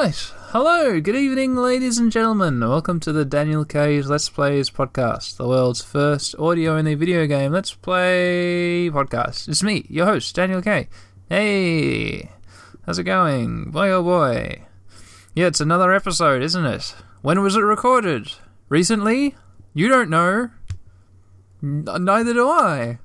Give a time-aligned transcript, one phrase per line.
[0.00, 2.58] Alright, hello, good evening, ladies and gentlemen.
[2.60, 7.52] Welcome to the Daniel K's Let's Plays podcast, the world's first audio only video game
[7.52, 9.46] Let's Play podcast.
[9.46, 10.88] It's me, your host, Daniel K.
[11.28, 12.30] Hey,
[12.86, 13.72] how's it going?
[13.72, 14.62] Boy oh boy.
[15.34, 16.94] Yeah, it's another episode, isn't it?
[17.20, 18.32] When was it recorded?
[18.70, 19.36] Recently?
[19.74, 20.48] You don't know.
[21.62, 23.00] N- neither do I.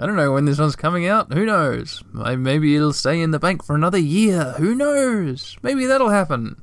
[0.00, 1.32] I don't know when this one's coming out.
[1.32, 2.04] Who knows?
[2.12, 4.54] Maybe it'll stay in the bank for another year.
[4.58, 5.56] Who knows?
[5.62, 6.62] Maybe that'll happen.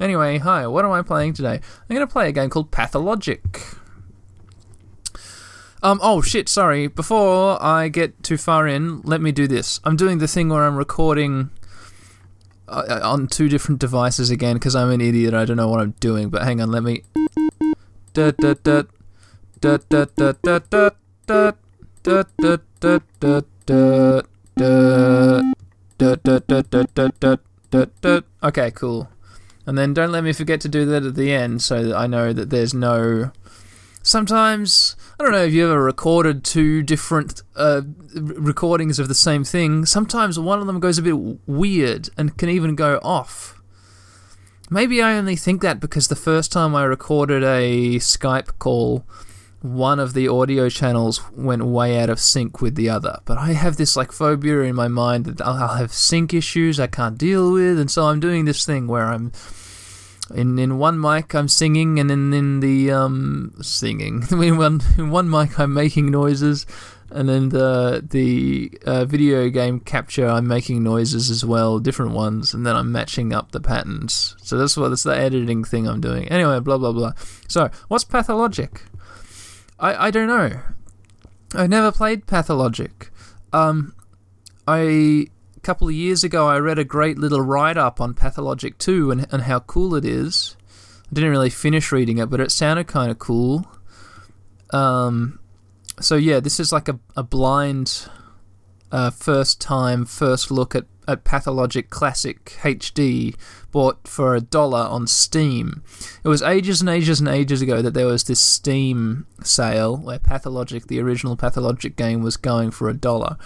[0.00, 1.60] Anyway, hi, what am I playing today?
[1.62, 3.62] I'm going to play a game called Pathologic.
[5.84, 6.88] Um, oh shit, sorry.
[6.88, 9.80] Before I get too far in, let me do this.
[9.84, 11.50] I'm doing the thing where I'm recording
[12.66, 15.34] uh, on two different devices again because I'm an idiot.
[15.34, 17.02] I don't know what I'm doing, but hang on, let me.
[28.42, 29.08] Okay, cool.
[29.66, 32.06] And then don't let me forget to do that at the end so that I
[32.06, 33.32] know that there's no.
[34.02, 37.80] Sometimes, I don't know if you ever recorded two different uh,
[38.14, 39.86] recordings of the same thing.
[39.86, 41.16] Sometimes one of them goes a bit
[41.46, 43.62] weird and can even go off.
[44.68, 49.06] Maybe I only think that because the first time I recorded a Skype call,
[49.64, 53.18] one of the audio channels went way out of sync with the other.
[53.24, 56.86] But I have this like phobia in my mind that I'll have sync issues I
[56.86, 59.32] can't deal with, and so I'm doing this thing where I'm
[60.34, 65.08] in in one mic I'm singing, and in in the um singing in one in
[65.08, 66.66] one mic I'm making noises,
[67.10, 72.52] and then the the uh, video game capture I'm making noises as well, different ones,
[72.52, 74.36] and then I'm matching up the patterns.
[74.42, 76.28] So that's what that's the editing thing I'm doing.
[76.28, 77.12] Anyway, blah blah blah.
[77.48, 78.82] So what's pathologic?
[79.84, 80.62] I, I don't know.
[81.54, 83.10] I've never played Pathologic.
[83.52, 83.94] Um,
[84.66, 88.78] I a couple of years ago I read a great little write up on Pathologic
[88.78, 90.56] 2 and and how cool it is.
[91.10, 93.66] I didn't really finish reading it, but it sounded kind of cool.
[94.70, 95.38] Um,
[96.00, 98.08] so yeah, this is like a a blind
[98.90, 103.34] uh, first time first look at at Pathologic Classic HD
[103.70, 105.82] bought for a dollar on Steam.
[106.22, 110.18] It was ages and ages and ages ago that there was this Steam sale where
[110.18, 113.36] Pathologic, the original Pathologic game, was going for a dollar.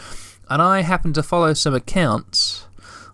[0.50, 2.66] And I happened to follow some accounts.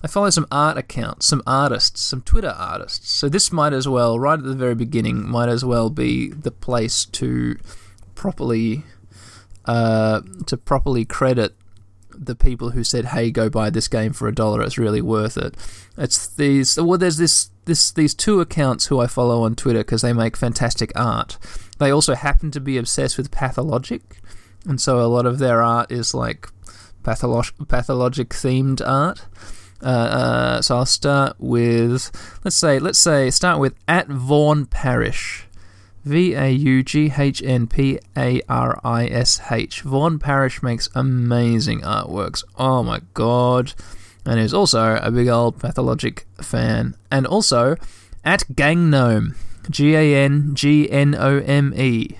[0.02, 3.10] I follow some art accounts, some artists, some Twitter artists.
[3.10, 6.50] So this might as well, right at the very beginning, might as well be the
[6.50, 7.56] place to
[8.14, 8.84] properly
[9.64, 11.54] uh, to properly credit
[12.16, 14.62] the people who said, "Hey, go buy this game for a dollar.
[14.62, 15.56] It's really worth it."
[15.96, 16.76] It's these.
[16.80, 20.36] Well, there's this this these two accounts who I follow on Twitter because they make
[20.36, 21.38] fantastic art.
[21.78, 24.20] They also happen to be obsessed with pathologic,
[24.66, 26.48] and so a lot of their art is like
[27.02, 29.26] patholo- pathologic themed art.
[29.82, 32.10] Uh, uh, so I'll start with
[32.44, 35.43] let's say let's say start with at Vaughn Parish.
[36.04, 39.82] V A U G H N P A R I S H.
[39.82, 42.44] Vaughn Parish makes amazing artworks.
[42.56, 43.72] Oh my god.
[44.26, 46.94] And is also a big old pathologic fan.
[47.10, 47.76] And also
[48.24, 49.34] at Gang Gnome.
[49.70, 52.18] G A N G N O M E.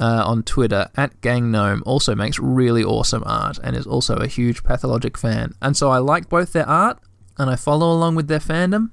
[0.00, 4.28] Uh, on Twitter at Gang Gnome also makes really awesome art and is also a
[4.28, 5.54] huge pathologic fan.
[5.60, 7.00] And so I like both their art
[7.36, 8.90] and I follow along with their fandom.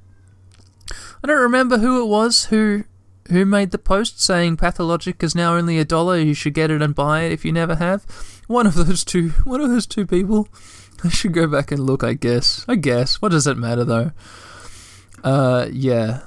[1.23, 2.85] I don't remember who it was who
[3.29, 6.17] who made the post saying Pathologic is now only a dollar.
[6.19, 8.03] You should get it and buy it if you never have.
[8.47, 9.29] One of those two.
[9.43, 10.47] One of those two people.
[11.03, 12.03] I should go back and look.
[12.03, 12.65] I guess.
[12.67, 13.21] I guess.
[13.21, 14.11] What does it matter though?
[15.23, 16.21] Uh, yeah.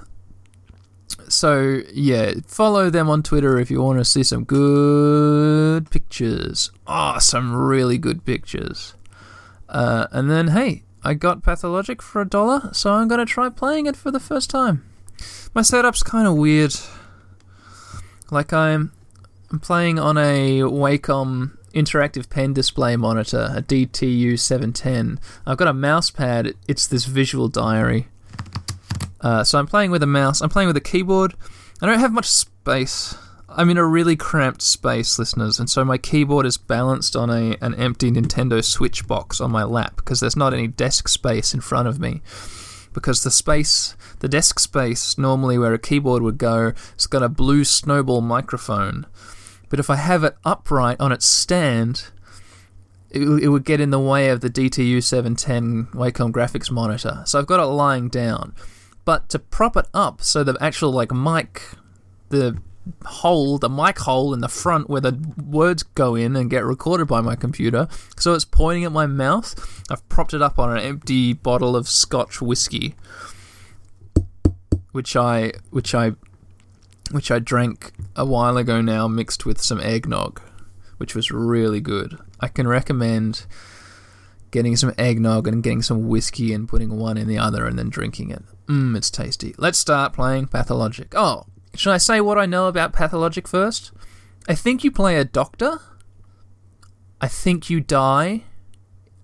[1.28, 6.70] So yeah, follow them on Twitter if you want to see some good pictures.
[6.86, 8.94] Oh, some really good pictures.
[9.68, 13.86] Uh, and then hey, I got Pathologic for a dollar, so I'm gonna try playing
[13.86, 14.87] it for the first time
[15.54, 16.74] my setup's kind of weird.
[18.30, 18.92] Like I'm,
[19.50, 25.20] I'm playing on a Wacom interactive pen display monitor, a DTU 710.
[25.46, 26.54] I've got a mouse pad.
[26.66, 28.08] It's this visual diary.
[29.20, 30.40] Uh, so I'm playing with a mouse.
[30.40, 31.34] I'm playing with a keyboard.
[31.80, 33.14] I don't have much space.
[33.48, 37.56] I'm in a really cramped space, listeners, and so my keyboard is balanced on a
[37.62, 41.60] an empty Nintendo Switch box on my lap because there's not any desk space in
[41.60, 42.20] front of me.
[42.92, 47.28] Because the space the desk space, normally where a keyboard would go, has got a
[47.28, 49.06] blue snowball microphone.
[49.68, 52.10] But if I have it upright on its stand,
[53.10, 57.22] it, it would get in the way of the DTU 710 Wacom graphics monitor.
[57.26, 58.54] So I've got it lying down.
[59.04, 61.62] But to prop it up so the actual like mic,
[62.28, 62.58] the
[63.04, 67.06] hole, the mic hole in the front where the words go in and get recorded
[67.06, 70.82] by my computer, so it's pointing at my mouth, I've propped it up on an
[70.82, 72.94] empty bottle of Scotch whiskey
[74.92, 76.12] which I which I
[77.10, 80.40] which I drank a while ago now, mixed with some eggnog,
[80.96, 82.18] which was really good.
[82.40, 83.46] I can recommend
[84.50, 87.90] getting some eggnog and getting some whiskey and putting one in the other and then
[87.90, 88.42] drinking it.
[88.66, 89.54] Mmm, it's tasty.
[89.56, 91.14] Let's start playing Pathologic.
[91.14, 93.92] Oh, should I say what I know about Pathologic first?
[94.48, 95.80] I think you play a doctor.
[97.20, 98.44] I think you die.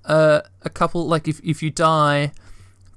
[0.04, 2.32] Uh, a couple like if if you die,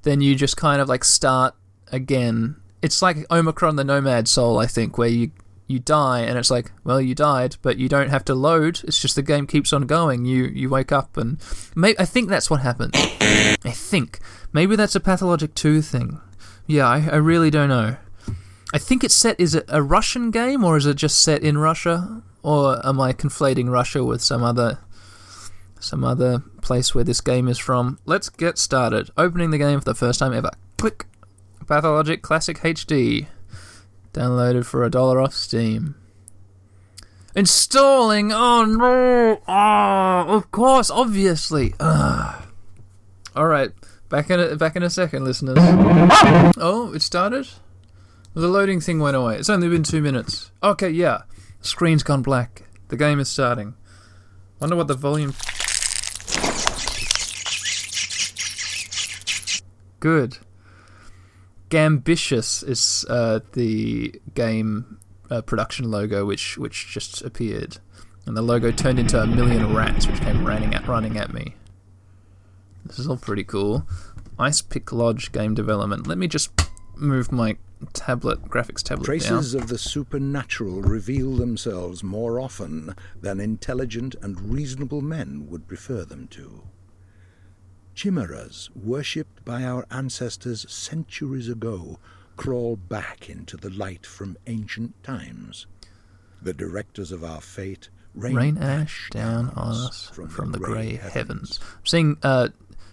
[0.02, 1.54] then you just kind of like start
[1.90, 2.56] again.
[2.82, 5.30] It's like Omikron the Nomad Soul, I think, where you
[5.68, 8.80] you die and it's like, well, you died, but you don't have to load.
[8.84, 10.24] It's just the game keeps on going.
[10.24, 11.38] You you wake up and
[11.74, 12.92] may, I think that's what happened.
[12.96, 14.18] I think
[14.52, 16.20] maybe that's a Pathologic Two thing.
[16.66, 17.96] Yeah, I, I really don't know.
[18.72, 19.38] I think it's set.
[19.40, 22.22] Is it a Russian game or is it just set in Russia?
[22.42, 24.78] Or am I conflating Russia with some other
[25.80, 27.98] some other place where this game is from?
[28.04, 29.10] Let's get started.
[29.16, 30.50] Opening the game for the first time ever.
[30.76, 31.06] Click.
[31.66, 33.26] Pathologic Classic HD.
[34.12, 35.94] Downloaded for a dollar off Steam.
[37.34, 38.32] Installing.
[38.32, 39.40] Oh no!
[39.46, 41.74] Oh, of course, obviously.
[41.78, 42.42] Ugh.
[43.36, 43.70] All right,
[44.08, 45.58] back in a, back in a second, listeners.
[46.60, 47.48] Oh, it started.
[48.38, 49.36] The loading thing went away.
[49.36, 50.52] It's only been two minutes.
[50.62, 51.22] Okay, yeah.
[51.60, 52.62] Screen's gone black.
[52.86, 53.74] The game is starting.
[54.60, 55.34] Wonder what the volume.
[59.98, 60.38] Good.
[61.68, 67.78] Gambitious is uh, the game uh, production logo, which which just appeared,
[68.24, 71.56] and the logo turned into a million rats, which came running at running at me.
[72.84, 73.84] This is all pretty cool.
[74.38, 76.06] Ice Pick Lodge game development.
[76.06, 76.52] Let me just
[76.94, 77.56] move my
[77.92, 85.00] tablet graphics tablet Traces of the supernatural reveal themselves more often than intelligent and reasonable
[85.00, 86.62] men would prefer them to.
[87.94, 91.98] Chimeras, worshipped by our ancestors centuries ago,
[92.36, 95.66] crawl back into the light from ancient times.
[96.40, 101.58] The directors of our fate rain, Rain ash down on us from, the grey heavens.
[101.60, 102.48] I'm seeing uh,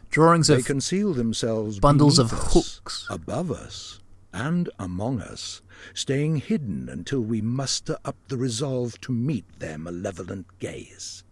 [0.10, 3.06] drawings They of conceal themselves bundles of hooks.
[3.10, 4.00] above us,
[4.36, 5.62] and among us,
[5.94, 11.24] staying hidden until we muster up the resolve to meet their malevolent gaze.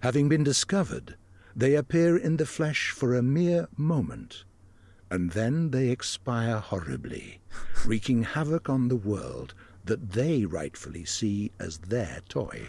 [0.00, 1.16] Having been discovered,
[1.54, 4.44] they appear in the flesh for a mere moment,
[5.10, 7.40] and then they expire horribly,
[7.86, 9.54] wreaking havoc on the world
[9.84, 12.66] that they rightfully see as their toy.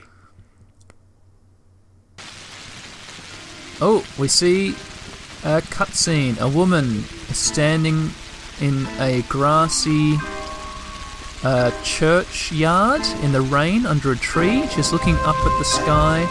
[3.81, 4.75] Oh, we see
[5.43, 6.39] a cutscene.
[6.39, 8.11] A woman is standing
[8.61, 10.15] in a grassy
[11.43, 14.67] uh, churchyard in the rain under a tree.
[14.67, 16.25] She's looking up at the sky.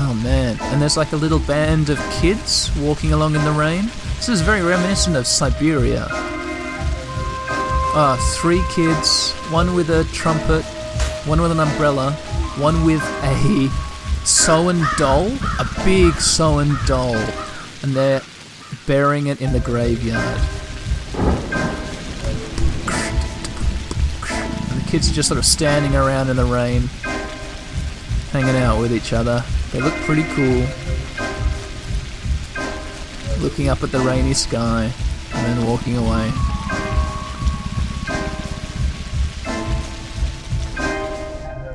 [0.00, 3.86] Oh man, and there's like a little band of kids walking along in the rain.
[4.16, 6.06] This is very reminiscent of Siberia.
[7.96, 10.64] Ah, three kids, one with a trumpet,
[11.26, 12.12] one with an umbrella,
[12.58, 13.68] one with a
[14.24, 15.26] sewn doll,
[15.58, 17.16] a big sewn doll,
[17.82, 18.22] and they're
[18.86, 20.40] burying it in the graveyard.
[24.70, 26.82] And the kids are just sort of standing around in the rain,
[28.30, 29.44] hanging out with each other.
[29.72, 30.66] They look pretty cool.
[33.40, 34.92] Looking up at the rainy sky
[35.34, 36.32] and then walking away.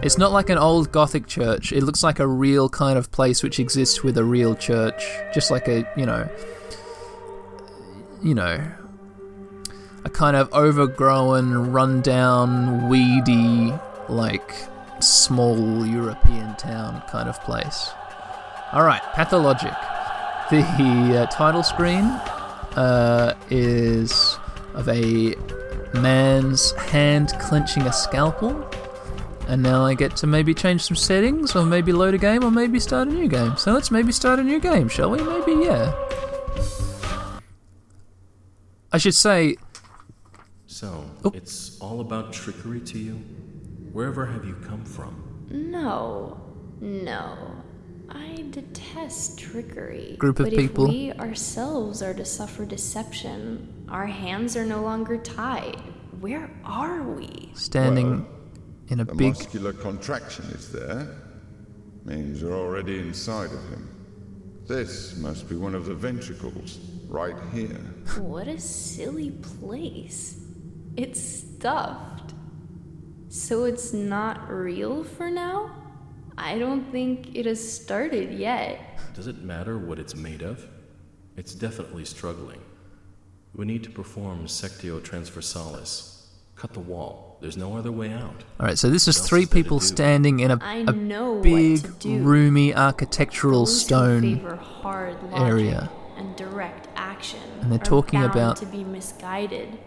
[0.01, 1.73] It's not like an old Gothic church.
[1.73, 5.05] It looks like a real kind of place which exists with a real church.
[5.33, 6.27] Just like a, you know,
[8.21, 8.59] you know,
[10.03, 13.73] a kind of overgrown, rundown, weedy,
[14.07, 14.53] like
[14.99, 17.91] small European town kind of place.
[18.73, 19.75] Alright, Pathologic.
[20.49, 22.05] The uh, title screen
[22.75, 24.37] uh, is
[24.73, 25.35] of a
[25.93, 28.67] man's hand clenching a scalpel.
[29.47, 32.51] And now I get to maybe change some settings, or maybe load a game, or
[32.51, 33.57] maybe start a new game.
[33.57, 35.17] So let's maybe start a new game, shall we?
[35.23, 35.91] Maybe, yeah.
[38.91, 39.55] I should say,
[40.65, 41.31] So, Oh.
[41.33, 43.13] it's all about trickery to you?
[43.91, 45.15] Wherever have you come from?
[45.49, 46.37] No,
[46.79, 47.35] no.
[48.07, 50.15] I detest trickery.
[50.19, 50.85] Group of but people.
[50.85, 55.81] if we ourselves are to suffer deception, our hands are no longer tied.
[56.19, 57.51] Where are we?
[57.55, 58.27] standing
[58.89, 59.29] in a The big.
[59.33, 61.07] muscular contraction is there.
[62.05, 63.89] Means you're already inside of him.
[64.67, 66.77] This must be one of the ventricles,
[67.09, 67.79] right here.
[68.17, 70.41] What a silly place.
[70.95, 72.33] It's stuffed.
[73.27, 75.75] So it's not real for now?
[76.37, 78.79] I don't think it has started yet.
[79.13, 80.65] Does it matter what it's made of?
[81.35, 82.61] It's definitely struggling.
[83.53, 86.27] We need to perform Sectio Transversalis.
[86.55, 87.37] Cut the wall.
[87.41, 88.43] There's no other way out.
[88.59, 93.61] All right, so this is three is people standing in a, know big, roomy architectural
[93.61, 94.21] Those stone.
[94.21, 95.89] favor hard logic area.
[96.19, 99.79] And direct action And they're are talking bound about- to be misguided.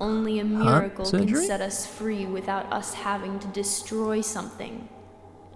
[0.00, 4.88] Only a miracle can set us free without us having to destroy something.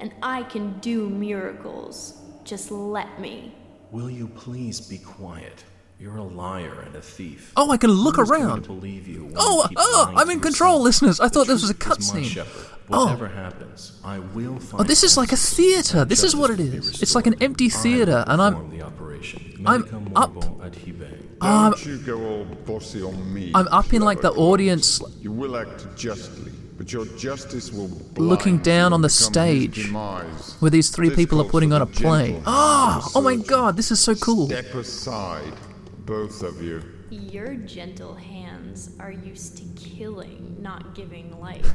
[0.01, 2.21] And I can do miracles.
[2.43, 3.55] Just let me.
[3.93, 5.65] Will you please be quiet?
[6.03, 7.53] You're a liar and a thief.
[7.57, 8.63] Oh, I can look Who's going around.
[8.63, 10.85] to believe you Oh, oh, I'm in control, yourself?
[10.85, 11.21] listeners.
[11.21, 12.25] I The thought this was a truth is my cutscene.
[12.25, 12.67] shepherd.
[12.91, 13.07] Oh.
[13.07, 16.05] Happens, I will find Oh, this is like a theater.
[16.05, 17.01] This is what it will be is.
[17.03, 19.63] It's like an empty theater, and I'm- the operation.
[19.65, 19.83] I'm
[20.17, 20.35] up.
[20.35, 20.61] morbo.
[21.41, 23.53] Um, Don't you go all bossy on me.
[23.55, 28.59] I'm up in, like, the audience- You will act justly, but your justice will Looking
[28.59, 29.89] down on the stage
[30.59, 32.43] where these three This people are putting on a play.
[32.45, 34.47] Ah, hand of oh my god, this is so cool.
[34.49, 35.55] Step aside,
[36.07, 36.83] both of you.
[37.11, 41.73] Your gentle hands are used to killing, not giving life.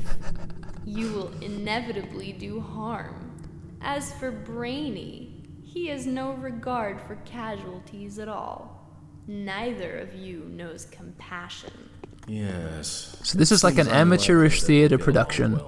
[0.85, 3.35] you will inevitably do harm.
[3.81, 8.89] As for Brainy, he has no regard for casualties at all.
[9.27, 11.89] Neither of you knows compassion.
[12.27, 13.17] Yes.
[13.23, 15.61] So this is like an amateurish theater we'll production.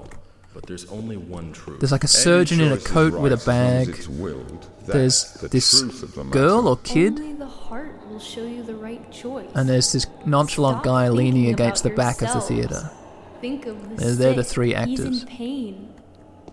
[0.54, 1.80] Well, but there's only one truth.
[1.80, 3.96] There's like a surgeon in a Any choice is coat with a right as long
[4.00, 4.20] as bag.
[4.20, 4.70] willed.
[4.86, 9.50] There's the this the girl or kid, the heart will show you the right choice.
[9.56, 12.90] and there's this nonchalant Stop guy leaning against the about back of the theater.
[13.42, 14.54] Think of the They're- they're the sick.
[14.54, 15.22] three He's actors.
[15.22, 15.90] in pain.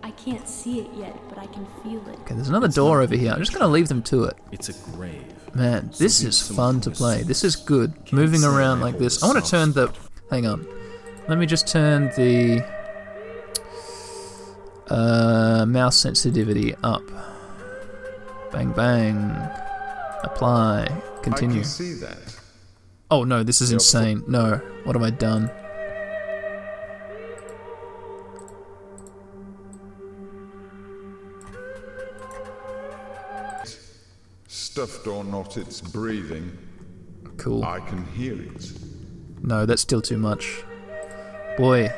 [0.03, 2.19] I can't see it yet, but I can feel it.
[2.21, 3.31] Okay, there's another door over here.
[3.33, 4.37] I'm just gonna leave them to it.
[4.51, 5.23] It's a grave.
[5.55, 7.23] Man, this Something is fun to play.
[7.23, 7.93] This is good.
[8.13, 9.21] Moving around like this.
[9.23, 9.91] I want to turn the.
[10.29, 10.67] Hang on.
[11.27, 12.63] Let me just turn the
[14.89, 17.03] uh, mouse sensitivity up.
[18.51, 19.31] Bang bang.
[20.23, 20.87] Apply.
[20.87, 21.61] I Continue.
[21.61, 22.39] can see that.
[23.09, 24.23] Oh no, this is insane.
[24.27, 25.49] No, what have I done?
[34.47, 36.55] Stuffed or not, it's breathing.
[37.37, 37.63] Cool.
[37.63, 38.71] I can hear it.
[39.41, 40.63] No, that's still too much.
[41.57, 41.91] Boy.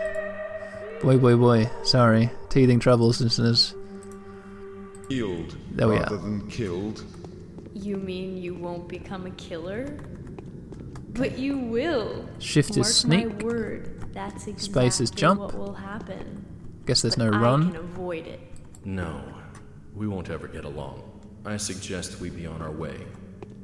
[1.02, 1.70] Boy, boy, boy.
[1.84, 2.30] Sorry.
[2.50, 3.74] Teething troubles, listeners.
[5.08, 6.20] Healed There we rather are.
[6.20, 7.04] than killed.
[7.74, 9.98] You mean you won't become a killer?
[11.14, 12.28] But you will.
[12.40, 13.40] Shift is Mark sneak.
[13.40, 14.14] my word.
[14.14, 15.40] That's exactly Space is jump.
[15.40, 16.46] what will happen.
[16.86, 17.68] Guess there's but no I run.
[17.72, 18.40] can avoid it.
[18.86, 19.22] No,
[19.96, 21.04] we won't ever get along.
[21.46, 22.96] I suggest we be on our way.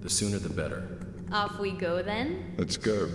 [0.01, 0.99] The sooner the better.
[1.31, 2.53] Off we go then.
[2.57, 3.07] Let's go.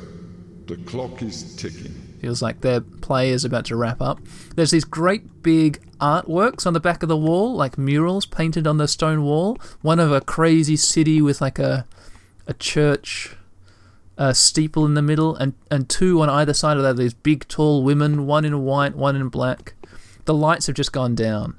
[0.67, 1.95] The clock is ticking.
[2.21, 4.21] Feels like their play is about to wrap up.
[4.55, 8.77] There's these great big artworks on the back of the wall, like murals painted on
[8.77, 9.59] the stone wall.
[9.81, 11.87] One of a crazy city with like a
[12.47, 13.37] a church
[14.21, 16.99] a steeple in the middle, and, and two on either side of that.
[16.99, 19.73] These big, tall women, one in white, one in black.
[20.27, 21.59] The lights have just gone down.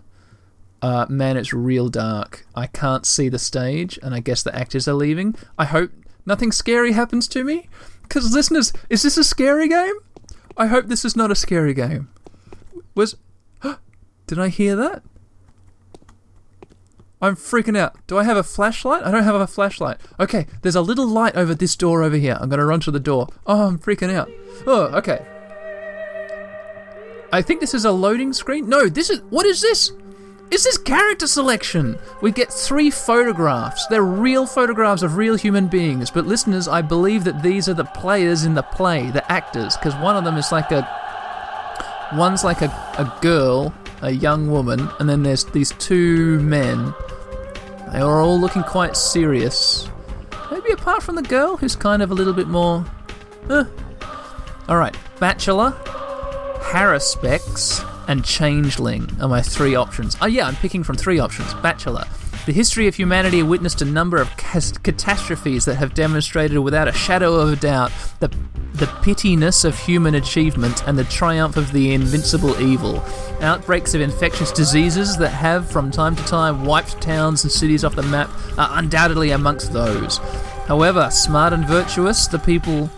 [0.79, 2.45] Uh, man, it's real dark.
[2.53, 5.33] I can't see the stage, and I guess the actors are leaving.
[5.57, 5.91] I hope
[6.23, 7.67] nothing scary happens to me.
[8.03, 9.95] Because, listeners, is this a scary game?
[10.57, 12.09] I hope this is not a scary game.
[12.95, 13.15] Was.
[14.27, 15.03] Did I hear that?
[17.21, 17.95] I'm freaking out.
[18.07, 19.03] Do I have a flashlight?
[19.03, 19.97] I don't have a flashlight.
[20.19, 22.37] Okay, there's a little light over this door over here.
[22.39, 23.27] I'm gonna run to the door.
[23.45, 24.29] Oh, I'm freaking out.
[24.65, 25.23] Oh, okay.
[27.31, 28.67] I think this is a loading screen.
[28.67, 29.21] No, this is.
[29.29, 29.91] What is this?
[30.51, 31.97] Is this character selection?
[32.21, 33.87] We get three photographs.
[33.87, 36.11] They're real photographs of real human beings.
[36.11, 39.95] But listeners, I believe that these are the players in the play, the actors, because
[39.95, 40.85] one of them is like a.
[42.17, 42.65] One's like a,
[42.97, 46.93] a girl, a young woman, and then there's these two men.
[47.93, 49.87] They are all looking quite serious.
[50.51, 52.85] Maybe apart from the girl, who's kind of a little bit more.
[54.67, 55.71] Alright, Bachelor,
[56.59, 60.17] Haruspex, and Changeling are my three options.
[60.21, 61.53] Oh, yeah, I'm picking from three options.
[61.55, 62.03] Bachelor.
[62.45, 67.35] The history of humanity witnessed a number of catastrophes that have demonstrated without a shadow
[67.35, 68.27] of a doubt the,
[68.73, 73.01] the pittiness of human achievement and the triumph of the invincible evil.
[73.39, 77.95] Outbreaks of infectious diseases that have, from time to time, wiped towns and cities off
[77.95, 80.17] the map are undoubtedly amongst those.
[80.67, 82.89] However, smart and virtuous, the people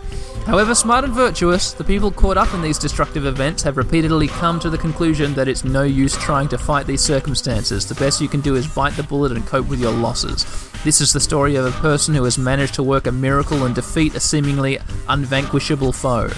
[0.46, 4.60] However smart and virtuous, the people caught up in these destructive events have repeatedly come
[4.60, 7.86] to the conclusion that it's no use trying to fight these circumstances.
[7.86, 10.44] The best you can do is bite the bullet and cope with your losses.
[10.84, 13.74] This is the story of a person who has managed to work a miracle and
[13.74, 16.28] defeat a seemingly unvanquishable foe.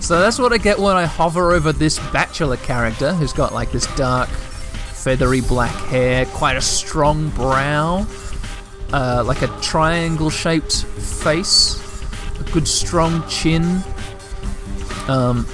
[0.00, 3.70] So that's what I get when I hover over this bachelor character who's got like
[3.70, 8.06] this dark, feathery black hair, quite a strong brow,
[8.94, 11.85] uh, like a triangle shaped face,
[12.56, 13.82] good strong chin.
[15.08, 15.46] Um,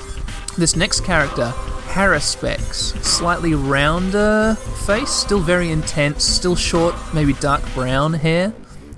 [0.57, 1.53] this next character,
[1.89, 4.55] Haruspex, slightly rounder
[4.87, 8.55] face, still very intense, still short, maybe dark brown hair,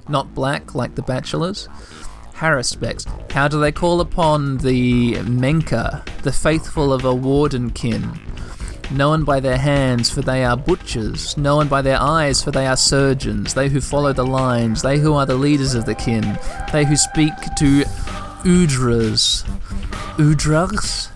[0.07, 1.67] not black like the Bachelors.
[2.35, 8.19] Haruspex, how do they call upon the Menka, the faithful of a Wardenkin?
[8.91, 12.77] Known by their hands, for they are butchers, known by their eyes, for they are
[12.77, 16.39] surgeons, they who follow the lines, they who are the leaders of the kin,
[16.73, 17.85] they who speak to
[18.45, 19.45] Udras.
[20.17, 21.09] Udras?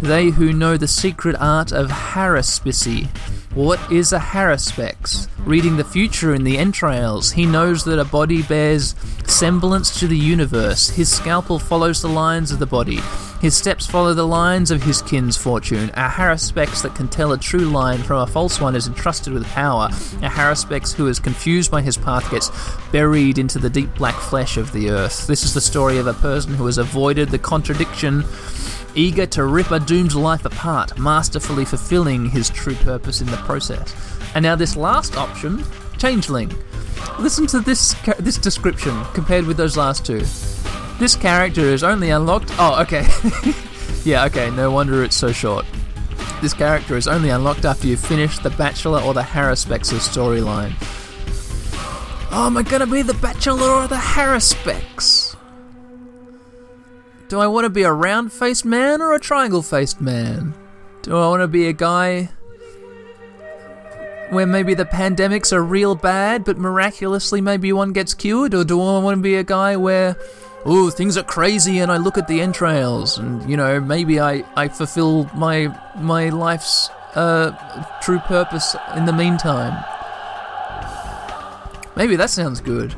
[0.00, 3.08] They who know the secret art of haruspicy.
[3.54, 5.28] What is a haruspex?
[5.40, 8.94] Reading the future in the entrails, he knows that a body bears
[9.26, 10.88] semblance to the universe.
[10.88, 13.00] His scalpel follows the lines of the body.
[13.42, 15.90] His steps follow the lines of his kin's fortune.
[15.90, 19.44] A haruspex that can tell a true line from a false one is entrusted with
[19.48, 19.88] power.
[20.22, 22.50] A haruspex who is confused by his path gets
[22.90, 25.26] buried into the deep black flesh of the earth.
[25.26, 28.24] This is the story of a person who has avoided the contradiction
[28.94, 33.94] eager to rip a doomed life apart, masterfully fulfilling his true purpose in the process.
[34.34, 35.64] And now this last option,
[36.02, 36.52] Changeling.
[37.20, 40.22] Listen to this this description compared with those last two.
[40.98, 42.50] This character is only unlocked.
[42.58, 43.06] Oh, okay.
[44.04, 44.50] yeah, okay.
[44.50, 45.64] No wonder it's so short.
[46.40, 50.74] This character is only unlocked after you finish the Bachelor or the Haruspex storyline.
[52.32, 55.21] Oh, am I gonna be the Bachelor or the Haruspex?
[57.32, 60.52] Do I want to be a round faced man or a triangle faced man?
[61.00, 62.28] Do I want to be a guy
[64.28, 68.52] where maybe the pandemics are real bad, but miraculously maybe one gets cured?
[68.52, 70.14] Or do I want to be a guy where,
[70.66, 74.44] oh, things are crazy and I look at the entrails and, you know, maybe I,
[74.54, 77.52] I fulfill my, my life's uh,
[78.02, 79.82] true purpose in the meantime?
[81.96, 82.94] Maybe that sounds good.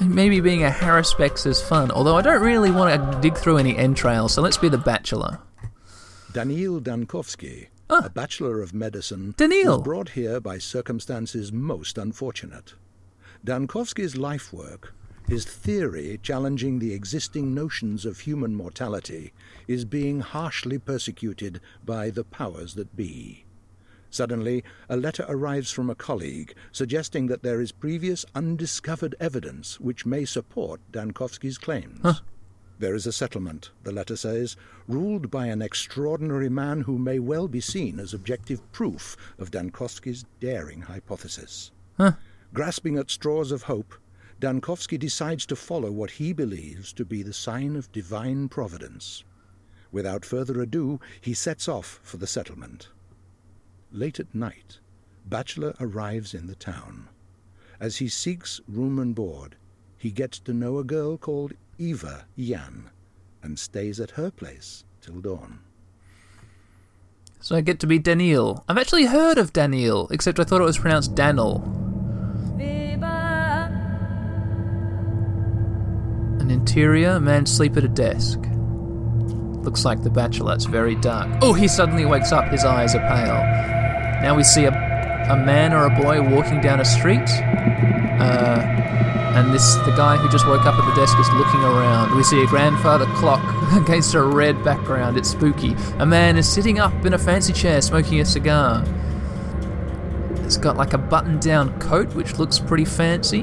[0.00, 3.76] Maybe being a Haruspex is fun, although I don't really want to dig through any
[3.76, 5.38] entrails, so let's be the Bachelor.
[6.32, 8.02] Daniil Dankovsky, Ah.
[8.04, 9.76] a Bachelor of Medicine, Daniil.
[9.78, 12.74] was brought here by circumstances most unfortunate.
[13.44, 14.92] Dankovsky's life work,
[15.28, 19.32] his theory challenging the existing notions of human mortality,
[19.66, 23.45] is being harshly persecuted by the powers that be.
[24.10, 30.06] Suddenly, a letter arrives from a colleague suggesting that there is previous undiscovered evidence which
[30.06, 32.00] may support Dankovsky's claims.
[32.02, 32.14] Huh.
[32.78, 34.54] There is a settlement, the letter says,
[34.86, 40.24] ruled by an extraordinary man who may well be seen as objective proof of Dankovsky's
[40.40, 41.70] daring hypothesis.
[41.96, 42.12] Huh.
[42.52, 43.94] Grasping at straws of hope,
[44.40, 49.24] Dankovsky decides to follow what he believes to be the sign of divine providence.
[49.90, 52.88] Without further ado, he sets off for the settlement.
[53.92, 54.78] Late at night,
[55.24, 57.08] Bachelor arrives in the town.
[57.80, 59.56] As he seeks room and board,
[59.96, 62.90] he gets to know a girl called Eva Yan
[63.42, 65.60] and stays at her place till dawn.
[67.40, 68.64] So I get to be Daniil.
[68.68, 71.62] I've actually heard of Daniil, except I thought it was pronounced Danil.
[76.40, 78.38] An interior, man sleep at a desk.
[79.66, 81.28] Looks like the bachelor, it's very dark.
[81.42, 84.22] Oh, he suddenly wakes up, his eyes are pale.
[84.22, 87.28] Now we see a, a man or a boy walking down a street.
[88.20, 88.62] Uh,
[89.34, 92.14] and this the guy who just woke up at the desk is looking around.
[92.14, 95.16] We see a grandfather clock against a red background.
[95.16, 95.74] It's spooky.
[95.98, 98.84] A man is sitting up in a fancy chair smoking a cigar.
[100.44, 103.42] It's got like a button down coat which looks pretty fancy.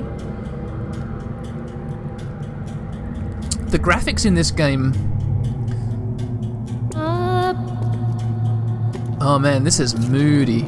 [3.67, 5.12] The graphics in this game.
[9.25, 10.63] Oh man, this is moody.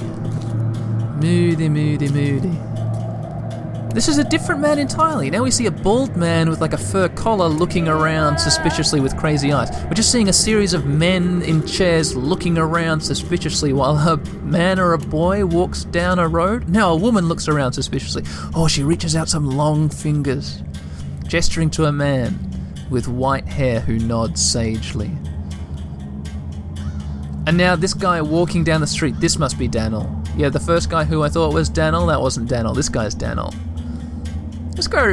[1.16, 2.58] Moody, moody, moody.
[3.94, 5.30] This is a different man entirely.
[5.30, 9.18] Now we see a bald man with like a fur collar looking around suspiciously with
[9.18, 9.72] crazy eyes.
[9.84, 14.16] We're just seeing a series of men in chairs looking around suspiciously while a
[14.46, 16.70] man or a boy walks down a road.
[16.70, 18.24] Now a woman looks around suspiciously.
[18.56, 20.64] Oh, she reaches out some long fingers,
[21.28, 22.40] gesturing to a man
[22.90, 25.12] with white hair who nods sagely.
[27.48, 30.10] And now this guy walking down the street, this must be Daniel.
[30.36, 32.74] Yeah, the first guy who I thought was Daniel, that wasn't Daniel.
[32.74, 33.54] This guy's Daniel.
[34.72, 35.12] This guy,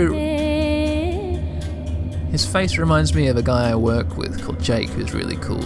[2.31, 5.63] his face reminds me of a guy I work with called Jake, who's really cool.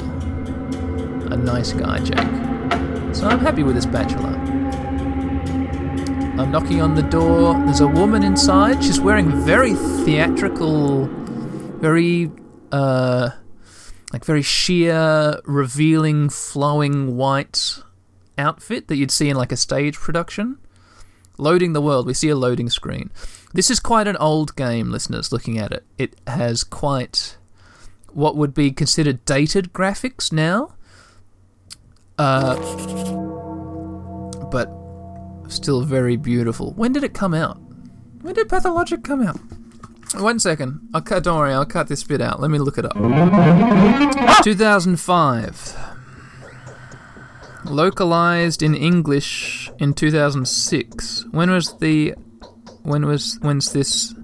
[1.33, 3.15] A nice guy, Jake.
[3.15, 4.37] So I'm happy with this bachelor.
[6.39, 7.55] I'm knocking on the door.
[7.65, 8.83] There's a woman inside.
[8.85, 11.07] She's wearing very theatrical,
[11.81, 12.31] very,
[12.73, 13.31] uh,
[14.13, 17.83] like very sheer, revealing, flowing white
[18.39, 20.59] outfit that you'd see in like a stage production.
[21.39, 22.07] Loading the world.
[22.07, 23.11] We see a loading screen.
[23.53, 25.85] This is quite an old game, listeners, looking at it.
[25.99, 27.37] It has quite
[28.09, 30.75] what would be considered dated graphics now.
[32.17, 32.57] Uh,
[34.51, 34.71] but
[35.49, 36.73] still very beautiful.
[36.73, 37.61] When did it come out?
[38.23, 39.39] When did Pathologic come out?
[40.19, 40.89] One second.
[40.95, 41.25] I'll cut.
[41.25, 41.53] Don't worry.
[41.53, 42.41] I'll cut this bit out.
[42.41, 42.93] Let me look it up.
[42.97, 44.41] Ah!
[44.43, 45.77] 2005.
[47.67, 51.27] Localized in English in 2006.
[51.31, 52.15] When was the?
[52.83, 53.39] When was?
[53.43, 54.15] When's this?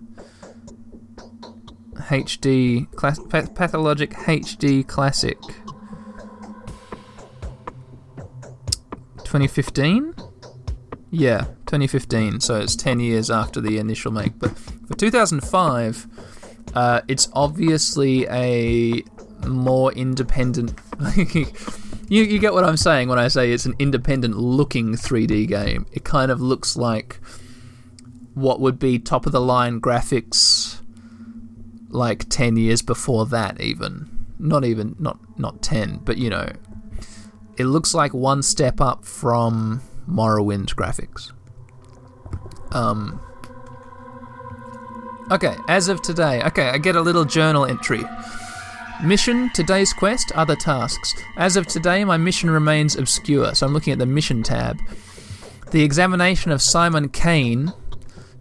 [2.13, 3.19] HD class,
[3.55, 5.39] pathologic HD classic.
[9.25, 10.15] 2015.
[11.11, 12.41] Yeah, 2015.
[12.41, 14.39] So it's 10 years after the initial make.
[14.39, 16.07] But for 2005,
[16.75, 19.03] uh, it's obviously a
[19.47, 20.79] more independent.
[21.25, 25.87] you, you get what I'm saying when I say it's an independent looking 3D game.
[25.93, 27.19] It kind of looks like
[28.35, 30.81] what would be top of the line graphics
[31.89, 34.09] like 10 years before that even
[34.39, 36.49] not even not not 10 but you know
[37.59, 41.33] it looks like one step up from Morrowind graphics.
[42.73, 43.21] Um.
[45.31, 48.05] Okay, as of today, okay, I get a little journal entry.
[49.03, 51.15] Mission, today's quest, other tasks.
[51.37, 54.79] As of today, my mission remains obscure, so I'm looking at the mission tab.
[55.71, 57.73] The examination of Simon Kain,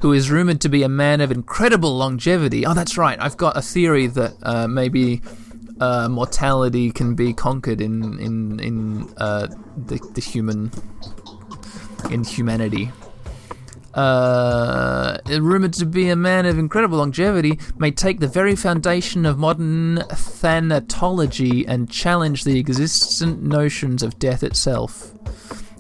[0.02, 2.65] who is rumored to be a man of incredible longevity.
[2.65, 5.22] Oh, that's right, I've got a theory that uh, maybe
[5.80, 10.72] uh, mortality can be conquered in in in uh, the the human
[12.10, 12.91] in humanity.
[13.93, 19.38] Uh, rumored to be a man of incredible longevity, may take the very foundation of
[19.38, 25.13] modern thanatology and challenge the existent notions of death itself.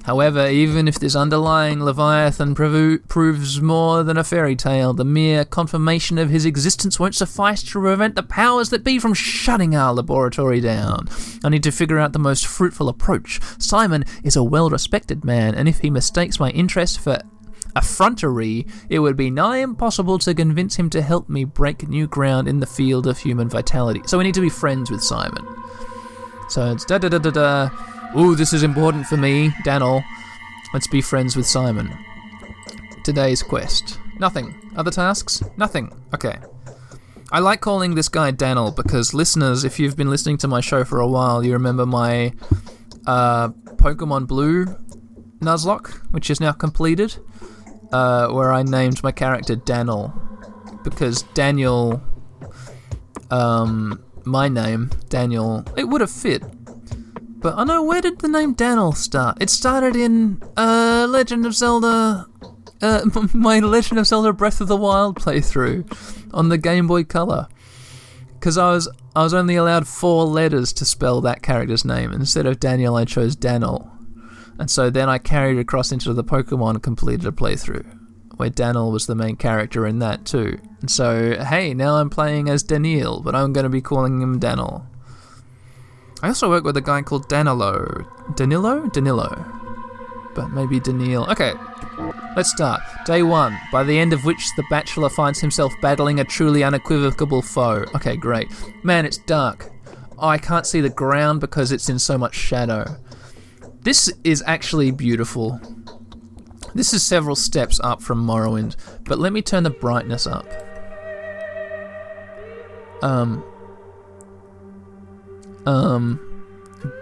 [0.03, 6.17] However, even if this underlying Leviathan proves more than a fairy tale, the mere confirmation
[6.17, 10.59] of his existence won't suffice to prevent the powers that be from shutting our laboratory
[10.59, 11.07] down.
[11.43, 13.39] I need to figure out the most fruitful approach.
[13.59, 17.21] Simon is a well respected man, and if he mistakes my interest for
[17.75, 22.47] effrontery, it would be nigh impossible to convince him to help me break new ground
[22.47, 24.01] in the field of human vitality.
[24.05, 25.45] So we need to be friends with Simon.
[26.49, 27.69] So it's da da da da da.
[28.17, 30.03] Ooh, this is important for me, Daniel.
[30.73, 31.97] Let's be friends with Simon.
[33.03, 33.99] Today's quest.
[34.19, 34.53] Nothing.
[34.75, 35.41] Other tasks?
[35.57, 35.91] Nothing.
[36.13, 36.37] Okay.
[37.31, 40.83] I like calling this guy Daniel because listeners, if you've been listening to my show
[40.83, 42.33] for a while, you remember my
[43.07, 44.65] uh, Pokemon Blue
[45.39, 47.17] Nuzlocke, which is now completed,
[47.91, 50.13] uh, where I named my character Daniel
[50.83, 52.01] because Daniel,
[53.29, 56.43] um, my name Daniel, it would have fit
[57.41, 59.41] but I know where did the name Daniel start?
[59.41, 62.27] It started in uh, Legend of Zelda,
[62.81, 63.01] uh,
[63.33, 67.47] my Legend of Zelda Breath of the Wild playthrough on the Game Boy Color.
[68.33, 72.11] Because I was I was only allowed four letters to spell that character's name.
[72.11, 73.91] Instead of Daniel, I chose Daniel,
[74.59, 77.97] and so then I carried across into the Pokemon and completed a playthrough
[78.37, 80.59] where Daniel was the main character in that too.
[80.79, 84.39] And so hey, now I'm playing as Daniel, but I'm going to be calling him
[84.39, 84.85] Daniel.
[86.23, 88.05] I also work with a guy called Danilo.
[88.35, 88.87] Danilo?
[88.89, 89.45] Danilo.
[90.33, 91.25] But maybe Daniil.
[91.29, 91.53] Okay,
[92.35, 92.81] let's start.
[93.05, 97.41] Day one, by the end of which the bachelor finds himself battling a truly unequivocal
[97.41, 97.85] foe.
[97.95, 98.51] Okay, great.
[98.83, 99.71] Man, it's dark.
[100.17, 102.97] Oh, I can't see the ground because it's in so much shadow.
[103.81, 105.59] This is actually beautiful.
[106.75, 110.45] This is several steps up from Morrowind, but let me turn the brightness up.
[113.01, 113.43] Um,
[115.65, 116.19] um,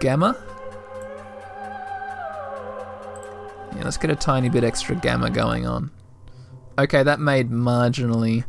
[0.00, 0.36] gamma?
[3.76, 5.90] Yeah, let's get a tiny bit extra gamma going on.
[6.78, 8.44] Okay, that made marginally.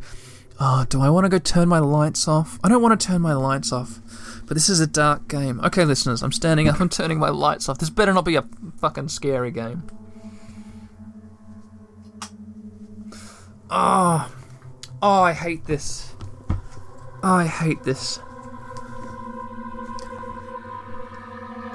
[0.64, 2.60] Oh, do I want to go turn my lights off?
[2.62, 3.98] I don't want to turn my lights off.
[4.46, 5.58] But this is a dark game.
[5.58, 6.80] Okay, listeners, I'm standing up.
[6.80, 7.78] I'm turning my lights off.
[7.78, 8.44] This better not be a
[8.76, 9.82] fucking scary game.
[13.70, 14.32] Oh,
[15.02, 16.14] oh, I hate this.
[17.24, 18.20] Oh, I hate this.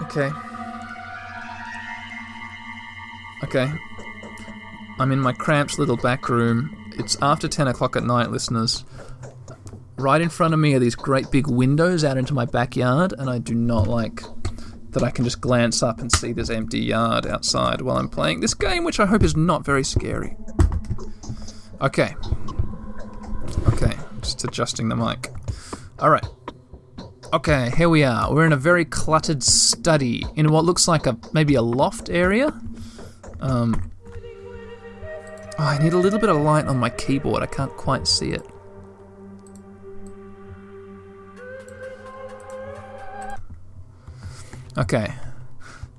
[0.03, 0.31] Okay.
[3.43, 3.69] Okay.
[4.97, 6.86] I'm in my cramped little back room.
[6.99, 8.83] It's after 10 o'clock at night, listeners.
[9.97, 13.29] Right in front of me are these great big windows out into my backyard, and
[13.29, 14.21] I do not like
[14.91, 18.39] that I can just glance up and see this empty yard outside while I'm playing
[18.39, 20.35] this game, which I hope is not very scary.
[21.81, 22.15] Okay.
[23.67, 25.31] Okay, just adjusting the mic.
[25.99, 26.25] Alright.
[27.33, 28.33] Okay, here we are.
[28.33, 32.59] We're in a very cluttered study in what looks like a maybe a loft area.
[33.39, 33.86] Um,
[35.59, 37.41] Oh, I need a little bit of light on my keyboard.
[37.41, 38.45] I can't quite see it.
[44.77, 45.11] Okay.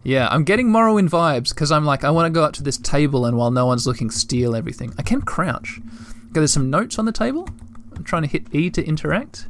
[0.04, 2.78] Yeah, I'm getting Morrowind vibes because I'm like, I want to go up to this
[2.78, 4.94] table and while no one's looking, steal everything.
[4.96, 5.80] I can crouch.
[5.80, 7.48] Okay, there's some notes on the table.
[7.96, 9.48] I'm trying to hit E to interact.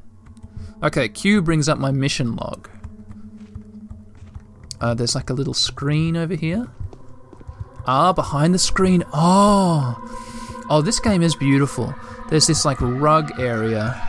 [0.83, 2.71] Okay, Q brings up my mission log.
[4.81, 6.68] Uh, there's like a little screen over here.
[7.87, 9.05] Ah, behind the screen.
[9.12, 9.97] Oh,
[10.69, 11.95] oh, this game is beautiful.
[12.29, 14.01] There's this like rug area.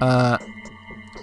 [0.00, 0.38] Uh,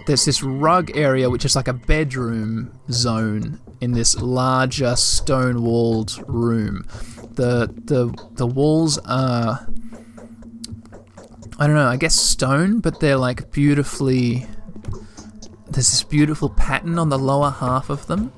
[0.06, 6.86] there's this rug area which is like a bedroom zone in this larger stone-walled room.
[7.34, 9.68] The the the walls are
[11.60, 14.48] I don't know, I guess stone, but they're like beautifully
[15.70, 18.34] there's this beautiful pattern on the lower half of them.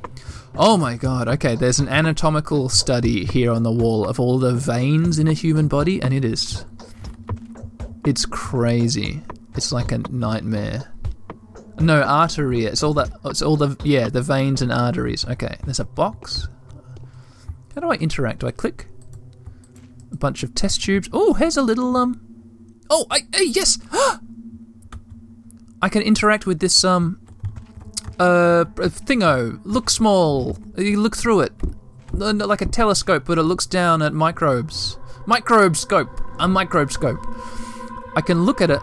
[0.56, 4.54] Oh my god, okay, there's an anatomical study here on the wall of all the
[4.54, 6.64] veins in a human body, and it is.
[8.06, 9.24] It's crazy.
[9.56, 10.94] It's like a nightmare.
[11.80, 12.66] No, artery.
[12.66, 13.10] It's all that.
[13.26, 13.76] It's all the.
[13.84, 15.26] Yeah, the veins and arteries.
[15.26, 16.48] Okay, there's a box.
[17.74, 18.42] How do I interact?
[18.42, 18.88] Do I click?
[20.12, 21.10] A bunch of test tubes.
[21.12, 21.98] Oh, here's a little.
[21.98, 22.22] Um.
[22.92, 23.22] Oh, I.
[23.34, 23.80] Hey, yes!
[25.82, 27.20] I can interact with this, um
[28.20, 29.60] uh, thingo.
[29.64, 30.58] Look small.
[30.78, 31.54] You look through it.
[32.14, 34.98] Like a telescope, but it looks down at microbes.
[35.26, 36.22] Microbe scope.
[36.40, 37.26] A microbe scope.
[38.16, 38.82] I can look at it.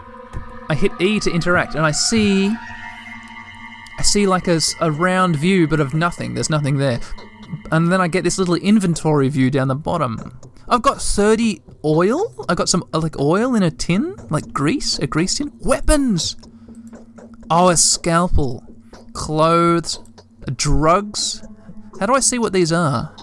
[0.69, 2.47] I hit E to interact, and I see.
[2.47, 6.33] I see like a, a round view, but of nothing.
[6.33, 6.99] There's nothing there.
[7.71, 10.39] And then I get this little inventory view down the bottom.
[10.67, 12.33] I've got 30 oil.
[12.47, 15.51] I've got some like oil in a tin, like grease, a grease tin.
[15.59, 16.35] Weapons.
[17.49, 18.63] Oh, a scalpel
[19.13, 19.99] clothes,
[20.55, 21.43] drugs.
[21.99, 23.15] How do I see what these are?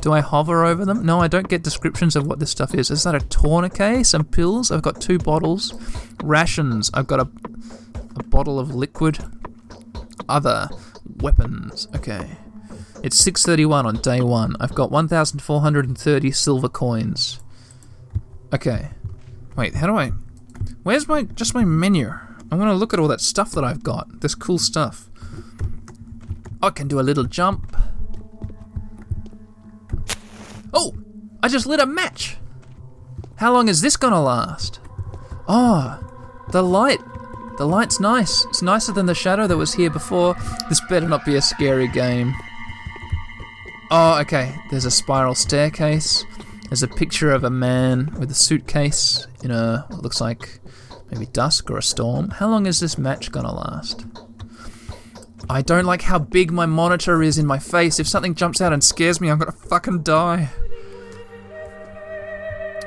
[0.00, 1.04] Do I hover over them?
[1.04, 2.90] No, I don't get descriptions of what this stuff is.
[2.90, 4.06] Is that a tourniquet?
[4.06, 4.70] Some pills?
[4.70, 5.74] I've got two bottles.
[6.22, 6.90] Rations.
[6.94, 7.28] I've got a,
[8.16, 9.18] a bottle of liquid.
[10.28, 10.68] Other
[11.16, 11.88] weapons.
[11.96, 12.28] Okay.
[13.02, 14.56] It's 6:31 on day 1.
[14.60, 17.40] I've got 1430 silver coins.
[18.52, 18.90] Okay.
[19.56, 20.12] Wait, how do I
[20.82, 22.12] Where's my just my menu?
[22.50, 24.20] I want to look at all that stuff that I've got.
[24.20, 25.08] This cool stuff.
[26.62, 27.76] I can do a little jump.
[30.72, 30.94] Oh!
[31.42, 32.36] I just lit a match!
[33.36, 34.80] How long is this gonna last?
[35.46, 36.00] Oh,
[36.50, 37.00] the light.
[37.58, 38.44] The light's nice.
[38.46, 40.36] It's nicer than the shadow that was here before.
[40.68, 42.34] This better not be a scary game.
[43.90, 44.54] Oh, okay.
[44.70, 46.24] There's a spiral staircase.
[46.68, 50.60] There's a picture of a man with a suitcase in a, looks like
[51.10, 52.30] maybe dusk or a storm.
[52.30, 54.04] How long is this match gonna last?
[55.50, 57.98] I don't like how big my monitor is in my face.
[57.98, 60.50] If something jumps out and scares me, I'm gonna fucking die.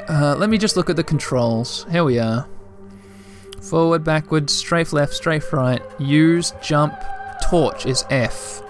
[0.08, 1.86] Uh, let me just look at the controls.
[1.90, 2.48] Here we are.
[3.62, 5.82] Forward, backward, strafe left, strafe right.
[6.00, 6.94] Use, jump,
[7.44, 8.62] torch is F.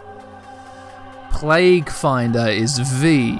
[1.31, 3.39] Plague Finder is V.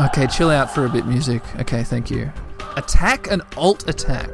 [0.00, 1.42] Okay, chill out for a bit, music.
[1.60, 2.32] Okay, thank you.
[2.76, 4.28] Attack and alt attack.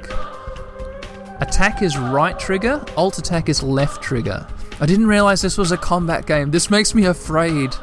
[1.41, 4.47] Attack is right trigger, alt attack is left trigger.
[4.81, 6.51] I didn't realize this was a combat game.
[6.51, 7.75] This makes me afraid.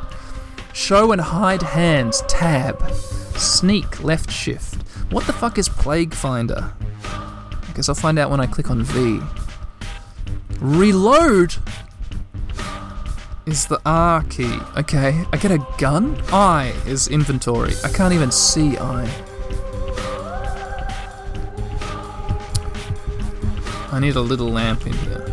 [0.74, 2.90] Show and hide hands, tab.
[3.36, 4.82] Sneak, left shift.
[5.12, 6.74] What the fuck is Plague Finder?
[7.04, 9.22] I guess I'll find out when I click on V.
[10.60, 11.56] Reload?
[13.48, 14.60] Is the R key.
[14.76, 16.22] Okay, I get a gun.
[16.32, 17.74] I is inventory.
[17.84, 19.10] I can't even see I.
[23.92, 25.24] I need a little lamp in here.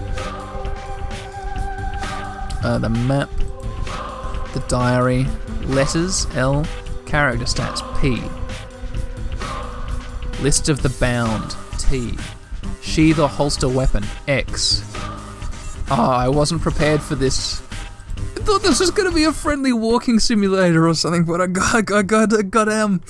[2.62, 3.28] Uh, the map,
[4.54, 5.26] the diary,
[5.64, 6.64] letters L,
[7.04, 8.22] character stats P,
[10.42, 12.16] list of the bound T,
[12.80, 14.82] sheath or holster weapon X.
[15.90, 17.63] Ah, oh, I wasn't prepared for this
[18.44, 22.02] thought this was gonna be a friendly walking simulator or something, but I got, I
[22.02, 23.00] got, I got, I um,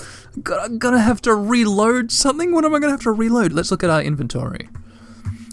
[0.43, 2.53] got, I'm gonna have to reload something.
[2.53, 3.53] What am I gonna have to reload?
[3.53, 4.69] Let's look at our inventory.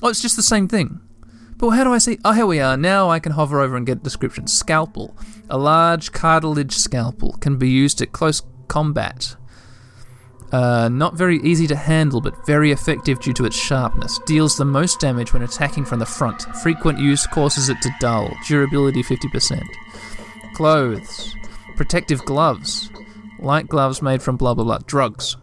[0.04, 1.00] Oh, it's just the same thing.
[1.58, 2.20] But how do I see?
[2.24, 2.78] Oh, here we are.
[2.78, 4.48] Now I can hover over and get description.
[4.48, 5.16] Scalpel.
[5.50, 9.36] A large cartilage scalpel can be used at close combat.
[10.52, 14.20] Uh, not very easy to handle, but very effective due to its sharpness.
[14.26, 16.42] Deals the most damage when attacking from the front.
[16.62, 18.30] Frequent use causes it to dull.
[18.48, 19.62] Durability 50%.
[20.54, 21.36] Clothes.
[21.78, 22.90] Protective gloves.
[23.40, 24.80] Light gloves made from blah blah blah.
[24.86, 25.38] Drugs.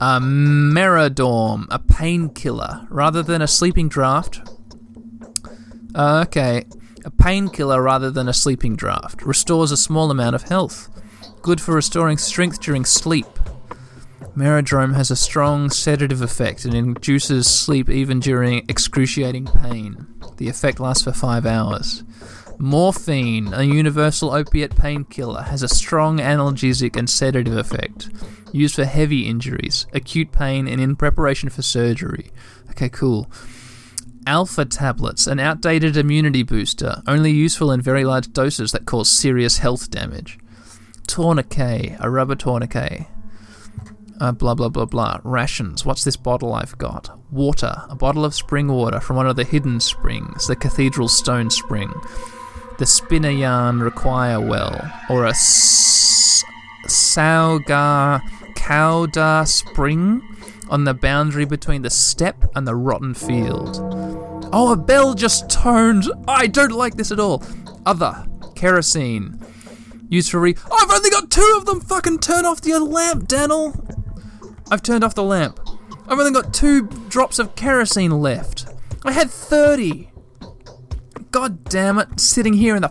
[0.00, 2.86] A Meridorm, a painkiller.
[2.90, 4.40] Rather than a sleeping draft.
[5.94, 6.64] Uh, okay.
[7.04, 9.22] A painkiller rather than a sleeping draft.
[9.22, 10.88] Restores a small amount of health.
[11.42, 13.26] Good for restoring strength during sleep.
[14.38, 20.06] Merodrome has a strong sedative effect and induces sleep even during excruciating pain.
[20.36, 22.04] The effect lasts for five hours.
[22.56, 28.10] Morphine, a universal opiate painkiller, has a strong analgesic and sedative effect.
[28.52, 32.30] Used for heavy injuries, acute pain, and in preparation for surgery.
[32.70, 33.28] Okay, cool.
[34.24, 39.58] Alpha tablets, an outdated immunity booster, only useful in very large doses that cause serious
[39.58, 40.38] health damage.
[41.08, 43.08] Tourniquet, a rubber tourniquet.
[44.20, 45.20] Uh, blah blah blah blah.
[45.22, 45.84] Rations.
[45.84, 47.16] What's this bottle I've got?
[47.30, 47.74] Water.
[47.88, 51.92] A bottle of spring water from one of the hidden springs, the Cathedral Stone Spring,
[52.78, 55.32] the Spinayan Require Well, or a
[56.88, 58.20] Saugar
[58.56, 60.22] Cauda Spring
[60.68, 63.78] on the boundary between the steppe and the rotten field.
[64.52, 66.10] Oh, a bell just toned.
[66.26, 67.42] I don't like this at all.
[67.86, 69.38] Other kerosene.
[70.08, 70.54] Used for re.
[70.70, 71.80] Oh, I've only got two of them.
[71.80, 73.74] Fucking turn off the lamp, Daniel.
[74.70, 75.60] I've turned off the lamp.
[76.06, 78.66] I've only got two drops of kerosene left.
[79.04, 80.10] I had 30.
[81.30, 82.90] God damn it, sitting here in the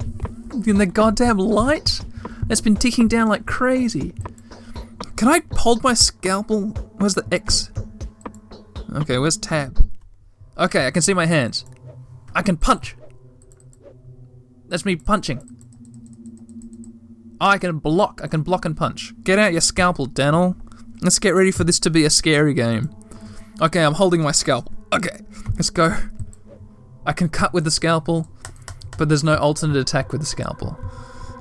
[0.68, 2.02] in the goddamn light.
[2.50, 4.14] It's been ticking down like crazy.
[5.16, 6.70] Can I hold my scalpel?
[6.98, 7.72] Where's the X?
[8.96, 9.90] Okay, where's tab?
[10.58, 11.66] Okay, I can see my hands.
[12.34, 12.96] I can punch.
[14.68, 15.42] That's me punching.
[17.40, 18.22] I can block.
[18.24, 19.14] I can block and punch.
[19.24, 20.56] Get out your scalpel, Daniel.
[21.02, 22.90] Let's get ready for this to be a scary game.
[23.62, 24.74] Okay, I'm holding my scalpel.
[24.94, 25.20] Okay,
[25.56, 25.96] let's go.
[27.06, 28.28] I can cut with the scalpel,
[28.98, 30.78] but there's no alternate attack with the scalpel.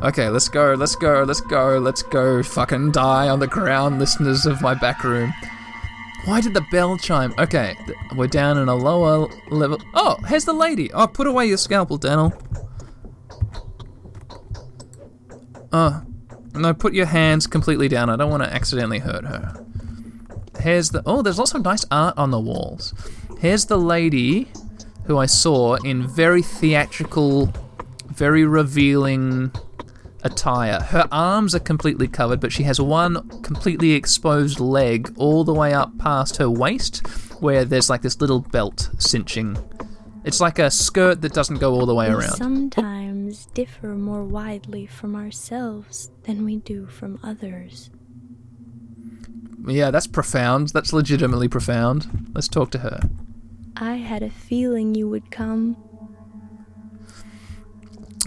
[0.02, 2.42] Okay, let's go, let's go, let's go, let's go.
[2.42, 5.32] Fucking die on the ground, listeners of my back room.
[6.26, 7.34] Why did the bell chime?
[7.38, 7.76] Okay,
[8.14, 9.80] we're down in a lower level.
[9.94, 10.92] Oh, here's the lady.
[10.92, 12.32] Oh, put away your scalpel, Daniel.
[15.72, 16.02] Oh,
[16.56, 18.10] no, put your hands completely down.
[18.10, 19.64] I don't want to accidentally hurt her.
[20.60, 21.02] Here's the.
[21.06, 22.94] Oh, there's lots of nice art on the walls.
[23.38, 24.48] Here's the lady
[25.04, 27.52] who I saw in very theatrical,
[28.08, 29.52] very revealing
[30.22, 30.80] attire.
[30.80, 35.72] Her arms are completely covered, but she has one completely exposed leg all the way
[35.72, 37.06] up past her waist,
[37.40, 39.56] where there's like this little belt cinching.
[40.24, 42.32] It's like a skirt that doesn't go all the way around.
[42.32, 43.05] sometimes
[43.44, 47.90] differ more widely from ourselves than we do from others.
[49.66, 50.68] Yeah, that's profound.
[50.68, 52.30] That's legitimately profound.
[52.34, 53.00] Let's talk to her.
[53.76, 55.76] I had a feeling you would come.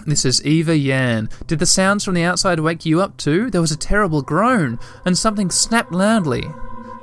[0.06, 1.28] This is Eva Yan.
[1.46, 3.50] Did the sounds from the outside wake you up too?
[3.50, 6.44] There was a terrible groan, and something snapped loudly.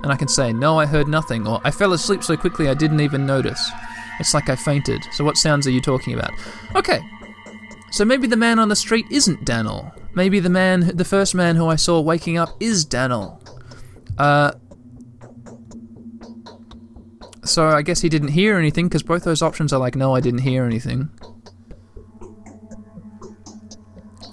[0.04, 2.74] And I can say, No, I heard nothing, or I fell asleep so quickly I
[2.74, 3.72] didn't even notice.
[4.20, 5.04] It's like I fainted.
[5.12, 6.32] So, what sounds are you talking about?
[6.76, 7.02] Okay.
[7.92, 9.92] So, maybe the man on the street isn't Daniel.
[10.14, 13.42] Maybe the man, the first man who I saw waking up is Daniel.
[14.18, 14.52] Uh.
[17.44, 20.20] So, I guess he didn't hear anything, because both those options are like, No, I
[20.20, 21.10] didn't hear anything.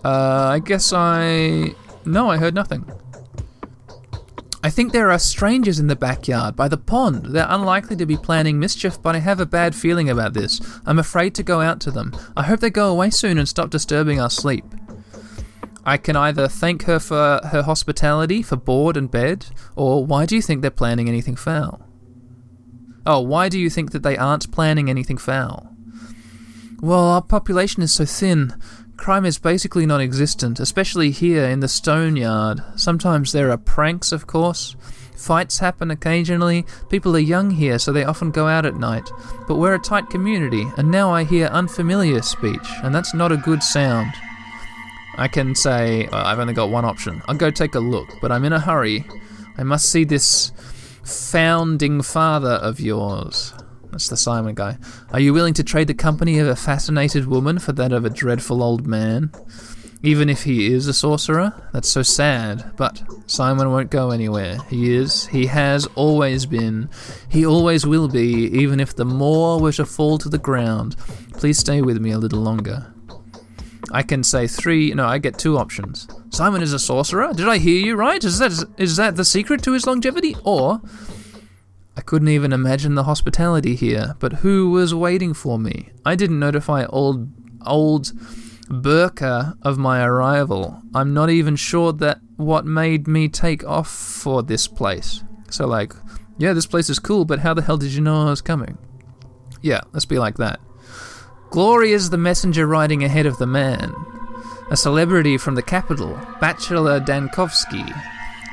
[0.04, 1.74] Uh, I guess I.
[2.04, 2.84] No, I heard nothing.
[4.64, 7.26] I think there are strangers in the backyard by the pond.
[7.26, 10.58] They're unlikely to be planning mischief, but I have a bad feeling about this.
[10.86, 12.16] I'm afraid to go out to them.
[12.34, 14.64] I hope they go away soon and stop disturbing our sleep.
[15.84, 19.44] I can either thank her for her hospitality, for board and bed,
[19.76, 21.86] or why do you think they're planning anything foul?
[23.04, 25.74] Oh, why do you think that they aren't planning anything foul?
[26.80, 28.54] Well, our population is so thin.
[28.96, 32.62] Crime is basically non existent, especially here in the stone yard.
[32.76, 34.76] Sometimes there are pranks, of course.
[35.16, 36.64] Fights happen occasionally.
[36.88, 39.10] People are young here, so they often go out at night.
[39.46, 43.36] But we're a tight community, and now I hear unfamiliar speech, and that's not a
[43.36, 44.12] good sound.
[45.16, 47.22] I can say, well, I've only got one option.
[47.28, 49.04] I'll go take a look, but I'm in a hurry.
[49.56, 50.52] I must see this
[51.04, 53.54] founding father of yours.
[53.94, 54.76] That's the Simon guy.
[55.12, 58.10] Are you willing to trade the company of a fascinated woman for that of a
[58.10, 59.30] dreadful old man?
[60.02, 61.68] Even if he is a sorcerer?
[61.72, 62.72] That's so sad.
[62.76, 64.58] But Simon won't go anywhere.
[64.68, 66.90] He is, he has always been,
[67.28, 70.96] he always will be, even if the moor were to fall to the ground.
[71.34, 72.92] Please stay with me a little longer.
[73.92, 74.92] I can say three.
[74.92, 76.08] No, I get two options.
[76.30, 77.32] Simon is a sorcerer.
[77.32, 78.24] Did I hear you right?
[78.24, 80.34] Is that is that the secret to his longevity?
[80.42, 80.80] Or
[81.96, 84.16] I couldn't even imagine the hospitality here.
[84.18, 85.90] But who was waiting for me?
[86.04, 87.28] I didn't notify old
[87.64, 88.12] old
[88.68, 90.82] Burakh of my arrival.
[90.94, 95.22] I'm not even sure that what made me take off for this place.
[95.50, 95.94] So like,
[96.38, 98.78] yeah, this place is cool, but how the hell did you know I was coming?
[99.62, 100.60] Yeah, let's be like that.
[101.50, 103.94] Glory is the messenger riding ahead of the man.
[104.70, 107.86] A celebrity from the capital, Bachelor Dankovsky,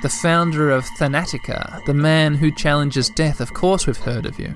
[0.02, 3.40] the founder of Thanatica, the man who challenges death.
[3.40, 4.56] Of course, we've heard of you.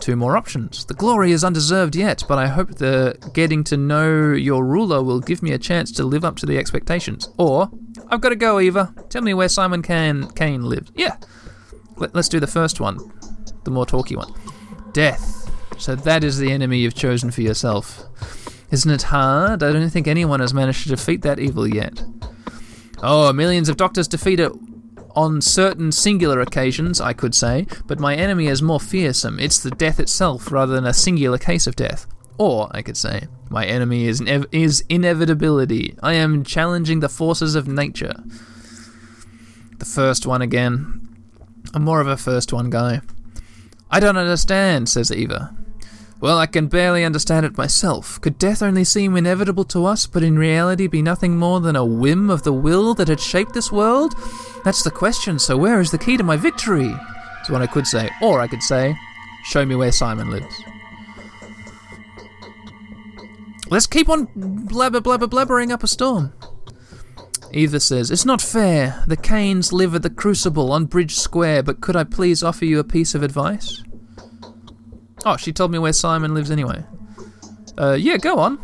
[0.00, 0.84] Two more options.
[0.84, 5.20] The glory is undeserved yet, but I hope the getting to know your ruler will
[5.20, 7.28] give me a chance to live up to the expectations.
[7.38, 7.70] Or,
[8.08, 8.92] I've got to go, Eva.
[9.10, 10.90] Tell me where Simon Kain, Kain lives.
[10.96, 11.16] Yeah.
[11.96, 12.98] Let, let's do the first one,
[13.62, 14.32] the more talky one.
[14.92, 15.50] Death.
[15.78, 18.04] So that is the enemy you've chosen for yourself.
[18.72, 19.62] Isn't it hard?
[19.62, 22.02] I don't think anyone has managed to defeat that evil yet.
[23.02, 24.52] Oh, millions of doctors defeat it
[25.14, 29.38] on certain singular occasions, I could say, but my enemy is more fearsome.
[29.38, 32.06] It's the death itself rather than a singular case of death.
[32.38, 34.20] Or, I could say, my enemy is,
[34.52, 35.96] is inevitability.
[36.02, 38.14] I am challenging the forces of nature.
[39.78, 41.08] The first one again.
[41.74, 43.00] I'm more of a first one guy.
[43.90, 45.54] I don't understand, says Eva.
[46.22, 48.20] Well, I can barely understand it myself.
[48.20, 51.84] Could death only seem inevitable to us, but in reality be nothing more than a
[51.84, 54.14] whim of the will that had shaped this world?
[54.64, 56.94] That's the question, so where is the key to my victory?
[57.42, 58.08] Is what I could say.
[58.22, 58.96] Or I could say,
[59.42, 60.54] show me where Simon lives.
[63.68, 66.34] Let's keep on blabber blabber blabbering up a storm.
[67.50, 69.02] Eva says, It's not fair.
[69.08, 72.78] The Kains live at the Crucible on Bridge Square, but could I please offer you
[72.78, 73.82] a piece of advice?
[75.24, 76.84] Oh, she told me where Simon lives anyway.
[77.78, 78.58] Uh, yeah, go on.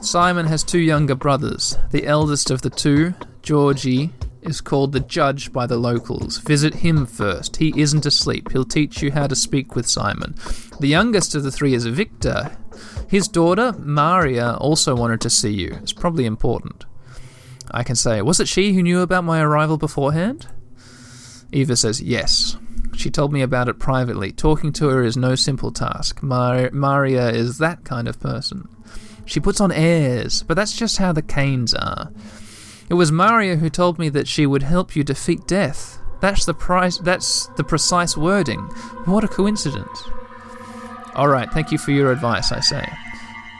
[0.00, 1.76] Simon has two younger brothers.
[1.90, 4.12] The eldest of the two, Georgie,
[4.42, 6.38] is called the judge by the locals.
[6.38, 7.56] Visit him first.
[7.56, 8.52] He isn't asleep.
[8.52, 10.34] He'll teach you how to speak with Simon.
[10.80, 12.56] The youngest of the three is Victor.
[13.08, 15.76] His daughter, Maria, also wanted to see you.
[15.82, 16.84] It's probably important.
[17.70, 20.46] I can say, was it she who knew about my arrival beforehand?
[21.52, 22.56] Eva says, yes.
[22.96, 24.32] She told me about it privately.
[24.32, 26.22] Talking to her is no simple task.
[26.22, 28.68] Mar- Maria is that kind of person.
[29.26, 32.10] She puts on airs, but that's just how the Kains are.
[32.88, 35.98] It was Maria who told me that she would help you defeat death.
[36.20, 36.98] That's the price.
[36.98, 38.60] That's the precise wording.
[39.04, 40.04] What a coincidence!
[41.14, 42.52] All right, thank you for your advice.
[42.52, 42.88] I say.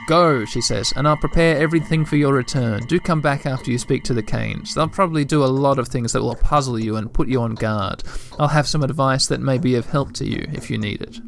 [0.07, 2.87] Go, she says, and I'll prepare everything for your return.
[2.87, 4.73] Do come back after you speak to the Kains.
[4.73, 7.57] They'll probably do a lot of things that will puzzle you and put you on
[7.57, 8.05] guard.
[8.39, 11.19] I'll have some advice that may be of help to you if you need it.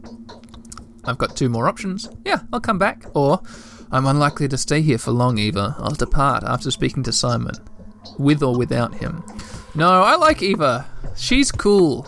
[1.04, 2.08] I've got two more options.
[2.24, 3.04] Yeah, I'll come back.
[3.14, 3.42] Or,
[3.90, 5.74] I'm unlikely to stay here for long, Eva.
[5.78, 7.54] I'll depart after speaking to Simon.
[8.16, 9.24] With or without him.
[9.74, 10.86] No, I like Eva.
[11.16, 12.06] She's cool.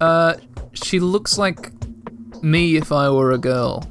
[0.00, 0.34] Uh,
[0.72, 1.70] she looks like
[2.42, 3.86] me if I were a girl.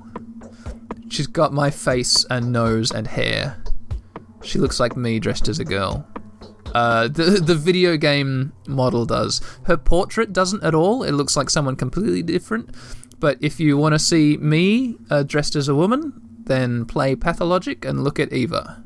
[1.16, 3.64] She's got my face and nose and hair.
[4.44, 6.06] She looks like me dressed as a girl.
[6.74, 9.40] Uh, the the video game model does.
[9.64, 11.04] Her portrait doesn't at all.
[11.04, 12.76] It looks like someone completely different.
[13.18, 17.86] But if you want to see me uh, dressed as a woman, then play Pathologic
[17.86, 18.84] and look at Eva.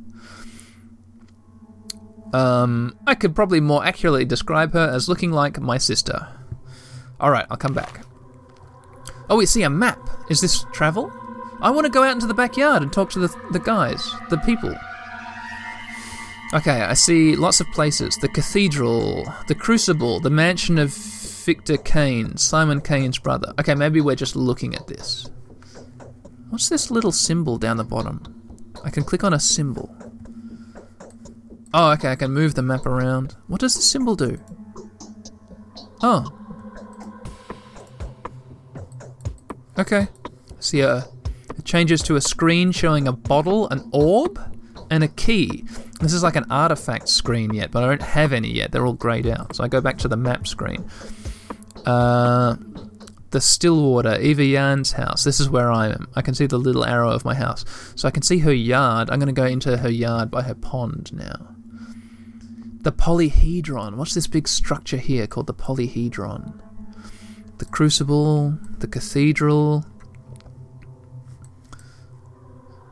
[2.31, 6.27] Um, I could probably more accurately describe her as looking like my sister.
[7.19, 8.05] Alright, I'll come back.
[9.31, 9.97] Oh, we see a map.
[10.29, 11.11] Is this travel?
[11.61, 14.37] I want to go out into the backyard and talk to the, the guys, the
[14.37, 14.73] people.
[16.53, 18.15] Okay, I see lots of places.
[18.17, 23.53] The cathedral, the crucible, the mansion of Victor Kain, Simon Kain's brother.
[23.59, 25.29] Okay, maybe we're just looking at this.
[26.49, 28.23] What's this little symbol down the bottom?
[28.83, 29.95] I can click on a symbol.
[31.73, 33.35] Oh, okay, I can move the map around.
[33.47, 34.39] What does the symbol do?
[36.01, 36.33] Oh.
[39.77, 40.07] Okay.
[40.59, 41.03] See, uh,
[41.59, 44.39] it changes to a screen showing a bottle, an orb,
[44.89, 45.65] and a key.
[45.99, 48.71] This is like an artifact screen yet, but I don't have any yet.
[48.71, 49.55] They're all grayed out.
[49.55, 50.89] So I go back to the map screen.
[51.85, 52.55] Uh,
[53.31, 55.23] the Stillwater, Eva Yan's house.
[55.23, 56.07] This is where I am.
[56.15, 57.65] I can see the little arrow of my house.
[57.95, 59.09] So I can see her yard.
[59.09, 61.55] I'm going to go into her yard by her pond now.
[62.81, 63.95] The polyhedron.
[63.95, 66.59] What's this big structure here called the polyhedron?
[67.57, 69.85] The crucible, the cathedral,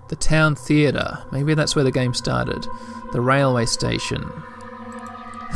[0.09, 1.23] the town theatre.
[1.31, 2.67] Maybe that's where the game started.
[3.11, 4.29] The railway station.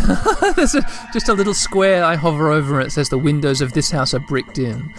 [0.56, 0.82] There's a,
[1.14, 4.14] just a little square I hover over and it says the windows of this house
[4.14, 4.94] are bricked in.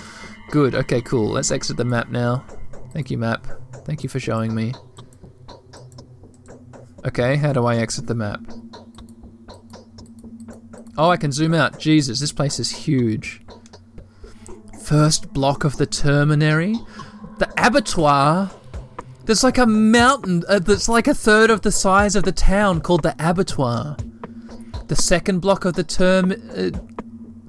[0.50, 1.28] Good, okay, cool.
[1.30, 2.44] Let's exit the map now.
[2.92, 3.46] Thank you, map.
[3.84, 4.74] Thank you for showing me.
[7.04, 8.40] Okay, how do I exit the map?
[10.96, 11.78] Oh, I can zoom out.
[11.78, 13.40] Jesus, this place is huge.
[14.82, 16.74] First block of the terminary.
[17.38, 18.50] The abattoir.
[19.24, 22.80] There's like a mountain uh, that's like a third of the size of the town
[22.80, 23.96] called the abattoir.
[24.88, 26.32] The second block of the term.
[26.32, 26.70] Uh,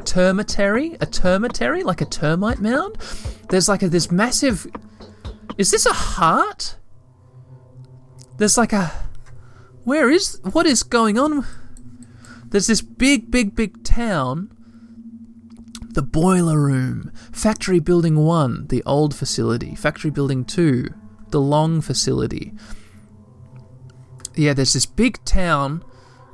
[0.04, 0.96] termitary?
[1.02, 1.84] A termitary?
[1.84, 2.98] Like a termite mound?
[3.50, 4.68] There's like a, this massive
[5.58, 6.78] Is this a heart?
[8.38, 8.92] There's like a.
[9.84, 10.40] Where is.
[10.52, 11.46] What is going on?
[12.46, 14.56] There's this big, big, big town.
[15.82, 17.12] The boiler room.
[17.32, 19.76] Factory Building 1, the old facility.
[19.76, 20.88] Factory Building 2,
[21.34, 22.54] the long facility.
[24.36, 25.84] Yeah, there's this big town.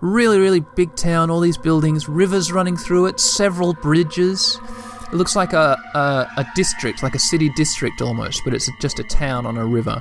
[0.01, 1.31] Really, really big town.
[1.31, 4.59] All these buildings, rivers running through it, several bridges.
[5.11, 8.99] It looks like a, a, a district, like a city district almost, but it's just
[8.99, 9.99] a town on a river.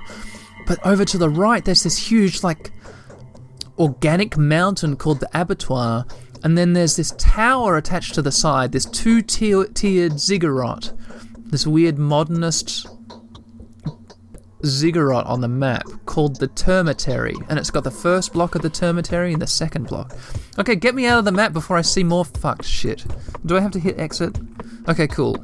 [0.66, 2.70] But over to the right, there's this huge, like,
[3.78, 6.04] organic mountain called the abattoir,
[6.44, 10.92] and then there's this tower attached to the side, this two tiered ziggurat,
[11.36, 12.86] this weird modernist
[14.64, 18.70] ziggurat on the map called the Termitary, and it's got the first block of the
[18.70, 20.16] Termitary and the second block.
[20.58, 23.04] Okay, get me out of the map before I see more fucked shit.
[23.46, 24.38] Do I have to hit exit?
[24.88, 25.36] Okay, cool.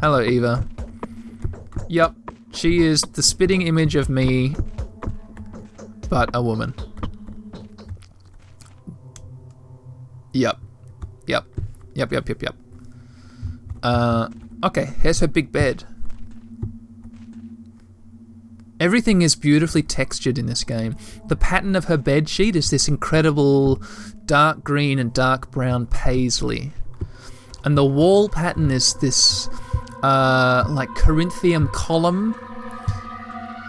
[0.00, 0.66] Hello, Eva.
[1.88, 2.14] Yup,
[2.52, 4.54] she is the spitting image of me,
[6.08, 6.74] but a woman.
[10.32, 10.58] Yep.
[11.26, 11.44] Yep.
[11.94, 12.56] Yep, yep, yep, yep.
[13.82, 14.28] Uh,
[14.64, 15.84] okay, here's her big bed.
[18.78, 20.96] Everything is beautifully textured in this game.
[21.28, 23.82] The pattern of her bed sheet is this incredible
[24.26, 26.72] dark green and dark brown paisley.
[27.64, 29.48] And the wall pattern is this
[30.02, 32.34] uh, like Corinthian column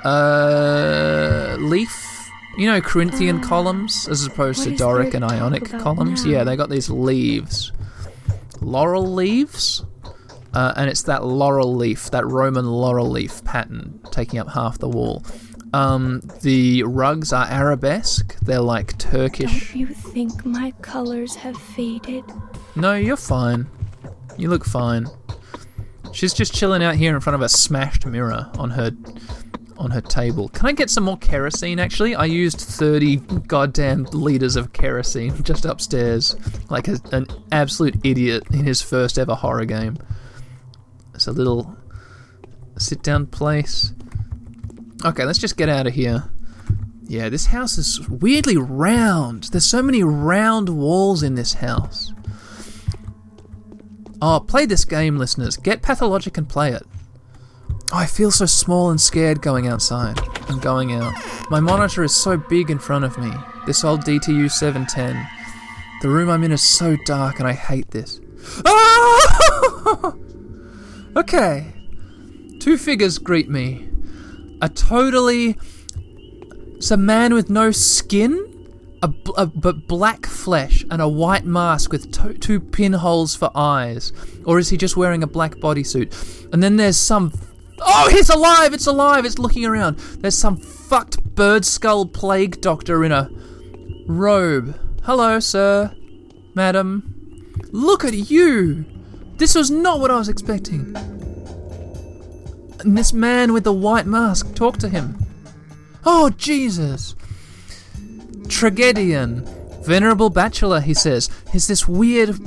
[0.04, 2.18] uh, leaf
[2.58, 6.26] you know, Corinthian columns as opposed to Doric and Ionic columns?
[6.26, 6.32] Now?
[6.32, 7.72] Yeah, they got these leaves.
[8.62, 9.86] Laurel leaves?
[10.58, 14.90] Uh, and it's that laurel leaf, that Roman laurel leaf pattern taking up half the
[14.90, 15.24] wall.
[15.72, 18.36] Um, the rugs are arabesque.
[18.40, 19.68] They're like Turkish.
[19.68, 22.24] Don't you think my colors have faded?
[22.76, 23.68] No, you're fine.
[24.36, 25.06] You look fine.
[26.12, 28.90] She's just chilling out here in front of a smashed mirror on her
[29.78, 30.50] on her table.
[30.50, 32.16] Can I get some more kerosene, actually?
[32.16, 36.36] I used 30 goddamn liters of kerosene just upstairs,
[36.72, 40.00] like a, an absolute idiot in his first ever horror game.
[41.18, 41.76] It's a little
[42.78, 43.92] sit down place.
[45.04, 46.30] Okay, let's just get out of here.
[47.08, 49.46] Yeah, this house is weirdly round.
[49.46, 52.14] There's so many round walls in this house.
[54.22, 55.58] Oh, play this game, listeners.
[55.58, 56.84] Get Pathologic and play it.
[57.92, 60.20] Oh, I feel so small and scared going outside.
[60.50, 61.16] I'm going out.
[61.50, 63.32] My monitor is so big in front of me.
[63.66, 65.28] This old DTU 710.
[66.04, 68.22] The room I'm in is so dark and I hate this.
[68.68, 70.14] Ah!
[71.18, 71.74] Okay.
[72.60, 73.90] Two figures greet me.
[74.62, 75.58] A totally.
[76.76, 78.70] It's a man with no skin,
[79.02, 84.14] a, a, but black flesh, and a white mask with to, two pinholes for eyes.
[84.46, 86.54] Or is he just wearing a black bodysuit?
[86.54, 87.32] And then there's some
[87.80, 88.74] Oh, he's alive!
[88.74, 89.26] It's alive!
[89.26, 90.00] It's looking around.
[90.00, 93.30] There's some fucked bird skull plague doctor in a
[94.08, 94.80] robe.
[95.04, 95.96] Hello, sir.
[96.56, 97.54] Madam.
[97.72, 98.86] Look at you!
[99.38, 100.96] This was not what I was expecting.
[102.80, 105.18] And this man with the white mask, talked to him.
[106.06, 107.16] Oh, Jesus!
[108.48, 109.46] Tragedian.
[109.84, 111.30] Venerable bachelor, he says.
[111.54, 112.38] Is this weird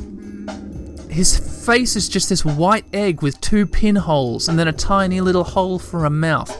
[1.10, 1.36] his
[1.66, 5.78] face is just this white egg with two pinholes and then a tiny little hole
[5.78, 6.56] for a mouth.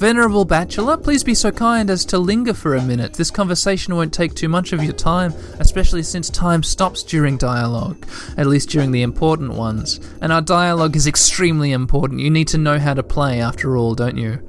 [0.00, 3.12] Venerable Bachelor, please be so kind as to linger for a minute.
[3.12, 8.06] This conversation won't take too much of your time, especially since time stops during dialogue,
[8.38, 10.00] at least during the important ones.
[10.22, 12.20] And our dialogue is extremely important.
[12.20, 14.40] You need to know how to play, after all, don't you?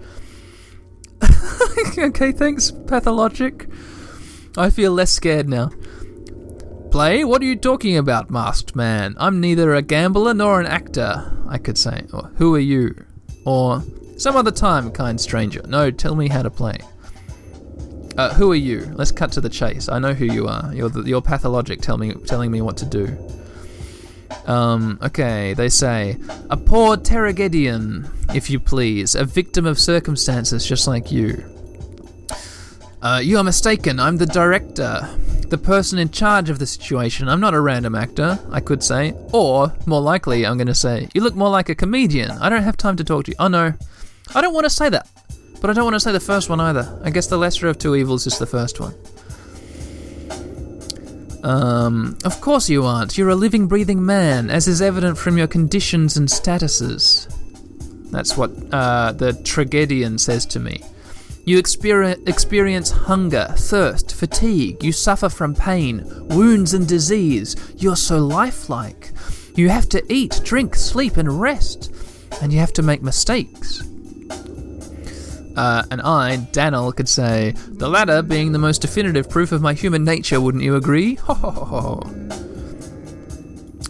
[1.98, 3.70] okay, thanks, Pathologic.
[4.56, 5.70] I feel less scared now.
[6.92, 7.26] Play?
[7.26, 9.16] What are you talking about, masked man?
[9.18, 12.06] I'm neither a gambler nor an actor, I could say.
[12.14, 12.96] Or, who are you?
[13.46, 13.84] Or,
[14.22, 15.62] some other time, kind stranger.
[15.68, 16.78] No, tell me how to play.
[18.18, 18.92] Uh, who are you?
[18.94, 19.90] Let's cut to the chase.
[19.90, 20.74] I know who you are.
[20.74, 23.18] You're, the, you're pathologic tell me, telling me what to do.
[24.46, 26.18] Um, okay, they say,
[26.50, 31.44] a poor Terragedian, if you please, a victim of circumstances just like you.
[33.02, 35.10] Uh, you are mistaken, I'm the director
[35.52, 37.28] the person in charge of the situation.
[37.28, 39.14] I'm not a random actor, I could say.
[39.34, 42.32] Or, more likely, I'm going to say, you look more like a comedian.
[42.32, 43.36] I don't have time to talk to you.
[43.38, 43.74] Oh no.
[44.34, 45.08] I don't want to say that.
[45.62, 47.00] But I don't want to say the first one either.
[47.04, 48.96] I guess the lesser of two evils is the first one.
[51.44, 53.18] Um, of course you aren't.
[53.18, 57.28] You're a living, breathing man, as is evident from your conditions and statuses.
[58.12, 60.84] That's what uh, the tragedian says to me.
[61.46, 64.84] You experience hunger, thirst, fatigue.
[64.84, 67.56] You suffer from pain, wounds, and disease.
[67.78, 69.12] You're so lifelike.
[69.56, 71.92] You have to eat, drink, sleep, and rest.
[72.42, 73.82] And you have to make mistakes.
[75.56, 79.74] Uh, and I, Daniel, could say, the latter being the most definitive proof of my
[79.74, 81.16] human nature, wouldn't you agree?
[81.26, 82.02] Ho ho ho ho.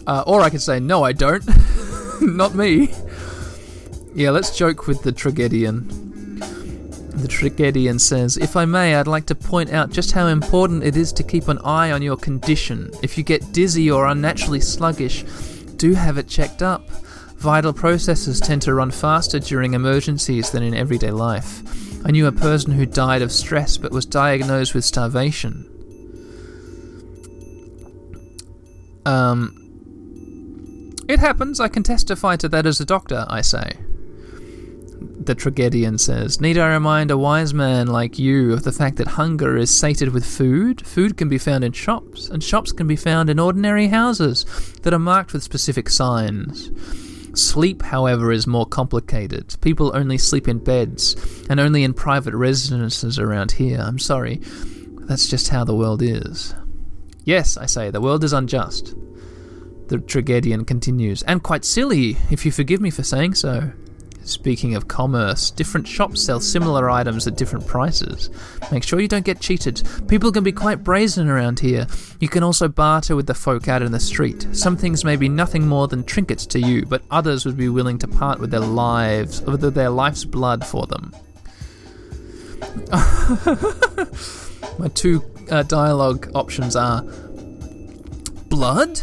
[0.06, 1.44] Uh, or I could say, no, I don't.
[2.20, 2.92] Not me.
[4.14, 5.88] Yeah, let's joke with the Tragedian.
[7.14, 10.96] The Tragedian says, If I may, I'd like to point out just how important it
[10.96, 12.90] is to keep an eye on your condition.
[13.02, 15.22] If you get dizzy or unnaturally sluggish,
[15.76, 16.88] do have it checked up.
[17.42, 22.06] Vital processes tend to run faster during emergencies than in everyday life.
[22.06, 25.68] I knew a person who died of stress but was diagnosed with starvation.
[29.04, 29.58] Um,
[31.08, 33.72] it happens, I can testify to that as a doctor, I say.
[35.00, 39.08] The Tragedian says, Need I remind a wise man like you of the fact that
[39.08, 40.86] hunger is sated with food?
[40.86, 44.46] Food can be found in shops, and shops can be found in ordinary houses
[44.82, 46.70] that are marked with specific signs.
[47.34, 49.56] Sleep, however, is more complicated.
[49.60, 51.16] People only sleep in beds,
[51.48, 53.80] and only in private residences around here.
[53.80, 54.40] I'm sorry.
[55.06, 56.54] That's just how the world is.
[57.24, 58.94] Yes, I say, the world is unjust.
[59.88, 63.72] The Tragedian continues, and quite silly, if you forgive me for saying so.
[64.24, 68.30] Speaking of commerce, different shops sell similar items at different prices.
[68.70, 69.82] Make sure you don't get cheated.
[70.08, 71.86] People can be quite brazen around here.
[72.20, 74.46] You can also barter with the folk out in the street.
[74.52, 77.98] Some things may be nothing more than trinkets to you, but others would be willing
[77.98, 81.12] to part with their lives, with their life's blood for them.
[84.78, 87.02] My two uh, dialogue options are
[88.48, 89.00] blood,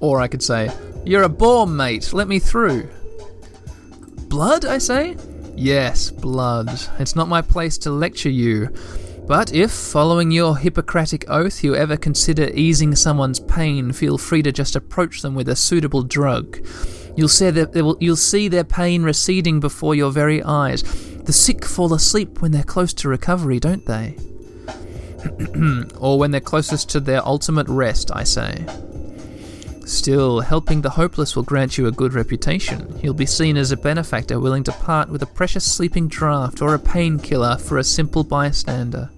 [0.00, 0.70] or I could say,
[1.04, 2.88] You're a bore, mate, let me through.
[4.28, 5.16] Blood, I say?
[5.56, 6.68] Yes, blood.
[6.98, 8.68] It's not my place to lecture you.
[9.26, 14.52] But if, following your Hippocratic oath, you ever consider easing someone's pain, feel free to
[14.52, 16.66] just approach them with a suitable drug.
[17.16, 20.82] You'll see, that will, you'll see their pain receding before your very eyes.
[21.24, 24.16] The sick fall asleep when they're close to recovery, don't they?
[25.98, 28.64] or when they're closest to their ultimate rest, I say.
[29.88, 33.00] Still, helping the hopeless will grant you a good reputation.
[33.02, 36.74] You'll be seen as a benefactor willing to part with a precious sleeping draught or
[36.74, 39.08] a painkiller for a simple bystander.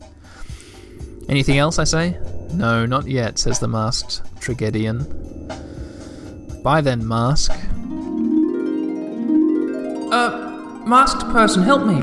[1.28, 2.16] Anything else, I say?
[2.52, 5.06] No, not yet, says the masked Tragedian.
[6.62, 7.50] Bye then, Mask.
[10.12, 12.00] Uh, masked person, help me.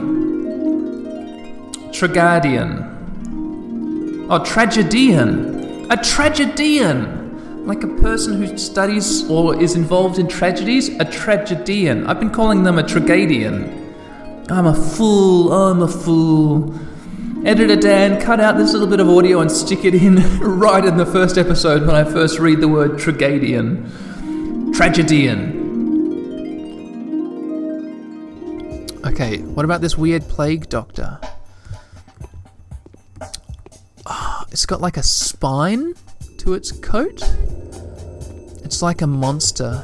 [1.93, 2.83] Tragedian.
[4.29, 5.89] Oh, tragedian.
[5.89, 7.16] A tragedian!
[7.67, 12.07] Like a person who studies or is involved in tragedies, a tragedian.
[12.07, 13.93] I've been calling them a tragedian.
[14.49, 16.73] I'm a fool, I'm a fool.
[17.45, 20.95] Editor Dan, cut out this little bit of audio and stick it in right in
[20.95, 24.71] the first episode when I first read the word tragedian.
[24.73, 25.65] Tragedian.
[29.05, 31.19] Okay, what about this weird plague doctor?
[34.05, 35.95] Oh, it's got like a spine
[36.47, 37.21] to its coat.
[38.63, 39.83] It's like a monster.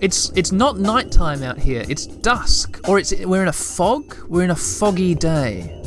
[0.00, 1.84] It's it's not nighttime out here.
[1.88, 4.16] It's dusk, or it's we're in a fog.
[4.26, 5.80] We're in a foggy day.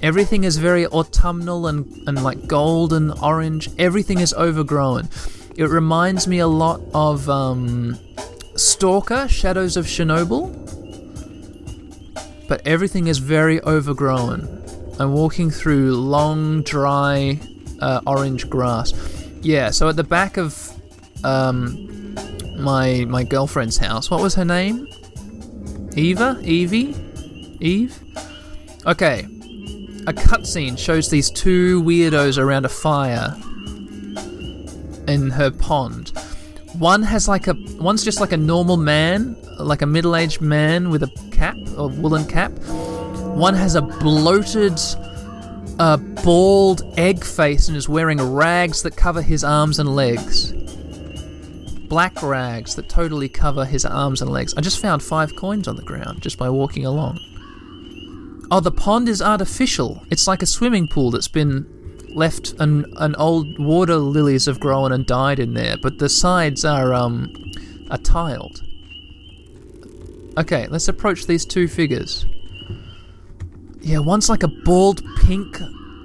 [0.00, 3.68] Everything is very autumnal and, and like golden orange.
[3.80, 5.08] Everything is overgrown.
[5.56, 7.98] It reminds me a lot of um,
[8.54, 10.54] Stalker, Shadows of Chernobyl.
[12.46, 14.62] But everything is very overgrown.
[15.00, 17.40] I'm walking through long, dry,
[17.80, 19.21] uh, orange grass.
[19.42, 20.70] Yeah, so at the back of
[21.24, 22.14] um,
[22.58, 24.86] my my girlfriend's house, what was her name?
[25.96, 26.38] Eva?
[26.42, 26.94] Evie?
[27.60, 27.98] Eve?
[28.86, 29.26] Okay.
[30.06, 33.36] A cutscene shows these two weirdos around a fire
[35.06, 36.12] in her pond.
[36.78, 41.02] One has like a one's just like a normal man, like a middle-aged man with
[41.02, 42.52] a cap, a woolen cap.
[43.34, 44.80] One has a bloated
[45.84, 50.52] a bald egg face and is wearing rags that cover his arms and legs.
[51.88, 54.54] Black rags that totally cover his arms and legs.
[54.56, 57.18] I just found five coins on the ground just by walking along.
[58.52, 60.06] Oh, the pond is artificial.
[60.08, 61.66] It's like a swimming pool that's been
[62.14, 66.64] left and an old water lilies have grown and died in there, but the sides
[66.64, 67.34] are um
[67.90, 68.62] are tiled.
[70.38, 72.24] Okay, let's approach these two figures.
[73.82, 75.60] Yeah, one's like a bald pink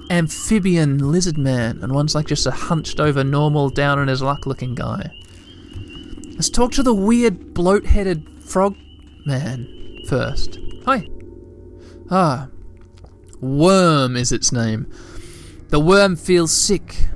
[0.09, 4.45] amphibian lizard man, and one's like just a hunched over normal down on his luck
[4.45, 5.11] looking guy.
[6.33, 8.75] Let's talk to the weird bloat headed frog
[9.25, 10.57] man first.
[10.85, 11.07] Hi.
[12.09, 12.47] Ah.
[13.41, 14.91] Worm is its name.
[15.69, 17.07] The worm feels sick.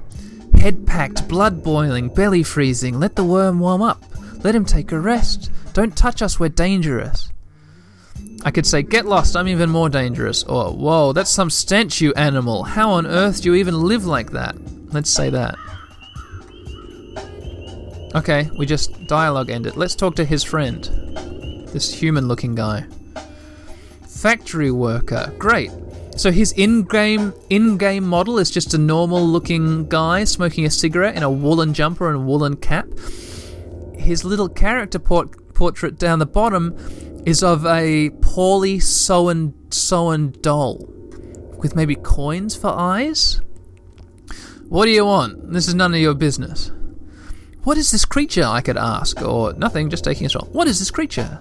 [0.60, 3.00] Head packed, blood boiling, belly freezing.
[3.00, 4.04] Let the worm warm up.
[4.44, 5.50] Let him take a rest.
[5.74, 7.31] Don't touch us, we're dangerous.
[8.44, 10.44] I could say, Get lost, I'm even more dangerous.
[10.44, 12.64] Or, Whoa, that's some stench, you animal.
[12.64, 14.56] How on earth do you even live like that?
[14.94, 15.56] Let's say that.
[18.14, 19.78] Okay, we just dialogue ended.
[19.78, 20.84] Let's talk to his friend.
[21.70, 22.86] This human looking guy.
[24.08, 25.34] Factory worker.
[25.38, 25.72] Great.
[26.18, 31.32] So his in-game in-game model is just a normal-looking guy smoking a cigarette in a
[31.32, 32.88] woolen jumper and a woolen cap.
[33.96, 36.76] His little character port- portrait down the bottom
[37.26, 40.88] is of a poorly sewn sewn doll
[41.58, 43.42] with maybe coins for eyes.
[44.68, 45.52] What do you want?
[45.52, 46.72] This is none of your business.
[47.64, 48.44] What is this creature?
[48.44, 50.48] I could ask, or nothing, just taking a stroll.
[50.52, 51.40] What is this creature?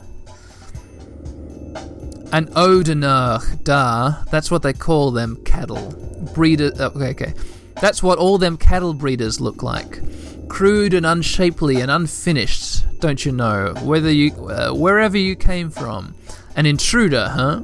[2.33, 4.22] An Odener, da.
[4.31, 5.93] That's what they call them cattle.
[6.35, 6.72] Breeder.
[6.78, 7.35] oh, Okay, okay.
[7.81, 10.01] That's what all them cattle breeders look like.
[10.49, 13.74] Crude and unshapely and unfinished, don't you know?
[13.82, 16.14] Whether you, uh, wherever you came from,
[16.57, 17.62] an intruder, huh?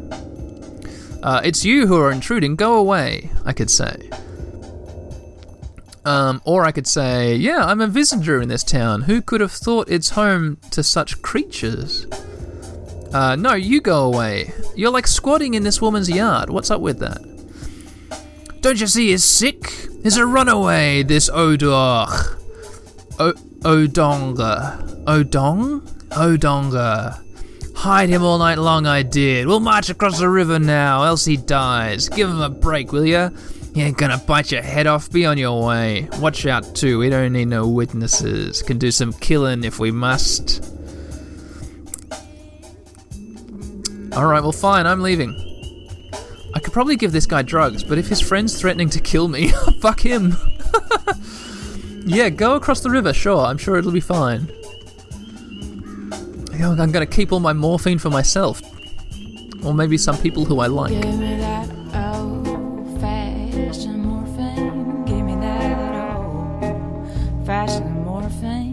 [1.23, 2.57] Uh, it's you who are intruding.
[2.57, 3.31] Go away.
[3.45, 4.11] I could say.
[6.05, 9.03] Um, or I could say, yeah, I'm a visitor in this town.
[9.03, 12.07] Who could have thought it's home to such creatures?
[13.13, 14.53] Uh, no, you go away.
[14.77, 16.49] You're like squatting in this woman's yard.
[16.49, 17.23] What's up with that?
[18.61, 19.69] Don't you see he's sick?
[20.03, 22.07] He's a runaway, this Odor.
[23.19, 25.05] O- Odonga.
[25.05, 25.81] Odong?
[26.11, 27.23] Odonga.
[27.75, 29.47] Hide him all night long, I did.
[29.47, 32.09] We'll march across the river now, else he dies.
[32.09, 33.31] Give him a break, will ya?
[33.75, 35.11] He ain't gonna bite your head off.
[35.13, 36.09] Be on your way.
[36.19, 36.99] Watch out, too.
[36.99, 38.63] We don't need no witnesses.
[38.63, 40.65] Can do some killing if we must.
[44.15, 44.87] Alright, well, fine.
[44.87, 45.35] I'm leaving.
[46.55, 49.49] I could probably give this guy drugs, but if his friend's threatening to kill me,
[49.83, 50.35] fuck him.
[52.07, 53.45] yeah, go across the river, sure.
[53.45, 54.51] I'm sure it'll be fine.
[56.63, 58.63] I'm gonna keep all my morphine for myself.
[59.65, 60.91] Or maybe some people who I like.
[60.91, 61.69] Give me that
[62.15, 65.05] old fashioned morphine.
[65.05, 68.73] Give me that old fashioned morphine.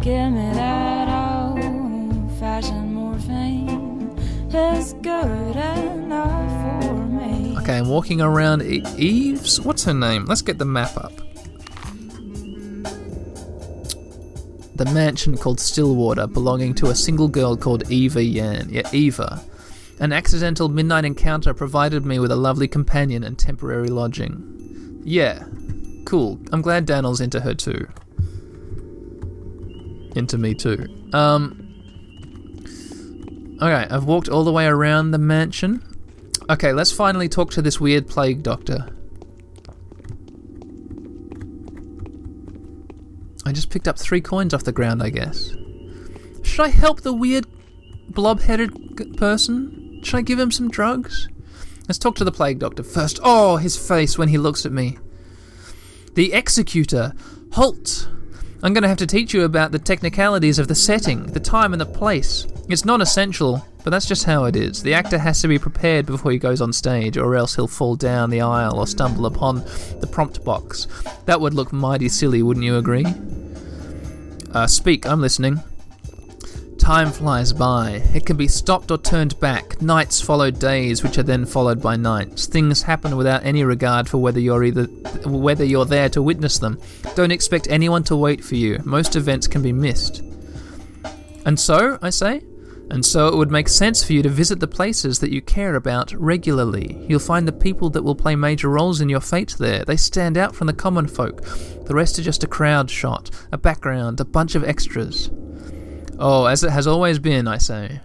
[0.00, 4.18] Give me that old fashioned morphine.
[4.50, 7.56] It's good enough for me.
[7.58, 9.60] Okay, I'm walking around e- Eve's.
[9.60, 10.24] What's her name?
[10.26, 11.12] Let's get the map up.
[14.82, 18.68] The mansion called Stillwater, belonging to a single girl called Eva Yan.
[18.68, 19.40] Yeah, Eva.
[20.00, 25.00] An accidental midnight encounter provided me with a lovely companion and temporary lodging.
[25.04, 25.44] Yeah,
[26.04, 26.40] cool.
[26.50, 27.86] I'm glad Daniel's into her too.
[30.16, 30.88] Into me too.
[31.12, 31.68] Um.
[33.62, 35.80] Okay, I've walked all the way around the mansion.
[36.50, 38.88] Okay, let's finally talk to this weird plague doctor.
[43.44, 45.50] I just picked up three coins off the ground, I guess.
[46.42, 47.46] Should I help the weird
[48.08, 50.00] blob headed person?
[50.02, 51.28] Should I give him some drugs?
[51.88, 53.18] Let's talk to the plague doctor first.
[53.22, 54.98] Oh, his face when he looks at me.
[56.14, 57.14] The executor.
[57.52, 58.08] Halt!
[58.62, 61.72] I'm going to have to teach you about the technicalities of the setting, the time,
[61.72, 62.46] and the place.
[62.68, 64.82] It's non essential, but that's just how it is.
[64.82, 67.96] The actor has to be prepared before he goes on stage, or else he'll fall
[67.96, 69.64] down the aisle or stumble upon
[70.00, 70.86] the prompt box.
[71.26, 73.06] That would look mighty silly, wouldn't you agree?
[74.52, 75.60] Uh, speak, I'm listening.
[76.78, 78.02] Time flies by.
[78.12, 79.80] It can be stopped or turned back.
[79.80, 82.46] Nights follow days, which are then followed by nights.
[82.46, 84.86] Things happen without any regard for whether you're either
[85.24, 86.80] whether you're there to witness them.
[87.14, 88.80] Don't expect anyone to wait for you.
[88.84, 90.22] Most events can be missed.
[91.46, 92.42] And so, I say,
[92.90, 95.76] and so it would make sense for you to visit the places that you care
[95.76, 97.04] about regularly.
[97.08, 99.84] You'll find the people that will play major roles in your fate there.
[99.84, 101.42] They stand out from the common folk.
[101.42, 105.30] The rest are just a crowd shot, a background, a bunch of extras.
[106.18, 108.00] Oh, as it has always been, I say.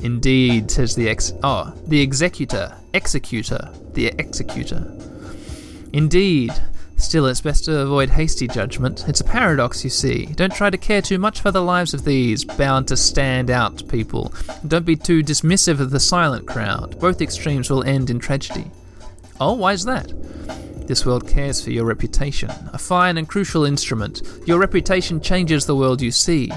[0.00, 1.32] Indeed, says the ex.
[1.42, 2.76] Oh, the executor.
[2.92, 3.72] Executor.
[3.92, 4.86] The executor.
[5.92, 6.52] Indeed.
[6.96, 9.04] Still, it's best to avoid hasty judgment.
[9.06, 10.26] It's a paradox, you see.
[10.26, 13.86] Don't try to care too much for the lives of these bound to stand out
[13.88, 14.32] people.
[14.66, 16.98] Don't be too dismissive of the silent crowd.
[16.98, 18.70] Both extremes will end in tragedy.
[19.40, 20.12] Oh, why is that?
[20.86, 24.22] This world cares for your reputation, a fine and crucial instrument.
[24.46, 26.50] Your reputation changes the world you see.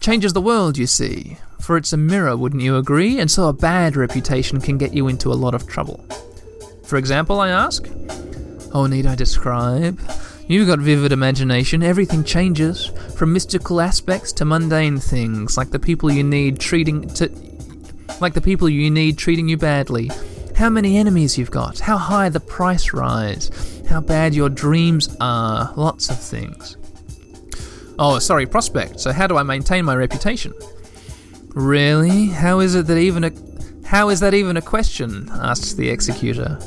[0.00, 1.38] Changes the world, you see.
[1.60, 3.18] For it's a mirror, wouldn't you agree?
[3.18, 6.04] And so a bad reputation can get you into a lot of trouble.
[6.84, 7.84] For example, I ask?
[8.72, 10.00] Oh, need I describe?
[10.48, 12.86] You've got vivid imagination, everything changes,
[13.16, 17.30] from mystical aspects to mundane things, like the people you need treating to
[18.20, 20.10] like the people you need treating you badly.
[20.54, 23.50] How many enemies you've got, how high the price rise,
[23.88, 26.76] how bad your dreams are, lots of things.
[27.98, 29.00] Oh, sorry, prospect.
[29.00, 30.54] So how do I maintain my reputation?
[31.48, 32.26] Really?
[32.26, 33.32] How is it that even a
[33.86, 35.30] how is that even a question?
[35.32, 36.58] asks the executor.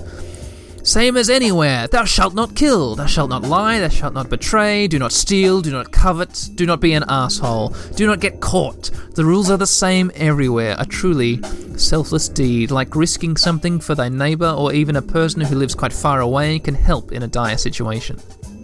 [0.83, 1.87] Same as anywhere.
[1.87, 5.61] Thou shalt not kill, thou shalt not lie, thou shalt not betray, do not steal,
[5.61, 8.89] do not covet, do not be an asshole, do not get caught.
[9.15, 10.75] The rules are the same everywhere.
[10.79, 11.41] A truly
[11.77, 15.93] selfless deed, like risking something for thy neighbor or even a person who lives quite
[15.93, 18.17] far away, can help in a dire situation.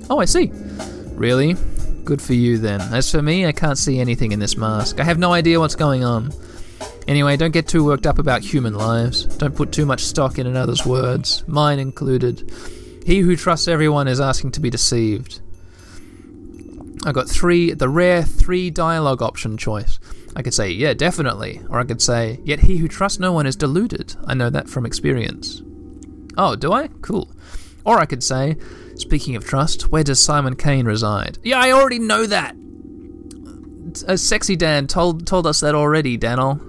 [0.10, 0.52] Oh, I see.
[1.14, 1.56] Really?
[2.04, 2.82] Good for you then.
[2.82, 5.00] As for me, I can't see anything in this mask.
[5.00, 6.32] I have no idea what's going on.
[7.08, 9.26] Anyway, don't get too worked up about human lives.
[9.38, 12.52] Don't put too much stock in another's words, mine included.
[13.06, 15.42] He who trusts everyone is asking to be deceived.
[17.06, 20.00] I got three, the rare three dialogue option choice.
[20.36, 21.62] I could say, yeah, definitely.
[21.70, 24.16] Or I could say, yet he who trusts no one is deluded.
[24.26, 25.62] I know that from experience.
[26.38, 26.88] Oh, do I?
[27.02, 27.30] Cool.
[27.86, 28.58] Or I could say,
[28.96, 31.38] speaking of trust, where does Simon Kain reside?
[31.44, 32.56] Yeah, I already know that.
[34.08, 36.60] Uh, Sexy Dan told told us that already, Dan'l.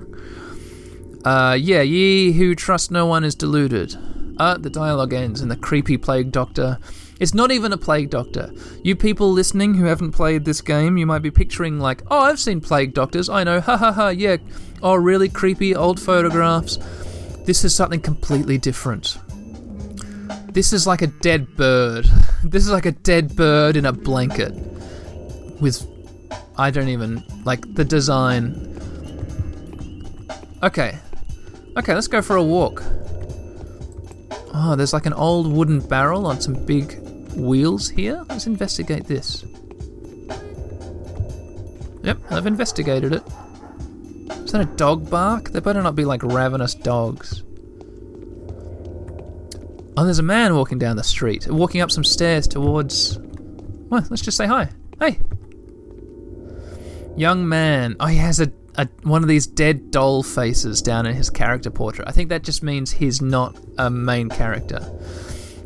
[1.27, 3.97] Uh, yeah, ye who trust no one is deluded.
[4.39, 6.79] Uh, the dialogue ends, and the creepy plague doctor.
[7.19, 8.53] It's not even a plague doctor.
[8.85, 12.39] You people listening who haven't played this game, you might be picturing, like, oh, I've
[12.39, 14.37] seen plague doctors, I know, ha ha ha, yeah.
[14.85, 16.77] Oh, really creepy old photographs.
[17.45, 19.19] This is something completely different.
[20.53, 22.07] This is like a dead bird.
[22.45, 24.55] This is like a dead bird in a blanket.
[25.61, 25.85] With.
[26.57, 27.25] I don't even.
[27.45, 28.55] Like, the design.
[30.63, 31.01] Okay.
[31.77, 32.83] Okay, let's go for a walk.
[34.55, 36.99] Oh, there's like an old wooden barrel on some big
[37.37, 38.25] wheels here.
[38.29, 39.45] Let's investigate this.
[42.03, 43.23] Yep, I've investigated it.
[44.45, 45.51] Is that a dog bark?
[45.51, 47.43] They better not be like ravenous dogs.
[49.99, 53.19] Oh, there's a man walking down the street, walking up some stairs towards.
[53.89, 54.71] Well, let's just say hi.
[55.01, 55.19] Hey.
[57.17, 57.97] Young man.
[57.99, 61.71] Oh, he has a, a one of these dead doll faces down in his character
[61.71, 62.09] portrait.
[62.09, 64.81] I think that just means he's not a main character.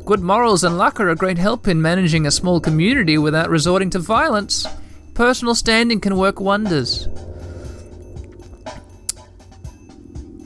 [0.05, 3.89] Good morals and luck are a great help in managing a small community without resorting
[3.91, 4.65] to violence.
[5.13, 7.07] Personal standing can work wonders.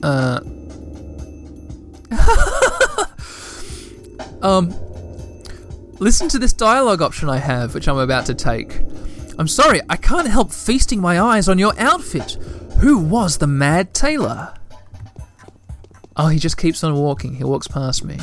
[0.04, 0.40] Uh.
[4.42, 4.74] um.
[6.00, 8.82] Listen to this dialogue option I have, which I'm about to take.
[9.40, 12.38] I'm sorry, I can't help feasting my eyes on your outfit.
[12.80, 14.54] Who was the mad tailor?
[16.18, 17.36] Oh, he just keeps on walking.
[17.36, 18.18] He walks past me.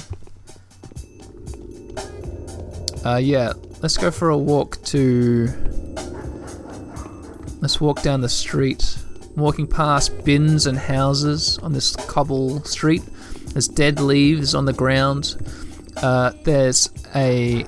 [3.05, 5.49] Uh, yeah, let's go for a walk to.
[7.61, 8.99] Let's walk down the street.
[9.37, 13.03] Walking past bins and houses on this cobble street.
[13.49, 15.37] There's dead leaves on the ground.
[15.97, 17.65] Uh, there's a.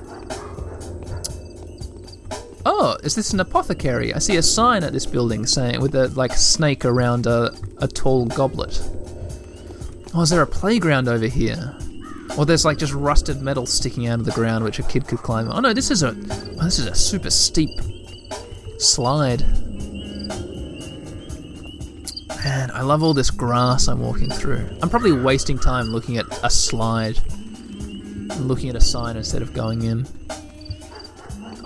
[2.67, 4.11] Oh, is this an apothecary?
[4.13, 7.87] I see a sign at this building saying with a like snake around a, a
[7.87, 8.81] tall goblet.
[10.15, 11.77] Oh, is there a playground over here?
[12.37, 15.19] Or there's like just rusted metal sticking out of the ground which a kid could
[15.19, 15.47] climb.
[15.51, 17.69] Oh no, this is a oh, this is a super steep
[18.79, 19.41] slide.
[22.43, 24.67] Man, I love all this grass I'm walking through.
[24.81, 27.19] I'm probably wasting time looking at a slide,
[28.39, 30.07] looking at a sign instead of going in.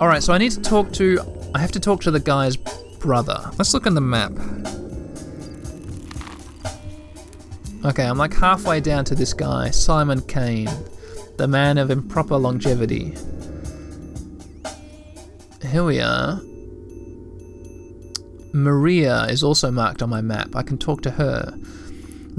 [0.00, 1.20] All right, so I need to talk to.
[1.54, 3.38] I have to talk to the guy's brother.
[3.58, 4.32] Let's look on the map.
[7.84, 10.70] Okay, I'm like halfway down to this guy, Simon Kain,
[11.36, 13.14] the man of improper longevity.
[15.70, 16.40] Here we are.
[18.54, 20.56] Maria is also marked on my map.
[20.56, 21.54] I can talk to her.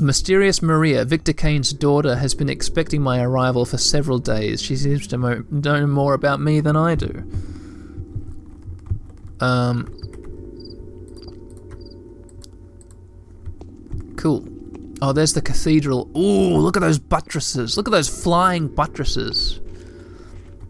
[0.02, 4.60] The mysterious Maria, Victor Kain's daughter, has been expecting my arrival for several days.
[4.60, 7.24] She seems to mo- know more about me than I do.
[9.40, 9.86] Um.
[14.18, 14.44] Cool.
[15.04, 16.10] Oh, there's the cathedral.
[16.18, 17.78] Ooh, look at those buttresses.
[17.78, 19.60] Look at those flying buttresses.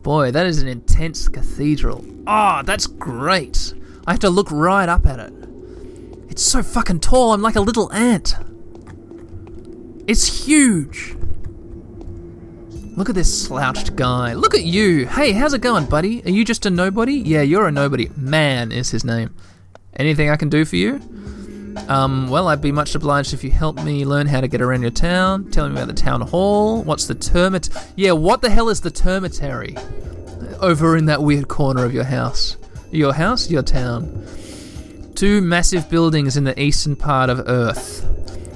[0.02, 2.04] Boy, that is an intense cathedral.
[2.28, 3.74] Oh, that's great.
[4.06, 5.34] I have to look right up at it.
[6.28, 8.36] It's so fucking tall, I'm like a little ant.
[10.08, 11.16] It's huge.
[12.98, 14.34] Look at this slouched guy.
[14.34, 15.08] Look at you.
[15.08, 16.24] Hey, how's it going, buddy?
[16.26, 17.16] Are you just a nobody?
[17.16, 18.10] Yeah, you're a nobody.
[18.18, 19.34] Man is his name.
[19.96, 21.02] Anything I can do for you?
[21.88, 24.82] Um, well, I'd be much obliged if you help me learn how to get around
[24.82, 25.50] your town.
[25.52, 26.84] Tell me about the town hall.
[26.84, 27.70] What's the termit?
[27.96, 29.78] Yeah, what the hell is the termitary?
[30.60, 32.58] Over in that weird corner of your house.
[32.92, 33.50] Your house?
[33.50, 34.26] Your town.
[35.16, 38.06] Two massive buildings in the eastern part of Earth.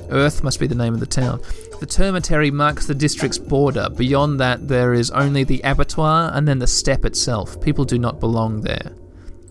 [0.10, 1.42] Earth must be the name of the town.
[1.80, 3.90] The termitary marks the district's border.
[3.90, 7.60] Beyond that, there is only the abattoir and then the steppe itself.
[7.62, 8.94] People do not belong there.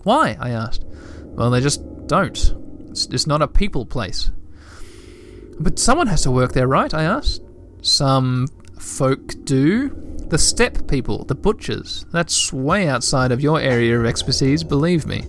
[0.03, 0.37] Why?
[0.39, 0.83] I asked.
[1.23, 2.53] Well, they just don't.
[2.89, 4.31] It's, it's not a people place.
[5.59, 6.93] But someone has to work there, right?
[6.93, 7.41] I asked.
[7.81, 8.47] Some
[8.79, 9.89] folk do.
[10.27, 12.05] The steppe people, the butchers.
[12.11, 15.27] That's way outside of your area of expertise, believe me.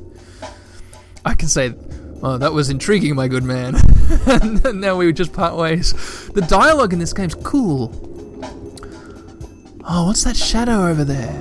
[1.24, 1.74] I can say,
[2.22, 3.76] oh, that was intriguing, my good man.
[4.26, 5.92] and now we would just part ways.
[6.34, 7.92] The dialogue in this game's cool.
[9.88, 11.32] Oh, what's that shadow over there?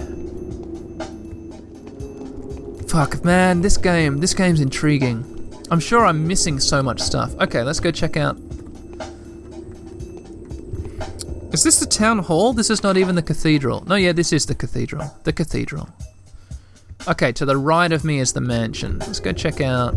[2.88, 5.32] Fuck, man, this game, this game's intriguing.
[5.71, 7.34] I'm sure I'm missing so much stuff.
[7.41, 8.38] Okay, let's go check out.
[11.51, 12.53] Is this the town hall?
[12.53, 13.84] This is not even the cathedral.
[13.88, 15.11] No, yeah, this is the cathedral.
[15.23, 15.89] The cathedral.
[17.07, 18.99] Okay, to the right of me is the mansion.
[18.99, 19.95] Let's go check out.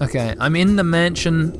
[0.00, 1.50] Okay, I'm in the mansion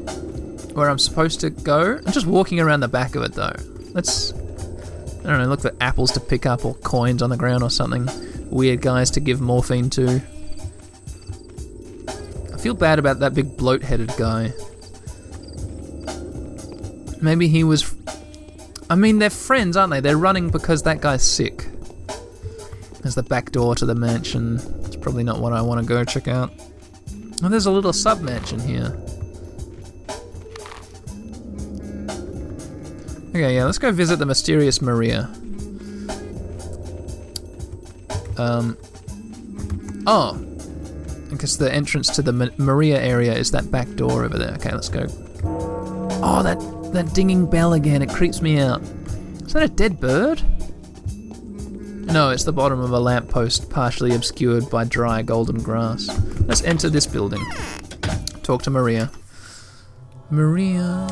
[0.75, 2.01] where I'm supposed to go.
[2.05, 3.55] I'm just walking around the back of it though.
[3.93, 4.33] Let's.
[4.33, 7.71] I don't know, look for apples to pick up or coins on the ground or
[7.71, 8.09] something.
[8.51, 10.21] Weird guys to give morphine to.
[12.53, 14.53] I feel bad about that big bloat headed guy.
[17.21, 17.95] Maybe he was.
[18.91, 20.01] I mean, they're friends, aren't they?
[20.01, 21.67] They're running because that guy's sick.
[23.01, 24.61] There's the back door to the mansion.
[24.85, 26.53] It's probably not what I want to go check out.
[27.51, 28.97] There's a little sub mansion here.
[33.30, 35.30] Okay, yeah, let's go visit the mysterious Maria.
[38.36, 38.76] Um.
[40.07, 40.38] Oh.
[41.30, 44.55] I guess the entrance to the Ma- Maria area is that back door over there.
[44.55, 45.07] Okay, let's go.
[45.45, 46.59] Oh, that
[46.93, 48.03] that dinging bell again.
[48.03, 48.82] It creeps me out.
[49.45, 50.43] Is that a dead bird?
[52.13, 56.11] No, it's the bottom of a lamppost, partially obscured by dry golden grass.
[56.41, 57.43] Let's enter this building.
[58.43, 59.11] Talk to Maria.
[60.29, 61.07] Maria.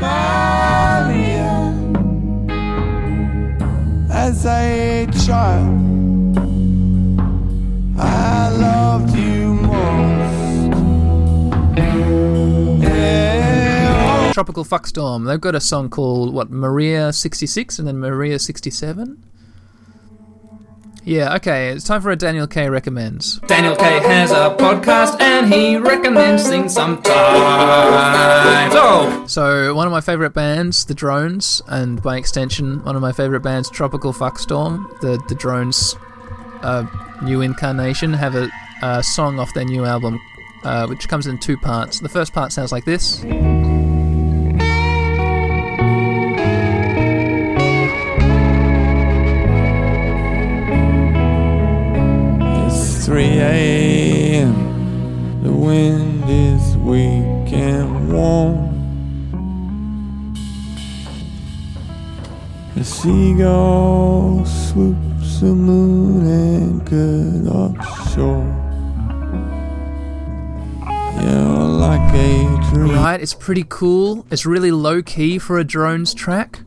[0.00, 1.52] Maria,
[4.10, 6.38] as a child,
[7.96, 10.76] I loved you most.
[12.82, 15.26] Yeah, Tropical Fuckstorm.
[15.26, 19.29] They've got a song called what Maria 66 and then Maria 67.
[21.10, 21.70] Yeah, okay.
[21.70, 23.40] It's time for a Daniel K recommends.
[23.40, 27.08] Daniel K has a podcast and he recommends things sometimes.
[28.72, 29.24] Oh!
[29.26, 33.40] So one of my favorite bands, the Drones, and by extension, one of my favorite
[33.40, 35.00] bands, Tropical Fuckstorm.
[35.00, 35.96] The the Drones,
[36.62, 36.86] uh,
[37.24, 38.48] new incarnation, have a,
[38.80, 40.20] a song off their new album,
[40.62, 41.98] uh, which comes in two parts.
[41.98, 43.24] The first part sounds like this.
[53.10, 54.54] 3 a.m.
[55.42, 58.70] The wind is weak and warm.
[62.76, 68.46] The seagull swoops the moon and good offshore.
[71.20, 72.94] You're like a dream.
[72.94, 74.24] Right, it's pretty cool.
[74.30, 76.60] It's really low key for a Drones track.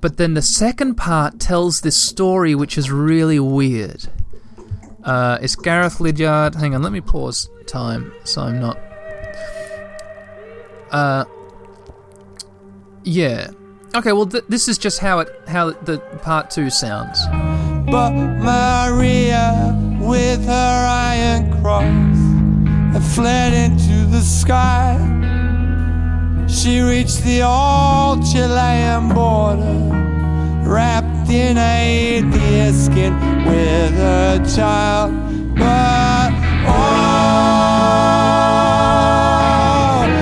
[0.00, 4.08] But then the second part tells this story which is really weird.
[5.04, 6.54] Uh, it's Gareth Liddiard.
[6.54, 8.78] Hang on, let me pause time so I'm not.
[10.90, 11.24] Uh,
[13.02, 13.50] yeah.
[13.94, 17.26] Okay, well, th- this is just how it how the part two sounds.
[17.90, 21.82] But Maria, with her iron cross,
[22.94, 24.96] had fled into the sky.
[26.48, 30.01] She reached the old Chilean border,
[30.62, 35.12] wrapped in a deer skin with her child.
[35.56, 36.32] But
[36.66, 37.02] oh,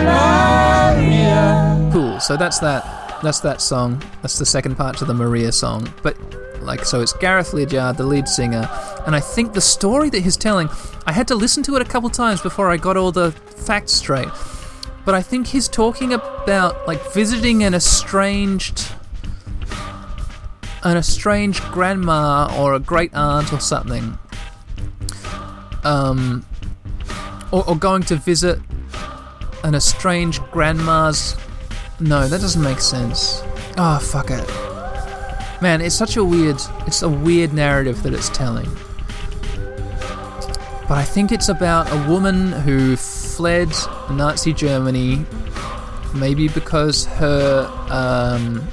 [0.08, 1.90] oh Maria.
[1.92, 2.20] Cool.
[2.20, 3.20] So that's that.
[3.22, 4.02] That's that song.
[4.22, 5.92] That's the second part to the Maria song.
[6.02, 6.16] But
[6.62, 8.68] like, so it's Gareth Liddiard, the lead singer,
[9.06, 10.68] and I think the story that he's telling.
[11.06, 13.92] I had to listen to it a couple times before I got all the facts
[13.92, 14.28] straight.
[15.04, 18.92] But I think he's talking about like visiting an estranged,
[20.82, 24.18] an estranged grandma or a great aunt or something.
[25.84, 26.44] Um,
[27.52, 28.58] or, or going to visit
[29.64, 31.36] an estranged grandma's
[32.00, 33.42] no, that doesn't make sense.
[33.76, 34.48] Oh, fuck it.
[35.60, 36.56] Man, it's such a weird.
[36.86, 38.68] It's a weird narrative that it's telling.
[40.88, 43.68] But I think it's about a woman who fled
[44.10, 45.26] Nazi Germany,
[46.14, 48.66] maybe because her um,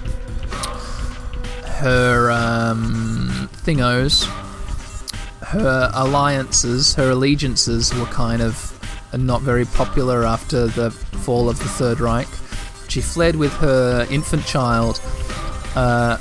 [1.78, 4.26] her um, thingos,
[5.42, 8.74] her alliances, her allegiances were kind of
[9.18, 12.28] not very popular after the fall of the Third Reich.
[12.88, 15.00] She fled with her infant child,
[15.76, 16.18] uh,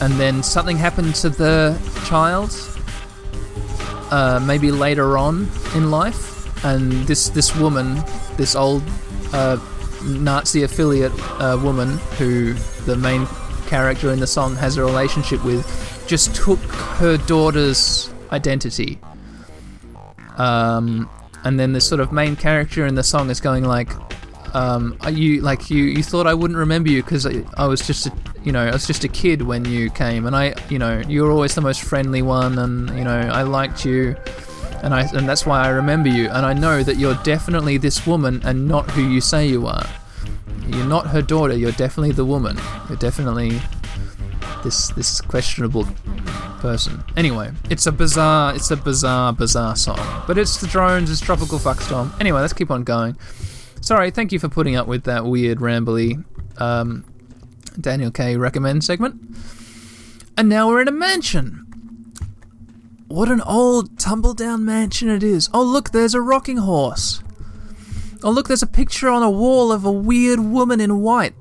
[0.00, 2.50] and then something happened to the child.
[4.10, 8.02] Uh, maybe later on in life, and this this woman,
[8.36, 8.82] this old
[9.32, 9.56] uh,
[10.04, 12.54] Nazi affiliate uh, woman who
[12.86, 13.26] the main
[13.74, 15.66] character in the song has a relationship with
[16.06, 16.60] just took
[17.00, 19.00] her daughter's identity.
[20.36, 21.10] Um,
[21.42, 23.90] and then the sort of main character in the song is going like,
[24.54, 27.84] um, are you like you you thought I wouldn't remember you because I, I was
[27.84, 28.12] just a,
[28.44, 31.24] you know I was just a kid when you came and I you know you
[31.24, 34.14] were always the most friendly one and you know I liked you
[34.84, 38.06] and I and that's why I remember you and I know that you're definitely this
[38.06, 39.88] woman and not who you say you are.
[40.68, 41.56] You're not her daughter.
[41.56, 42.58] You're definitely the woman.
[42.88, 43.60] You're definitely
[44.62, 45.86] this this questionable
[46.60, 47.04] person.
[47.16, 49.98] Anyway, it's a bizarre, it's a bizarre, bizarre song.
[50.26, 52.18] But it's the drones, it's tropical fuckstorm.
[52.20, 53.16] Anyway, let's keep on going.
[53.80, 56.24] Sorry, thank you for putting up with that weird, rambly
[56.58, 57.04] um,
[57.78, 59.20] Daniel K recommend segment.
[60.36, 61.60] And now we're in a mansion.
[63.08, 65.50] What an old, tumble down mansion it is.
[65.52, 67.22] Oh, look, there's a rocking horse.
[68.24, 71.34] Oh, look, there's a picture on a wall of a weird woman in white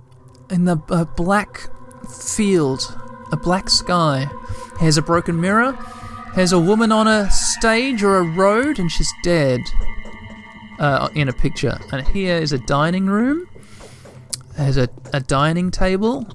[0.50, 1.70] in the uh, black
[2.10, 3.00] field,
[3.32, 4.28] a black sky.
[4.80, 5.78] Here's a broken mirror.
[6.36, 9.62] Here's a woman on a stage or a road, and she's dead
[10.78, 11.80] uh, in a picture.
[11.94, 13.48] And here is a dining room.
[14.58, 16.28] There's a, a dining table,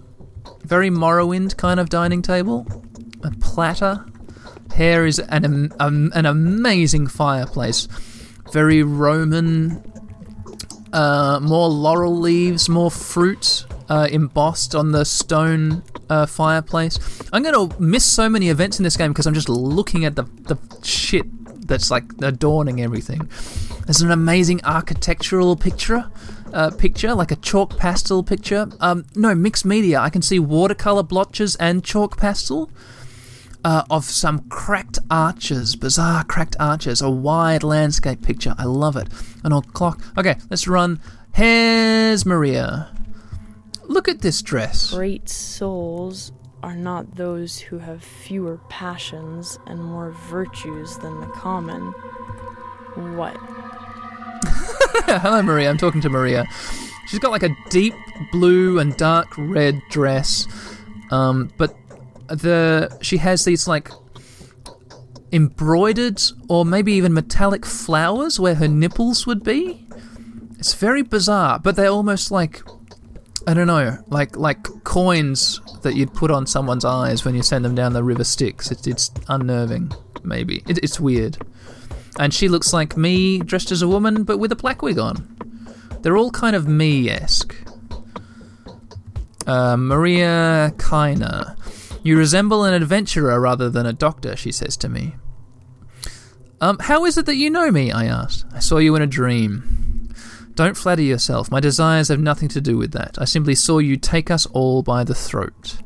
[0.63, 2.67] very Morrowind kind of dining table.
[3.23, 4.07] A platter.
[4.75, 7.87] Here is an um, an amazing fireplace,
[8.51, 9.83] very Roman.
[10.93, 16.99] Uh, more laurel leaves, more fruit uh, embossed on the stone uh, fireplace.
[17.33, 20.17] I'm going to miss so many events in this game because I'm just looking at
[20.17, 21.27] the, the shit
[21.67, 23.29] that's like adorning everything.
[23.87, 26.11] There's an amazing architectural picture,
[26.53, 28.69] uh, picture like a chalk pastel picture.
[28.81, 30.01] Um, no mixed media.
[30.01, 32.71] I can see watercolor blotches and chalk pastel.
[33.65, 38.55] Uh, of some cracked arches, bizarre cracked arches, a wide landscape picture.
[38.57, 39.09] I love it.
[39.43, 40.01] An old clock.
[40.17, 41.01] Okay, let's run.
[41.35, 42.91] Here's Maria.
[43.85, 44.93] Look at this dress.
[44.93, 46.33] Great souls
[46.63, 51.93] are not those who have fewer passions and more virtues than the common.
[53.17, 53.37] What?
[55.07, 55.71] Hello, Maria.
[55.71, 56.47] I'm talking to Maria.
[57.07, 57.95] She's got like a deep
[58.33, 60.47] blue and dark red dress,
[61.11, 61.75] um, but
[62.29, 63.91] the she has these like
[65.33, 69.87] embroidered or maybe even metallic flowers where her nipples would be.
[70.59, 72.63] It's very bizarre, but they're almost like
[73.47, 77.65] I don't know, like like coins that you'd put on someone's eyes when you send
[77.65, 78.71] them down the river Styx.
[78.71, 80.63] It's it's unnerving, maybe.
[80.69, 81.39] It, it's weird.
[82.19, 85.37] And she looks like me dressed as a woman, but with a black wig on.
[86.03, 87.55] They're all kind of me-esque.
[89.47, 91.57] Uh, Maria Kaina.
[92.09, 95.17] You resemble an adventurer rather than a doctor, she says to me.
[96.59, 97.93] Um, how is it that you know me?
[97.93, 98.47] I asked.
[98.55, 100.15] I saw you in a dream.
[100.55, 101.51] Don't flatter yourself.
[101.51, 103.19] My desires have nothing to do with that.
[103.21, 105.83] I simply saw you take us all by the throat.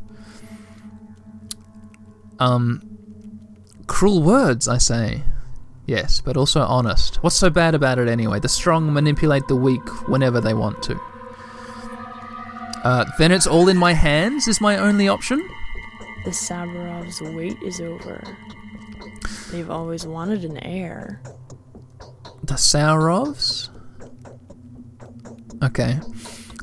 [2.39, 2.89] Um,
[3.89, 5.25] cruel words, I say.
[5.87, 7.17] Yes, but also honest.
[7.25, 8.39] What's so bad about it anyway?
[8.39, 11.01] The strong manipulate the weak whenever they want to.
[12.85, 15.45] Uh, then it's all in my hands, is my only option?
[16.25, 18.23] The Saburov's wait is over.
[19.51, 21.21] They've always wanted an heir.
[22.45, 23.69] The Saurovs?
[25.63, 25.99] Okay.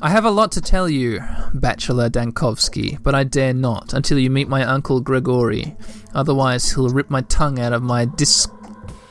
[0.02, 1.20] I have a lot to tell you,
[1.52, 5.76] Bachelor Dankovsky, but I dare not until you meet my uncle Gregory.
[6.14, 8.46] Otherwise, he'll rip my tongue out of my dis.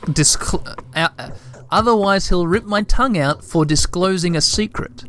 [0.06, 1.30] discl- uh,
[1.70, 5.04] otherwise, he'll rip my tongue out for disclosing a secret.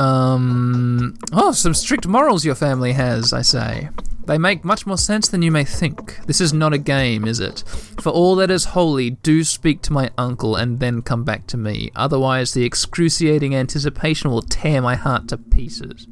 [0.00, 1.14] Um.
[1.30, 3.90] Oh, some strict morals your family has, I say.
[4.26, 6.24] They make much more sense than you may think.
[6.26, 7.64] This is not a game, is it?
[8.00, 11.58] For all that is holy, do speak to my uncle and then come back to
[11.58, 11.90] me.
[11.94, 16.06] Otherwise, the excruciating anticipation will tear my heart to pieces.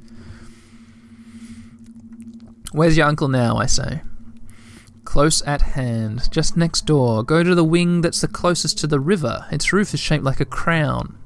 [2.72, 4.02] Where's your uncle now, I say?
[5.04, 7.22] Close at hand, just next door.
[7.22, 9.46] Go to the wing that's the closest to the river.
[9.50, 11.16] Its roof is shaped like a crown.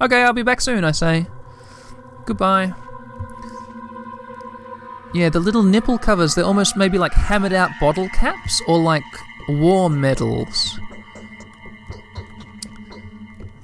[0.00, 1.26] Okay, I'll be back soon, I say.
[2.24, 2.74] Goodbye.
[5.14, 9.04] Yeah, the little nipple covers, they're almost maybe like hammered out bottle caps or like
[9.48, 10.78] war medals.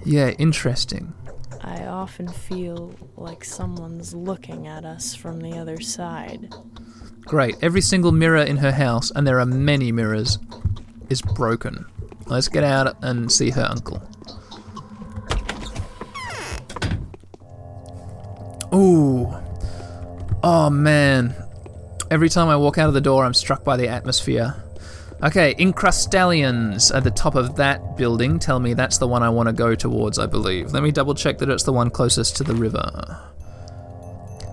[0.04, 1.14] Yeah, interesting.
[1.62, 6.52] I often feel like someone's looking at us from the other side.
[7.20, 7.56] Great.
[7.60, 10.38] Every single mirror in her house, and there are many mirrors,
[11.10, 11.84] is broken.
[12.26, 14.02] Let's get out and see her uncle.
[18.74, 19.32] Ooh.
[20.42, 21.34] Oh man.
[22.10, 24.56] Every time I walk out of the door, I'm struck by the atmosphere.
[25.20, 28.38] Okay, Incrustallions at the top of that building.
[28.38, 30.72] Tell me that's the one I want to go towards, I believe.
[30.72, 33.18] Let me double check that it's the one closest to the river.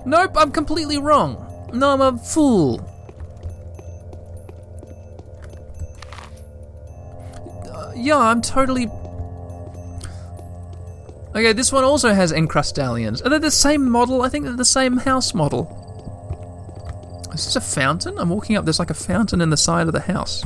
[0.06, 1.70] Nope, I'm completely wrong.
[1.72, 2.80] No, I'm a fool.
[7.72, 8.90] Uh, yeah, I'm totally.
[11.36, 13.26] Okay, this one also has Encrustallions.
[13.26, 14.22] Are they the same model?
[14.22, 15.82] I think they're the same house model.
[17.34, 18.18] Is this a fountain?
[18.18, 20.46] I'm walking up, there's like a fountain in the side of the house.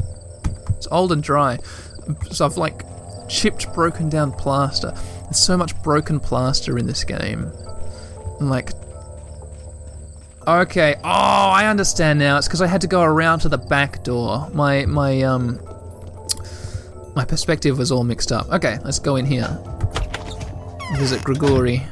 [0.70, 1.60] It's old and dry.
[2.32, 2.84] So I've like
[3.28, 4.92] chipped, broken down plaster.
[5.24, 7.52] There's so much broken plaster in this game.
[8.40, 8.72] I'm like.
[10.48, 10.96] Okay.
[11.04, 12.38] Oh, I understand now.
[12.38, 14.50] It's because I had to go around to the back door.
[14.54, 15.60] My my um
[17.16, 18.50] my perspective was all mixed up.
[18.50, 19.60] Okay, let's go in here.
[20.98, 21.86] Visit Grigori.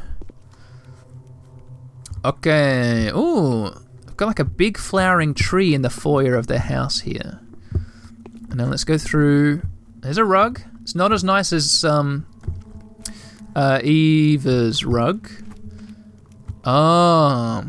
[2.26, 3.10] Okay.
[3.16, 3.68] Ooh,
[4.08, 7.40] I've got like a big flowering tree in the foyer of their house here.
[8.50, 9.62] And now let's go through.
[9.98, 10.62] There's a rug.
[10.82, 12.26] It's not as nice as um
[13.56, 15.30] uh, Eva's rug.
[16.64, 17.66] Oh,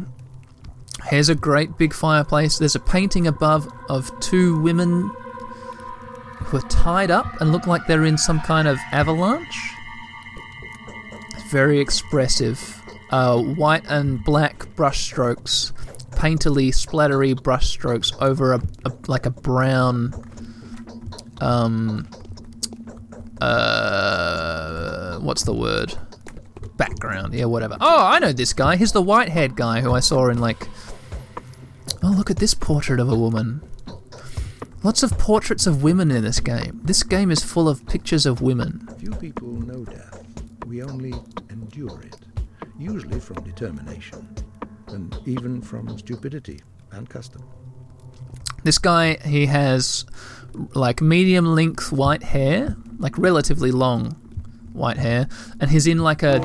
[1.04, 2.58] here's a great big fireplace.
[2.58, 5.10] There's a painting above of two women
[6.44, 9.74] who are tied up and look like they're in some kind of avalanche.
[11.50, 12.80] Very expressive.
[13.10, 15.72] Uh, white and black brushstrokes,
[16.10, 20.12] painterly, splattery brushstrokes over a, a like a brown,
[21.40, 22.06] um,
[23.40, 25.94] uh, what's the word?
[26.76, 27.76] Background, yeah, whatever.
[27.80, 28.76] Oh, I know this guy.
[28.76, 30.68] He's the white-haired guy who I saw in like.
[32.02, 33.62] Oh, look at this portrait of a woman.
[34.84, 36.80] Lots of portraits of women in this game.
[36.84, 38.86] This game is full of pictures of women.
[38.98, 40.22] Few people know death.
[40.68, 41.14] We only
[41.48, 42.14] endure it,
[42.78, 44.28] usually from determination,
[44.88, 46.60] and even from stupidity
[46.92, 47.42] and custom.
[48.64, 50.04] This guy, he has
[50.74, 54.10] like medium length white hair, like relatively long
[54.74, 55.26] white hair,
[55.58, 56.36] and he's in like a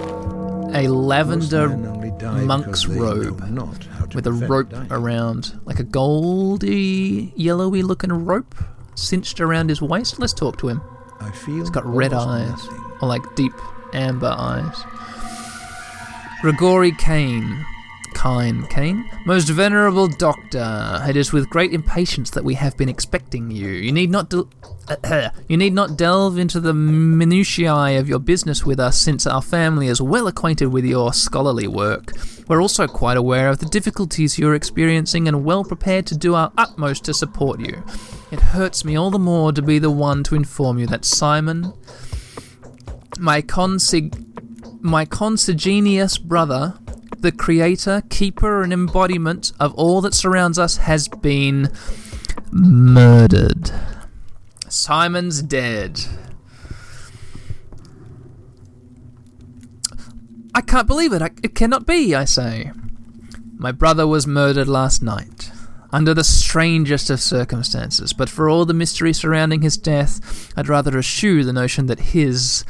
[0.74, 4.88] a lavender men only die monk's robe not with a rope dying.
[4.90, 8.56] around, like a goldy, yellowy looking rope
[8.96, 10.18] cinched around his waist.
[10.18, 10.82] Let's talk to him.
[11.20, 12.98] I feel He's got red eyes, nothing.
[13.02, 13.52] or like deep
[13.94, 14.84] amber eyes.
[16.42, 17.66] Grigori Kain.
[18.14, 19.10] Kine, Kane?
[19.26, 23.68] Most venerable doctor, it is with great impatience that we have been expecting you.
[23.70, 24.32] You need not
[25.48, 29.88] you need not delve into the minutiae of your business with us, since our family
[29.88, 32.12] is well acquainted with your scholarly work.
[32.48, 36.52] We're also quite aware of the difficulties you're experiencing and well prepared to do our
[36.58, 37.84] utmost to support you.
[38.32, 41.74] It hurts me all the more to be the one to inform you that Simon,
[43.20, 44.20] my consig
[44.82, 46.78] my consanguineous brother,
[47.20, 51.72] the creator, keeper, and embodiment of all that surrounds us, has been
[52.52, 53.72] murdered.
[54.68, 56.02] Simon's dead.
[60.54, 61.22] I can't believe it.
[61.22, 62.72] I, it cannot be, I say.
[63.56, 65.50] My brother was murdered last night,
[65.92, 70.98] under the strangest of circumstances, but for all the mystery surrounding his death, I'd rather
[70.98, 72.66] eschew the notion that his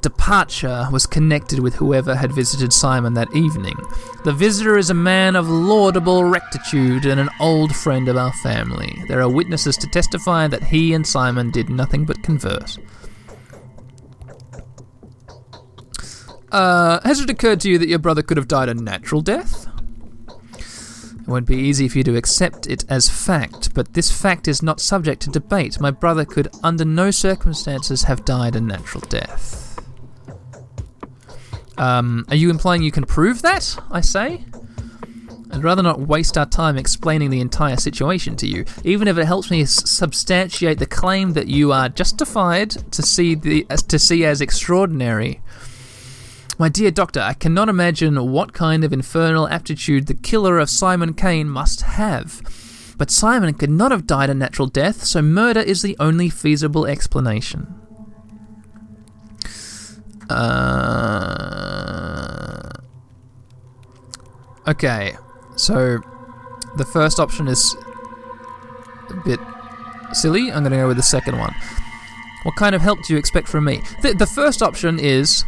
[0.00, 3.76] departure was connected with whoever had visited Simon that evening.
[4.24, 9.02] The visitor is a man of laudable rectitude and an old friend of our family.
[9.08, 12.78] There are witnesses to testify that he and Simon did nothing but converse.
[16.50, 19.66] Uh, has it occurred to you that your brother could have died a natural death?
[21.20, 24.62] It won't be easy for you to accept it as fact, but this fact is
[24.62, 25.78] not subject to debate.
[25.78, 29.67] My brother could, under no circumstances, have died a natural death.
[31.78, 33.78] Um, are you implying you can prove that?
[33.90, 34.44] I say.
[35.50, 39.24] I'd rather not waste our time explaining the entire situation to you, even if it
[39.24, 44.40] helps me substantiate the claim that you are justified to see the to see as
[44.40, 45.40] extraordinary.
[46.58, 51.14] My dear doctor, I cannot imagine what kind of infernal aptitude the killer of Simon
[51.14, 52.42] Kain must have.
[52.98, 56.84] But Simon could not have died a natural death, so murder is the only feasible
[56.84, 57.87] explanation.
[60.30, 61.48] Uh,
[64.68, 65.16] okay,
[65.56, 65.98] so
[66.76, 67.76] the first option is
[69.10, 69.40] a bit
[70.12, 70.52] silly.
[70.52, 71.54] I'm going to go with the second one.
[72.44, 73.82] What kind of help do you expect from me?
[74.02, 75.44] The, the first option is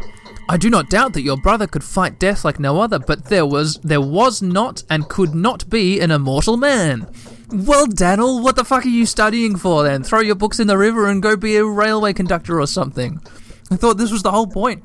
[0.49, 3.47] I do not doubt that your brother could fight death like no other, but there
[3.47, 7.07] was there was not and could not be an immortal man.
[7.53, 10.03] Well, Daniel, what the fuck are you studying for then?
[10.03, 13.21] Throw your books in the river and go be a railway conductor or something.
[13.71, 14.85] I thought this was the whole point.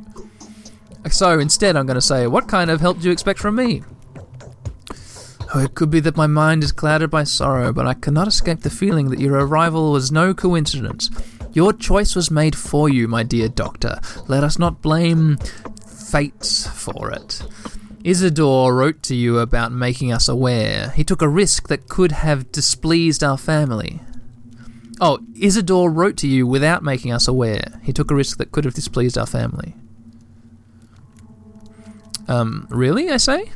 [1.11, 3.83] So instead, I'm going to say, what kind of help do you expect from me?
[5.53, 8.61] Oh, it could be that my mind is clouded by sorrow, but I cannot escape
[8.61, 11.09] the feeling that your arrival was no coincidence.
[11.53, 13.99] Your choice was made for you, my dear doctor.
[14.27, 15.37] Let us not blame
[15.87, 17.41] fate for it.
[18.03, 20.89] Isidore wrote to you about making us aware.
[20.91, 24.01] He took a risk that could have displeased our family.
[25.01, 27.79] Oh, Isidore wrote to you without making us aware.
[27.83, 29.75] He took a risk that could have displeased our family.
[32.27, 33.51] Um, really, I say?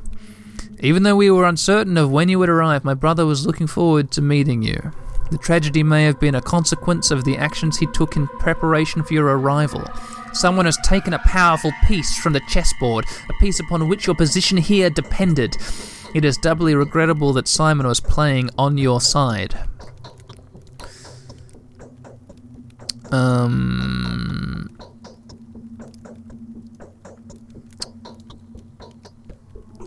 [0.82, 4.11] Even though we were uncertain of when you would arrive, my brother was looking forward
[4.11, 4.91] to meeting you.
[5.32, 9.14] The tragedy may have been a consequence of the actions he took in preparation for
[9.14, 9.84] your arrival.
[10.34, 14.57] Someone has taken a powerful piece from the chessboard, a piece upon which your position
[14.57, 15.56] here depended.
[16.14, 19.69] It is doubly regrettable that Simon was playing on your side.
[23.11, 24.77] Um.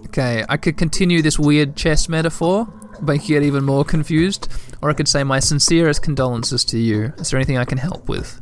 [0.07, 2.69] Okay, I could continue this weird chess metaphor,
[3.01, 4.49] make you get even more confused,
[4.83, 7.15] or I could say my sincerest condolences to you.
[7.17, 8.39] Is there anything I can help with?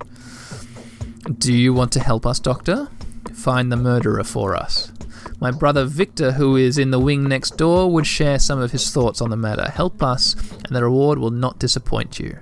[1.39, 2.89] Do you want to help us, Doctor?
[3.35, 4.91] Find the murderer for us.
[5.39, 8.91] My brother Victor, who is in the wing next door, would share some of his
[8.91, 9.71] thoughts on the matter.
[9.71, 10.35] Help us,
[10.65, 12.39] and the reward will not disappoint you.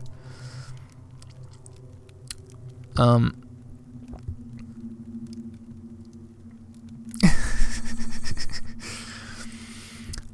[2.99, 3.43] Um.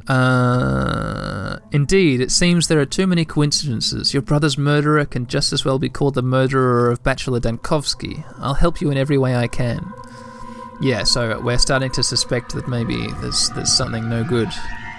[0.07, 4.13] Uh, indeed, it seems there are too many coincidences.
[4.13, 8.23] Your brother's murderer can just as well be called the murderer of Bachelor Dankovsky.
[8.39, 9.95] I'll help you in every way I can.
[10.83, 14.51] Yeah, so we're starting to suspect that maybe there's there's something no good.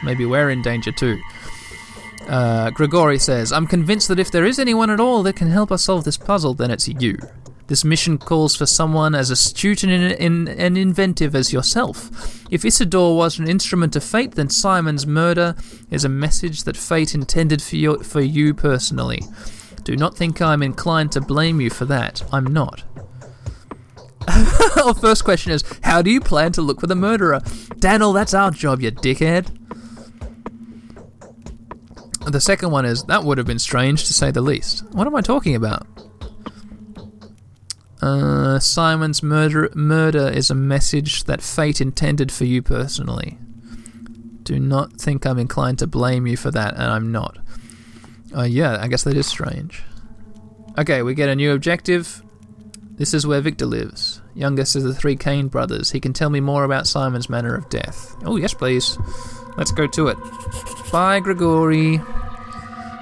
[0.04, 1.22] Maybe we're in danger too.
[2.28, 5.72] Uh, Grigori says, I'm convinced that if there is anyone at all that can help
[5.72, 7.18] us solve this puzzle, then it's you.
[7.68, 12.46] This mission calls for someone as astute and, in, in, and inventive as yourself.
[12.52, 15.56] If Isidore was an instrument of fate, then Simon's murder
[15.90, 19.22] is a message that fate intended for you, for you personally.
[19.84, 22.24] Do not think I'm inclined to blame you for that.
[22.32, 22.84] I'm not.
[24.84, 27.42] Our first question is How do you plan to look for the murderer?
[27.80, 29.56] Daniel, that's our job, you dickhead.
[32.28, 34.84] The second one is That would have been strange to say the least.
[34.94, 35.88] What am I talking about?
[38.06, 43.40] Uh, Simon's murder murder is a message that fate intended for you personally.
[44.44, 47.40] Do not think I'm inclined to blame you for that, and I'm not.
[48.36, 49.82] Uh, yeah, I guess that is strange.
[50.78, 52.22] Okay, we get a new objective.
[52.92, 54.22] This is where Victor lives.
[54.36, 55.90] Youngest of the three Kain brothers.
[55.90, 58.16] He can tell me more about Simon's manner of death.
[58.24, 59.00] Oh, yes, please.
[59.58, 60.18] Let's go to it.
[60.92, 62.00] Bye, Grigori.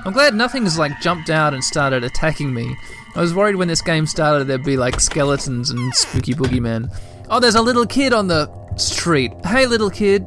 [0.05, 2.77] I'm glad nothing's like jumped out and started attacking me.
[3.15, 6.91] I was worried when this game started there'd be like skeletons and spooky boogeymen.
[7.30, 9.31] Oh, there's a little kid on the street.
[9.45, 10.26] Hey, little kid.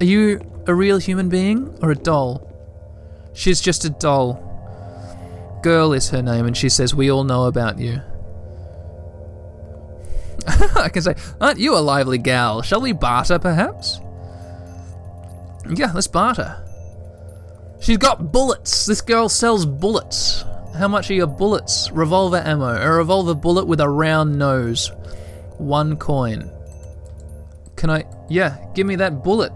[0.00, 2.50] Are you a real human being or a doll?
[3.34, 4.44] She's just a doll.
[5.62, 8.00] Girl is her name, and she says, We all know about you.
[10.76, 12.62] I can say, Aren't you a lively gal?
[12.62, 14.00] Shall we barter, perhaps?
[15.68, 16.64] Yeah, let's barter.
[17.80, 18.86] She's got bullets.
[18.86, 20.44] This girl sells bullets.
[20.78, 21.90] How much are your bullets?
[21.90, 22.68] Revolver ammo.
[22.68, 24.92] A revolver bullet with a round nose.
[25.58, 26.52] One coin.
[27.74, 28.04] Can I.
[28.28, 29.52] Yeah, give me that bullet.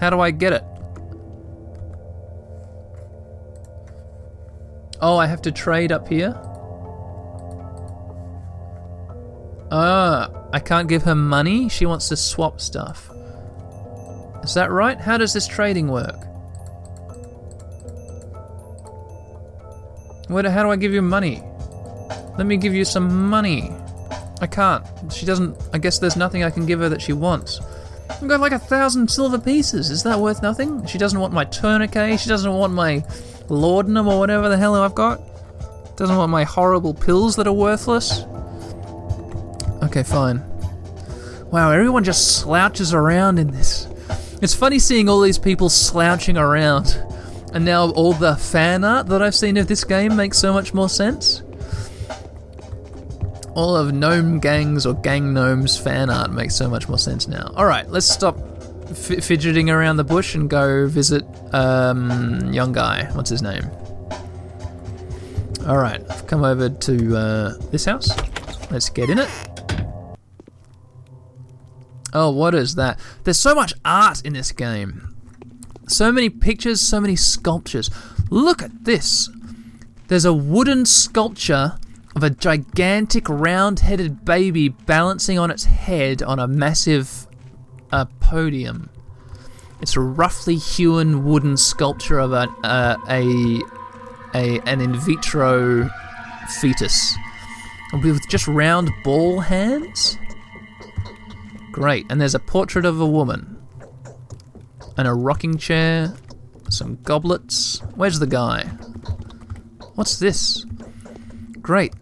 [0.00, 0.64] How do I get it?
[5.02, 6.34] Oh, I have to trade up here?
[9.70, 11.68] Ah, I can't give her money?
[11.68, 13.10] She wants to swap stuff.
[14.42, 14.98] Is that right?
[14.98, 16.27] How does this trading work?
[20.28, 21.42] What, how do I give you money?
[22.36, 23.72] Let me give you some money.
[24.40, 24.84] I can't.
[25.12, 25.56] She doesn't.
[25.72, 27.60] I guess there's nothing I can give her that she wants.
[28.10, 29.90] I've got like a thousand silver pieces.
[29.90, 30.86] Is that worth nothing?
[30.86, 32.20] She doesn't want my tourniquet.
[32.20, 33.04] She doesn't want my
[33.48, 35.20] laudanum or whatever the hell I've got.
[35.96, 38.22] Doesn't want my horrible pills that are worthless.
[39.82, 40.42] Okay, fine.
[41.50, 43.88] Wow, everyone just slouches around in this.
[44.40, 47.02] It's funny seeing all these people slouching around.
[47.52, 50.74] And now all the fan art that I've seen of this game makes so much
[50.74, 51.42] more sense.
[53.54, 57.52] All of Gnome Gangs or Gang Gnomes fan art makes so much more sense now.
[57.56, 58.38] Alright, let's stop
[58.90, 63.08] f- fidgeting around the bush and go visit um, young guy.
[63.14, 63.64] What's his name?
[65.66, 68.10] Alright, I've come over to uh, this house.
[68.70, 69.28] Let's get in it.
[72.12, 73.00] Oh, what is that?
[73.24, 75.07] There's so much art in this game.
[75.88, 77.90] So many pictures, so many sculptures.
[78.30, 79.30] Look at this.
[80.08, 81.78] There's a wooden sculpture
[82.14, 87.26] of a gigantic round headed baby balancing on its head on a massive
[87.90, 88.90] uh, podium.
[89.80, 93.62] It's a roughly hewn wooden sculpture of an, uh, a,
[94.34, 95.88] a an in vitro
[96.60, 97.16] fetus
[98.02, 100.18] with just round ball hands.
[101.72, 103.57] Great, and there's a portrait of a woman
[104.98, 106.12] and a rocking chair,
[106.68, 107.80] some goblets.
[107.94, 108.64] Where's the guy?
[109.94, 110.66] What's this?
[111.62, 111.94] Great.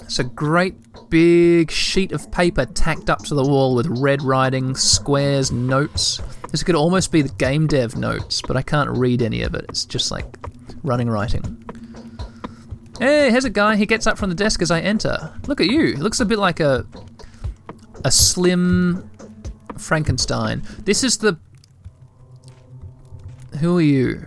[0.00, 0.74] It's a great
[1.08, 6.20] big sheet of paper tacked up to the wall with red writing, squares, notes.
[6.50, 9.64] This could almost be the game dev notes, but I can't read any of it.
[9.68, 10.26] It's just like
[10.82, 11.64] running writing.
[12.98, 13.76] Hey, here's a guy.
[13.76, 15.32] He gets up from the desk as I enter.
[15.46, 15.96] Look at you.
[15.96, 16.86] Looks a bit like a
[18.04, 19.10] a slim
[19.78, 20.62] Frankenstein.
[20.84, 21.38] This is the
[23.60, 24.26] Who are you?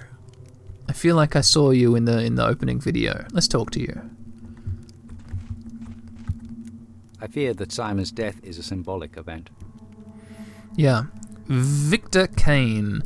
[0.87, 3.25] I feel like I saw you in the in the opening video.
[3.31, 4.09] Let's talk to you.
[7.21, 9.49] I fear that Simon's death is a symbolic event.
[10.75, 11.05] Yeah.
[11.47, 13.01] Victor Kain.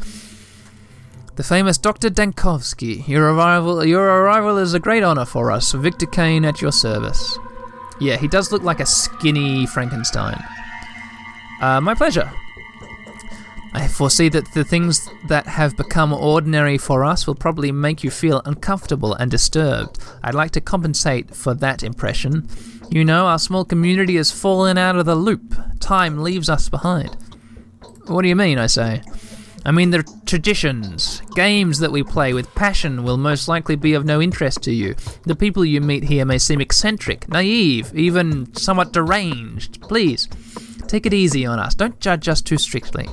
[1.36, 2.10] The famous Dr.
[2.10, 3.08] Dankovsky.
[3.08, 5.72] Your arrival your arrival is a great honor for us.
[5.72, 7.38] Victor Kain at your service.
[8.02, 10.42] Yeah, he does look like a skinny Frankenstein.
[11.62, 12.32] Uh, my pleasure.
[13.74, 18.10] I foresee that the things that have become ordinary for us will probably make you
[18.10, 20.00] feel uncomfortable and disturbed.
[20.24, 22.48] I'd like to compensate for that impression.
[22.90, 25.56] You know, our small community has fallen out of the loop.
[25.80, 27.16] Time leaves us behind.
[28.08, 29.04] What do you mean, I say?
[29.66, 34.06] I mean, the traditions, games that we play with passion will most likely be of
[34.06, 34.96] no interest to you.
[35.26, 39.82] The people you meet here may seem eccentric, naive, even somewhat deranged.
[39.82, 40.28] Please,
[40.88, 41.76] take it easy on us.
[41.76, 43.08] Don't judge us too strictly.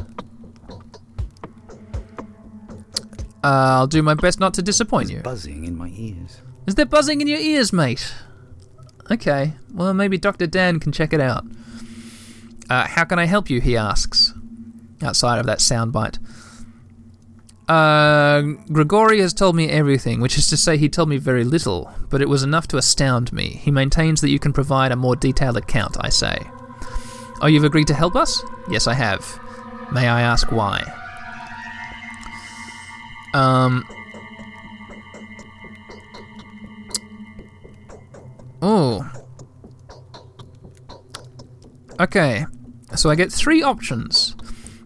[3.47, 5.21] I'll do my best not to disappoint you.
[5.21, 6.41] Buzzing in my ears.
[6.67, 8.13] Is there buzzing in your ears, mate?
[9.11, 10.47] Okay, well, maybe Dr.
[10.49, 11.45] Dan can check it out.
[12.69, 13.61] Uh, how can I help you?
[13.61, 14.35] He asks,
[15.01, 16.19] outside of that soundbite.
[17.69, 18.43] Uh,
[18.73, 22.21] Grigori has told me everything, which is to say, he told me very little, but
[22.21, 23.61] it was enough to astound me.
[23.63, 26.39] He maintains that you can provide a more detailed account, I say.
[27.41, 28.43] Oh, you've agreed to help us?
[28.69, 29.39] Yes, I have.
[29.93, 30.83] May I ask why?
[33.37, 33.85] Um.
[38.63, 39.13] Oh.
[42.01, 42.47] Okay,
[42.95, 44.35] so I get three options.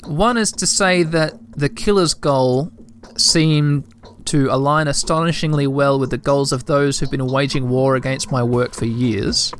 [0.04, 2.72] One is to say that the killer's goal
[3.16, 3.84] seemed
[4.26, 8.42] to align astonishingly well with the goals of those who've been waging war against my
[8.42, 9.52] work for years.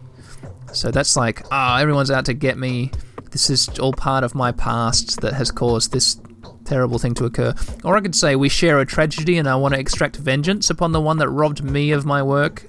[0.73, 2.91] So that's like, ah, everyone's out to get me.
[3.31, 6.20] This is all part of my past that has caused this
[6.71, 7.53] terrible thing to occur.
[7.85, 10.93] Or I could say we share a tragedy and I want to extract vengeance upon
[10.93, 12.65] the one that robbed me of my work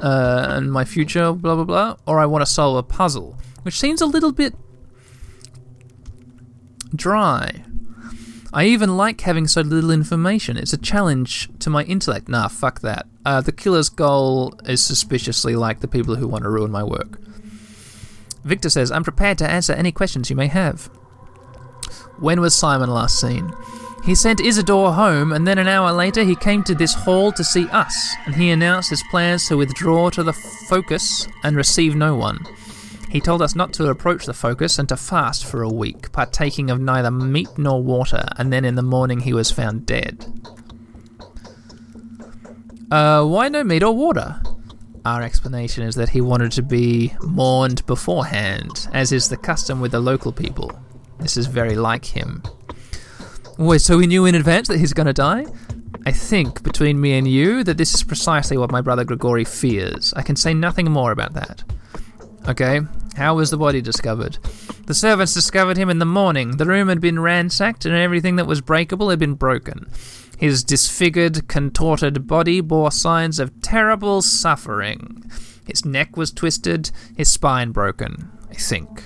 [0.00, 1.96] uh, and my future, blah blah blah.
[2.06, 4.54] Or I want to solve a puzzle, which seems a little bit
[6.94, 7.64] dry.
[8.52, 10.56] I even like having so little information.
[10.56, 12.28] It's a challenge to my intellect.
[12.28, 13.06] Nah, fuck that.
[13.26, 17.18] Uh, the killer's goal is suspiciously like the people who want to ruin my work.
[18.44, 20.88] Victor says, I'm prepared to answer any questions you may have.
[22.18, 23.52] When was Simon last seen?
[24.04, 27.42] He sent Isidore home, and then an hour later he came to this hall to
[27.42, 32.14] see us, and he announced his plans to withdraw to the focus and receive no
[32.14, 32.46] one.
[33.10, 36.70] He told us not to approach the focus and to fast for a week, partaking
[36.70, 40.24] of neither meat nor water, and then in the morning he was found dead.
[42.90, 44.40] Uh, why no meat or water?
[45.04, 49.92] Our explanation is that he wanted to be mourned beforehand, as is the custom with
[49.92, 50.72] the local people.
[51.18, 52.42] This is very like him.
[53.58, 55.46] Wait, so we knew in advance that he's gonna die?
[56.04, 60.12] I think, between me and you, that this is precisely what my brother Grigori fears.
[60.14, 61.64] I can say nothing more about that.
[62.48, 62.80] Okay,
[63.16, 64.38] how was the body discovered?
[64.86, 66.58] The servants discovered him in the morning.
[66.58, 69.90] The room had been ransacked, and everything that was breakable had been broken.
[70.38, 75.28] His disfigured, contorted body bore signs of terrible suffering.
[75.66, 79.02] His neck was twisted, his spine broken, I think.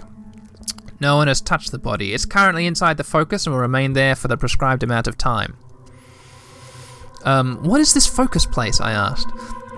[1.01, 2.13] No one has touched the body.
[2.13, 5.57] It's currently inside the focus and will remain there for the prescribed amount of time.
[7.25, 8.81] Um, what is this focus place?
[8.81, 9.29] I asked.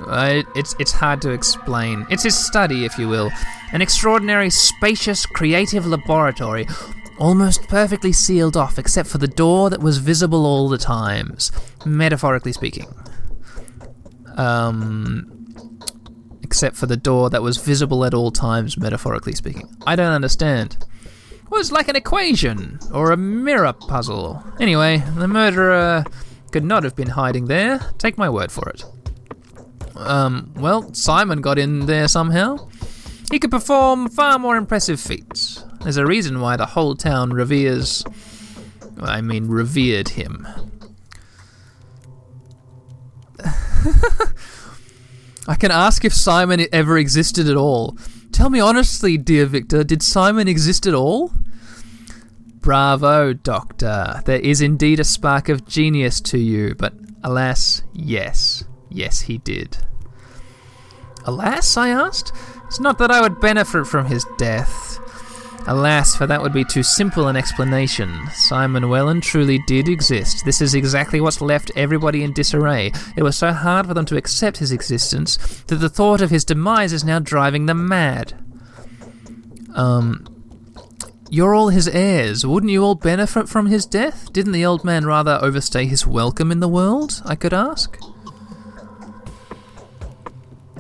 [0.06, 2.06] Uh, it's it's hard to explain.
[2.10, 3.30] It's his study, if you will,
[3.72, 6.66] an extraordinary, spacious, creative laboratory,
[7.18, 11.52] almost perfectly sealed off, except for the door that was visible all the times,
[11.84, 12.92] metaphorically speaking.
[14.36, 15.46] Um,
[16.42, 19.68] except for the door that was visible at all times, metaphorically speaking.
[19.86, 20.84] I don't understand.
[21.60, 24.42] It's like an equation or a mirror puzzle.
[24.58, 26.04] Anyway, the murderer
[26.50, 27.78] could not have been hiding there.
[27.98, 28.84] Take my word for it.
[29.96, 32.68] Um, well, Simon got in there somehow.
[33.30, 35.64] He could perform far more impressive feats.
[35.82, 38.04] There's a reason why the whole town reveres
[39.00, 40.46] I mean, revered him.
[45.48, 47.96] I can ask if Simon ever existed at all.
[48.32, 51.32] Tell me honestly, dear Victor, did Simon exist at all?
[52.60, 54.22] Bravo, Doctor.
[54.24, 58.64] There is indeed a spark of genius to you, but alas, yes.
[58.88, 59.78] Yes, he did.
[61.24, 62.32] Alas, I asked?
[62.66, 64.91] It's not that I would benefit from his death.
[65.66, 68.26] Alas, for that would be too simple an explanation.
[68.32, 70.44] Simon Welland truly did exist.
[70.44, 72.92] This is exactly what's left everybody in disarray.
[73.16, 75.36] It was so hard for them to accept his existence
[75.68, 78.34] that the thought of his demise is now driving them mad.
[79.74, 80.26] Um,
[81.30, 82.44] you're all his heirs.
[82.44, 84.32] Wouldn't you all benefit from his death?
[84.32, 87.22] Didn't the old man rather overstay his welcome in the world?
[87.24, 87.98] I could ask.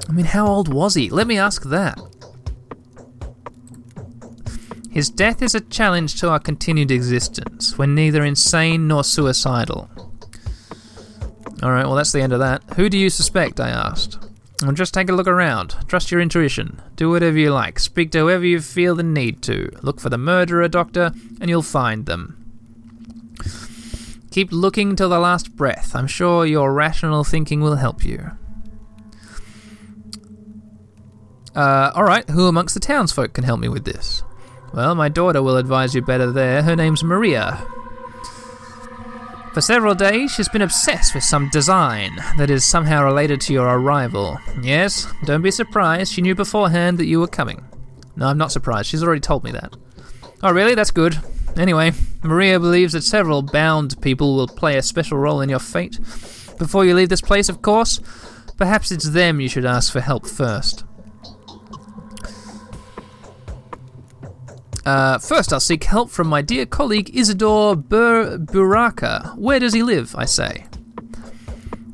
[0.08, 1.08] I mean, how old was he?
[1.08, 1.98] Let me ask that.
[4.92, 7.78] His death is a challenge to our continued existence.
[7.78, 9.90] We're neither insane nor suicidal.
[11.62, 12.62] Alright, well, that's the end of that.
[12.76, 13.58] Who do you suspect?
[13.58, 14.18] I asked.
[14.60, 15.76] Well, just take a look around.
[15.88, 16.82] Trust your intuition.
[16.96, 17.78] Do whatever you like.
[17.78, 19.70] Speak to whoever you feel the need to.
[19.80, 22.38] Look for the murderer, Doctor, and you'll find them.
[24.30, 25.96] Keep looking till the last breath.
[25.96, 28.32] I'm sure your rational thinking will help you.
[31.54, 34.22] Uh, alright, who amongst the townsfolk can help me with this?
[34.74, 36.62] Well, my daughter will advise you better there.
[36.62, 37.66] Her name's Maria.
[39.52, 43.68] For several days, she's been obsessed with some design that is somehow related to your
[43.68, 44.38] arrival.
[44.62, 46.14] Yes, don't be surprised.
[46.14, 47.62] She knew beforehand that you were coming.
[48.16, 48.88] No, I'm not surprised.
[48.88, 49.74] She's already told me that.
[50.42, 50.74] Oh, really?
[50.74, 51.18] That's good.
[51.54, 51.92] Anyway,
[52.22, 55.98] Maria believes that several bound people will play a special role in your fate.
[56.58, 58.00] Before you leave this place, of course,
[58.56, 60.84] perhaps it's them you should ask for help first.
[64.84, 69.36] Uh, first, I'll seek help from my dear colleague Isidore Bur- Buraka.
[69.36, 70.66] Where does he live, I say?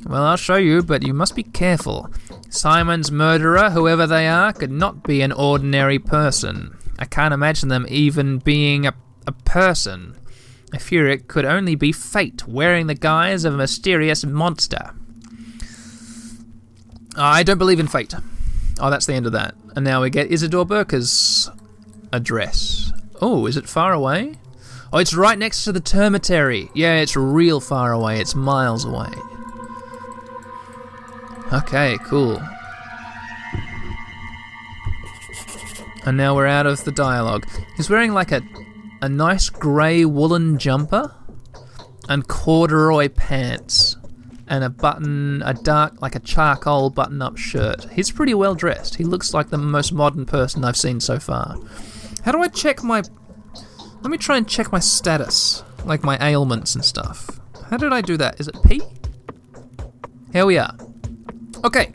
[0.05, 2.09] Well, I'll show you, but you must be careful.
[2.49, 6.75] Simon's murderer, whoever they are, could not be an ordinary person.
[6.97, 8.95] I can't imagine them even being a,
[9.27, 10.15] a person.
[10.73, 14.95] I fear it could only be fate wearing the guise of a mysterious monster.
[17.15, 18.15] I don't believe in fate.
[18.79, 19.53] Oh, that's the end of that.
[19.75, 21.51] And now we get Isidore Burakh's
[22.11, 22.91] address.
[23.21, 24.35] Oh, is it far away?
[24.91, 26.69] Oh, it's right next to the termitary.
[26.73, 28.19] Yeah, it's real far away.
[28.19, 29.09] It's miles away.
[31.53, 32.41] Okay, cool.
[36.05, 37.45] And now we're out of the dialogue.
[37.75, 38.41] He's wearing like a
[39.01, 41.13] a nice grey woolen jumper
[42.09, 43.95] and corduroy pants
[44.47, 47.85] and a button a dark like a charcoal button up shirt.
[47.91, 48.95] He's pretty well dressed.
[48.95, 51.57] He looks like the most modern person I've seen so far.
[52.23, 53.03] How do I check my.
[54.01, 57.39] Let me try and check my status, like my ailments and stuff.
[57.69, 58.39] How did I do that?
[58.39, 58.81] Is it P?
[60.31, 60.75] Here we are.
[61.63, 61.91] Okay.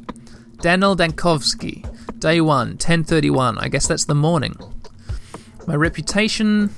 [0.60, 1.90] Daniel Dankovsky.
[2.18, 3.58] Day 1, 1031.
[3.58, 4.56] I guess that's the morning.
[5.66, 6.74] My reputation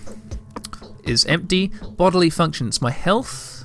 [1.05, 1.71] is empty.
[1.97, 2.83] Bodily functions.
[2.83, 3.56] My health.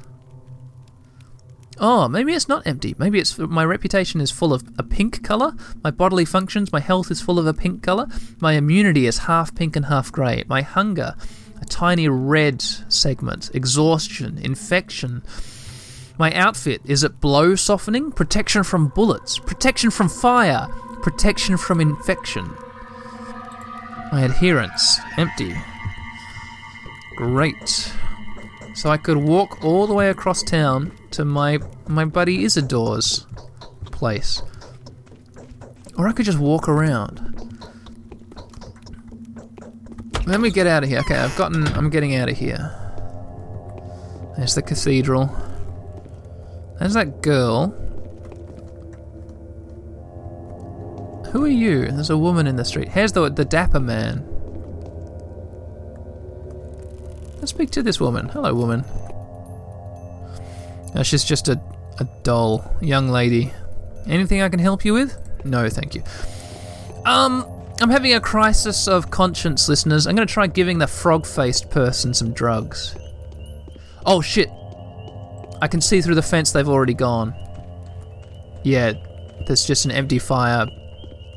[1.83, 2.93] Oh, maybe it's not empty.
[2.99, 5.55] Maybe it's my reputation is full of a pink color.
[5.83, 8.05] My bodily functions, my health is full of a pink color.
[8.39, 10.43] My immunity is half pink and half gray.
[10.47, 11.15] My hunger,
[11.59, 13.49] a tiny red segment.
[13.55, 15.23] Exhaustion, infection.
[16.19, 20.67] My outfit is it blow softening, protection from bullets, protection from fire,
[21.01, 22.47] protection from infection.
[24.11, 25.55] My adherence, empty.
[27.15, 27.91] Great.
[28.75, 33.25] So I could walk all the way across town to my my buddy Isidore's
[33.85, 34.41] place.
[35.97, 37.27] Or I could just walk around.
[40.25, 40.99] Let me get out of here.
[40.99, 42.77] Okay, I've gotten I'm getting out of here.
[44.37, 45.29] There's the cathedral.
[46.79, 47.67] There's that girl.
[51.31, 51.85] Who are you?
[51.85, 52.89] There's a woman in the street.
[52.89, 54.25] Here's the the dapper man.
[57.37, 58.29] Let's speak to this woman.
[58.29, 58.85] Hello, woman.
[60.95, 61.61] Uh, she's just a,
[61.99, 63.51] a dull young lady.
[64.07, 65.17] Anything I can help you with?
[65.45, 66.03] No, thank you.
[67.05, 67.45] Um,
[67.79, 70.05] I'm having a crisis of conscience, listeners.
[70.05, 72.95] I'm going to try giving the frog faced person some drugs.
[74.05, 74.49] Oh, shit.
[75.61, 77.33] I can see through the fence they've already gone.
[78.63, 78.93] Yeah,
[79.47, 80.67] there's just an empty fire.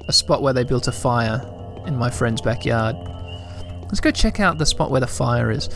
[0.08, 1.40] A spot where they built a fire
[1.86, 2.96] in my friend's backyard.
[3.84, 5.68] Let's go check out the spot where the fire is.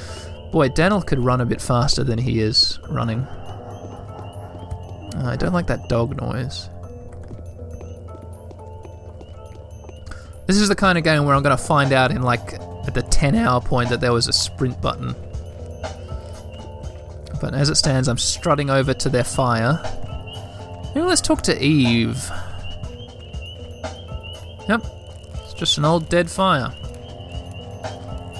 [0.53, 3.27] Boy, Daniel could run a bit faster than he is running.
[5.27, 6.69] I don't like that dog noise.
[10.47, 12.95] This is the kind of game where I'm going to find out in like at
[12.95, 15.15] the 10 hour point that there was a sprint button.
[17.41, 19.81] But as it stands, I'm strutting over to their fire.
[20.95, 22.31] Maybe let's talk to Eve.
[24.69, 24.85] Yep,
[25.35, 26.75] it's just an old dead fire.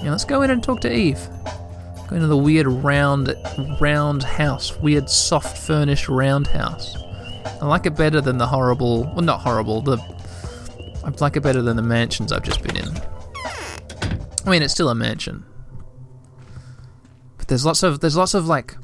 [0.03, 1.19] Yeah, let's go in and talk to Eve.
[2.09, 3.35] Go into the weird round,
[3.79, 6.97] round house, weird soft furnished round house.
[7.61, 9.81] I like it better than the horrible, well, not horrible.
[9.81, 9.97] The
[11.03, 12.89] I like it better than the mansions I've just been in.
[14.45, 15.45] I mean, it's still a mansion,
[17.37, 18.75] but there's lots of there's lots of like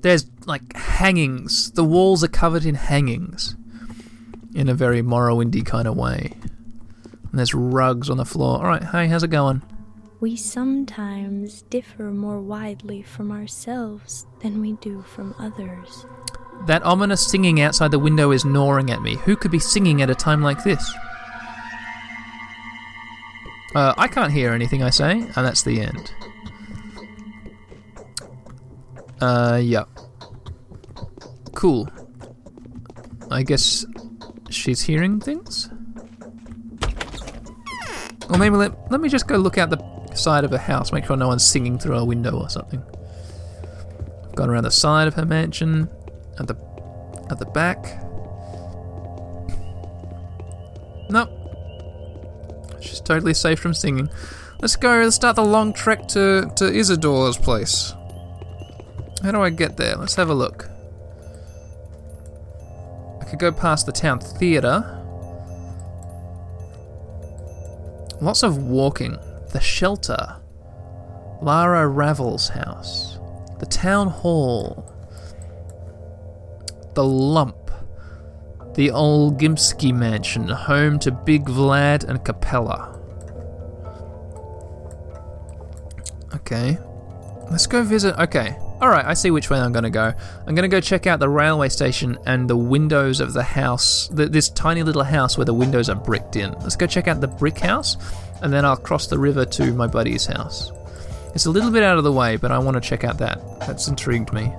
[0.00, 1.70] there's like hangings.
[1.72, 3.56] The walls are covered in hangings
[4.54, 6.32] in a very Morrowindy kind of way.
[7.30, 8.58] And there's rugs on the floor.
[8.58, 9.60] All right, hey, how's it going?
[10.24, 16.06] We sometimes differ more widely from ourselves than we do from others.
[16.66, 19.16] That ominous singing outside the window is gnawing at me.
[19.16, 20.94] Who could be singing at a time like this?
[23.74, 26.14] Uh, I can't hear anything I say, and that's the end.
[29.20, 29.84] Uh, yeah.
[31.54, 31.86] Cool.
[33.30, 33.84] I guess
[34.48, 35.68] she's hearing things?
[38.30, 41.04] Or maybe let, let me just go look out the side of her house, make
[41.04, 42.82] sure no one's singing through a window or something.
[44.34, 45.88] Gone around the side of her mansion,
[46.38, 46.56] at the
[47.30, 48.00] at the back.
[51.10, 51.30] Nope.
[52.80, 54.08] She's totally safe from singing.
[54.60, 57.92] Let's go, let's start the long trek to, to Isidore's place.
[59.22, 59.96] How do I get there?
[59.96, 60.68] Let's have a look.
[63.20, 65.00] I could go past the town theatre.
[68.20, 69.18] Lots of walking.
[69.54, 70.40] The shelter.
[71.40, 73.20] Lara Ravel's house.
[73.60, 74.92] The town hall.
[76.94, 77.70] The lump.
[78.74, 82.98] The old Olgimsky mansion, home to Big Vlad and Capella.
[86.34, 86.76] Okay.
[87.48, 88.18] Let's go visit.
[88.18, 88.56] Okay.
[88.84, 90.12] Alright, I see which way I'm going to go.
[90.46, 94.08] I'm going to go check out the railway station and the windows of the house.
[94.08, 96.52] The, this tiny little house where the windows are bricked in.
[96.60, 97.96] Let's go check out the brick house
[98.42, 100.70] and then I'll cross the river to my buddy's house.
[101.34, 103.40] It's a little bit out of the way, but I want to check out that.
[103.60, 104.52] That's intrigued me.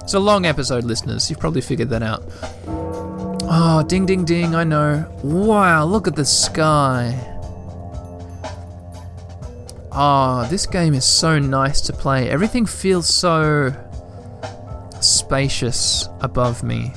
[0.00, 1.28] It's a long episode, listeners.
[1.28, 2.22] You've probably figured that out.
[2.68, 5.12] Oh, ding, ding, ding, I know.
[5.24, 7.35] Wow, look at the sky.
[9.98, 12.28] Oh, this game is so nice to play.
[12.28, 13.72] Everything feels so
[15.00, 16.92] spacious above me.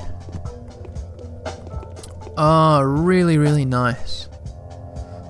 [2.35, 4.27] Oh, really, really nice.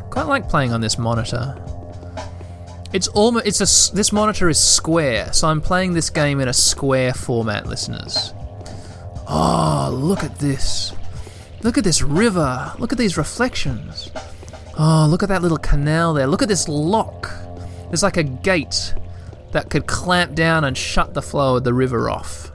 [0.10, 1.64] Quite like playing on this monitor.
[2.92, 6.54] It's almost it's a this monitor is square, so I'm playing this game in a
[6.54, 8.34] square format, listeners.
[9.28, 10.94] Oh, look at this.
[11.62, 12.74] Look at this river.
[12.80, 14.10] Look at these reflections.
[14.76, 16.26] Oh, look at that little canal there.
[16.26, 17.32] Look at this lock.
[17.90, 18.94] There's like a gate
[19.52, 22.52] that could clamp down and shut the flow of the river off.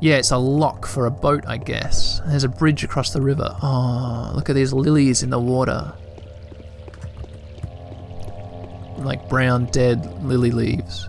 [0.00, 2.20] Yeah, it's a lock for a boat, I guess.
[2.26, 3.56] There's a bridge across the river.
[3.62, 5.92] Oh, look at these lilies in the water.
[8.98, 11.08] Like brown, dead lily leaves.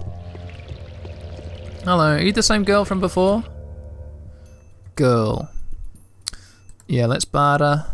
[1.83, 3.43] Hello, are you the same girl from before?
[4.95, 5.49] Girl.
[6.87, 7.85] Yeah, let's barter.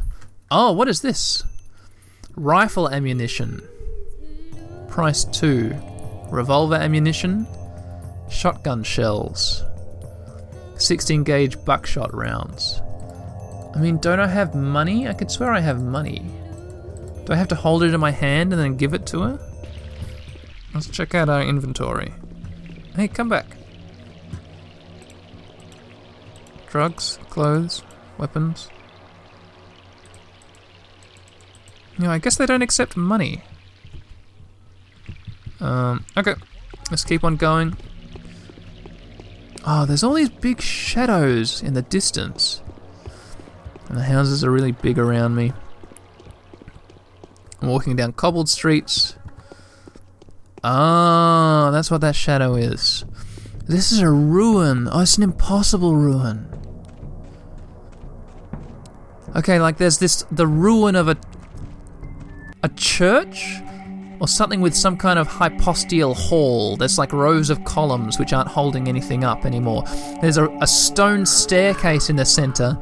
[0.50, 1.44] Oh, what is this?
[2.36, 3.62] Rifle ammunition.
[4.96, 5.76] Price 2.
[6.32, 7.46] Revolver ammunition.
[8.30, 9.62] Shotgun shells.
[10.78, 12.82] 16 gauge buckshot rounds.
[13.76, 15.06] I mean, don't I have money?
[15.10, 16.26] I could swear I have money.
[17.26, 19.40] Do I have to hold it in my hand and then give it to her?
[20.74, 22.14] Let's check out our inventory.
[22.96, 23.58] Hey, come back.
[26.68, 27.84] Drugs, clothes,
[28.18, 28.70] weapons.
[31.98, 33.44] You know, I guess they don't accept money.
[35.60, 36.36] Um, okay.
[36.92, 37.76] Let's keep on going.
[39.66, 42.62] Oh, there's all these big shadows in the distance.
[43.90, 45.54] And the houses are really big around me.
[47.62, 49.16] I'm walking down cobbled streets.
[50.64, 53.06] Ah, that's what that shadow is.
[53.68, 54.88] This is a ruin.
[54.92, 56.48] Oh, it's an impossible ruin.
[59.36, 61.18] Okay, like there's this the ruin of a
[62.64, 63.62] a church
[64.20, 66.78] or something with some kind of hypostyle hall.
[66.78, 69.84] There's like rows of columns which aren't holding anything up anymore.
[70.22, 72.78] There's a, a stone staircase in the center.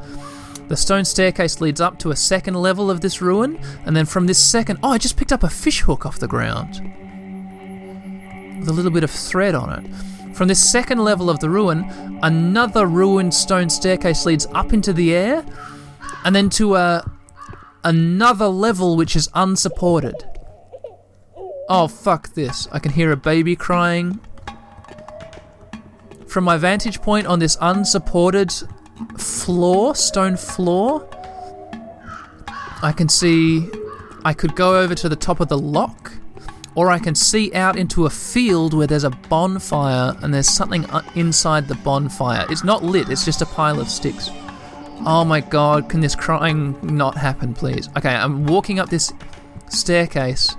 [0.68, 4.26] The stone staircase leads up to a second level of this ruin, and then from
[4.26, 6.80] this second, oh, I just picked up a fish hook off the ground
[8.58, 10.34] with a little bit of thread on it.
[10.34, 11.84] From this second level of the ruin,
[12.22, 15.44] another ruined stone staircase leads up into the air,
[16.24, 17.08] and then to a
[17.84, 20.14] another level which is unsupported.
[21.68, 22.68] Oh fuck this!
[22.72, 24.20] I can hear a baby crying
[26.34, 28.52] from my vantage point on this unsupported
[29.16, 31.08] floor, stone floor,
[32.82, 33.70] I can see
[34.24, 36.12] I could go over to the top of the lock,
[36.74, 40.84] or I can see out into a field where there's a bonfire and there's something
[41.14, 42.46] inside the bonfire.
[42.50, 44.28] It's not lit, it's just a pile of sticks.
[45.06, 47.88] Oh my god, can this crying not happen, please?
[47.96, 49.12] Okay, I'm walking up this
[49.68, 50.56] staircase.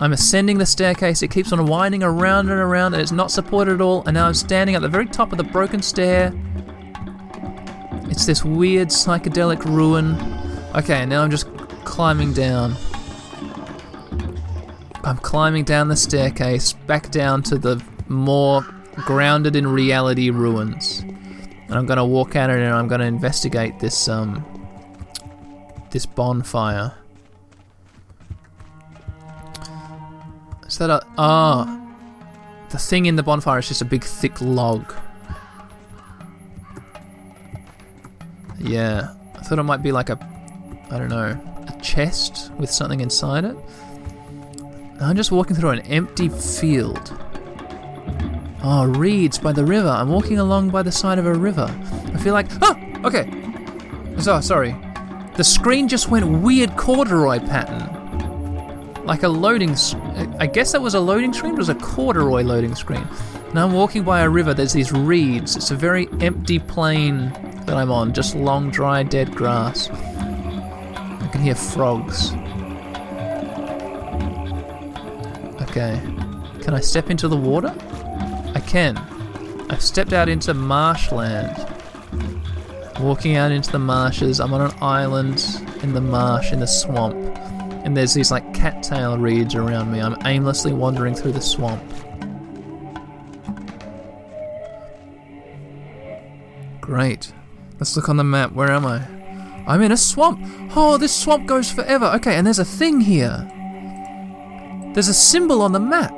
[0.00, 1.22] I'm ascending the staircase.
[1.22, 4.02] It keeps on winding around and around, and it's not supported at all.
[4.06, 6.32] And now I'm standing at the very top of the broken stair.
[8.08, 10.16] It's this weird psychedelic ruin.
[10.74, 11.54] Okay, now I'm just
[11.84, 12.76] climbing down.
[15.04, 18.62] I'm climbing down the staircase back down to the more
[18.96, 21.00] grounded in reality ruins.
[21.00, 24.44] And I'm gonna walk out of it and I'm gonna investigate this um
[25.90, 26.94] this bonfire.
[30.70, 31.78] Is that a ah?
[32.70, 34.94] the thing in the bonfire is just a big thick log.
[38.56, 40.18] Yeah, I thought it might be like a,
[40.92, 41.36] I don't know,
[41.66, 43.56] a chest with something inside it.
[45.00, 47.20] I'm just walking through an empty field.
[48.62, 49.88] Oh, reeds by the river.
[49.88, 51.66] I'm walking along by the side of a river.
[52.14, 52.46] I feel like.
[52.62, 53.28] Oh, okay.
[54.20, 54.76] So, sorry.
[55.36, 57.99] The screen just went weird corduroy pattern.
[59.04, 59.76] Like a loading.
[60.38, 63.06] I guess that was a loading screen, it was a corduroy loading screen.
[63.52, 65.56] Now I'm walking by a river, there's these reeds.
[65.56, 67.30] It's a very empty plain
[67.66, 69.90] that I'm on, just long, dry, dead grass.
[69.90, 72.32] I can hear frogs.
[75.62, 76.00] Okay.
[76.62, 77.74] Can I step into the water?
[78.54, 78.96] I can.
[79.70, 81.66] I've stepped out into marshland.
[83.00, 84.40] Walking out into the marshes.
[84.40, 85.44] I'm on an island
[85.82, 87.16] in the marsh, in the swamp.
[87.84, 90.00] And there's these like cattail reeds around me.
[90.00, 91.82] I'm aimlessly wandering through the swamp.
[96.80, 97.32] Great.
[97.78, 98.52] Let's look on the map.
[98.52, 99.06] Where am I?
[99.66, 100.40] I'm in a swamp.
[100.76, 102.06] Oh, this swamp goes forever.
[102.16, 103.48] Okay, and there's a thing here.
[104.94, 106.12] There's a symbol on the map.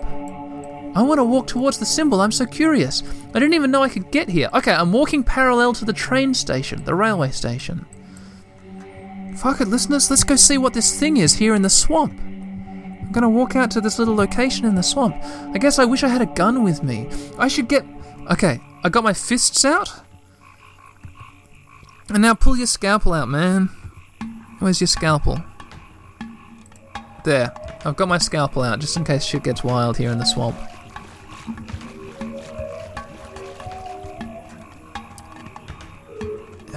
[0.94, 2.20] I want to walk towards the symbol.
[2.20, 3.02] I'm so curious.
[3.34, 4.50] I didn't even know I could get here.
[4.54, 7.86] Okay, I'm walking parallel to the train station, the railway station.
[9.36, 10.10] Fuck it, listeners.
[10.10, 12.18] Let's go see what this thing is here in the swamp.
[12.20, 15.16] I'm gonna walk out to this little location in the swamp.
[15.54, 17.08] I guess I wish I had a gun with me.
[17.38, 17.84] I should get.
[18.30, 19.92] Okay, I got my fists out.
[22.08, 23.68] And now pull your scalpel out, man.
[24.58, 25.42] Where's your scalpel?
[27.24, 27.52] There.
[27.84, 30.56] I've got my scalpel out just in case shit gets wild here in the swamp.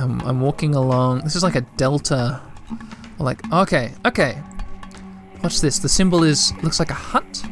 [0.06, 1.22] I'm, I'm walking along.
[1.22, 2.40] This is like a delta.
[3.18, 4.40] Like, okay, okay.
[5.42, 5.80] Watch this.
[5.80, 7.44] The symbol is looks like a hut.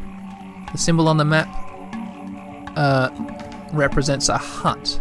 [0.71, 1.47] The symbol on the map
[2.77, 3.09] uh,
[3.71, 4.99] represents a hut.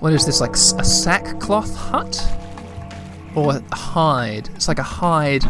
[0.00, 0.42] What is this?
[0.42, 2.22] Like a sackcloth hut
[3.34, 4.50] or a hide?
[4.54, 5.44] It's like a hide.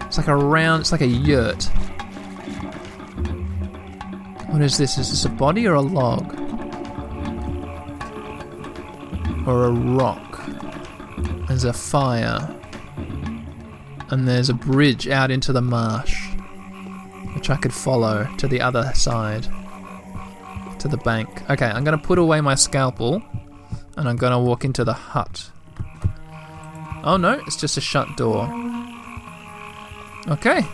[0.00, 0.80] It's like a round.
[0.80, 1.62] It's like a yurt.
[4.48, 4.98] What is this?
[4.98, 6.25] Is this a body or a log?
[9.46, 10.44] Or a rock?
[11.46, 12.52] There's a fire.
[14.10, 16.30] And there's a bridge out into the marsh,
[17.34, 19.44] which I could follow to the other side,
[20.78, 21.48] to the bank.
[21.50, 23.22] Okay, I'm gonna put away my scalpel,
[23.96, 25.50] and I'm gonna walk into the hut.
[27.04, 28.44] Oh no, it's just a shut door.
[30.28, 30.66] Okay,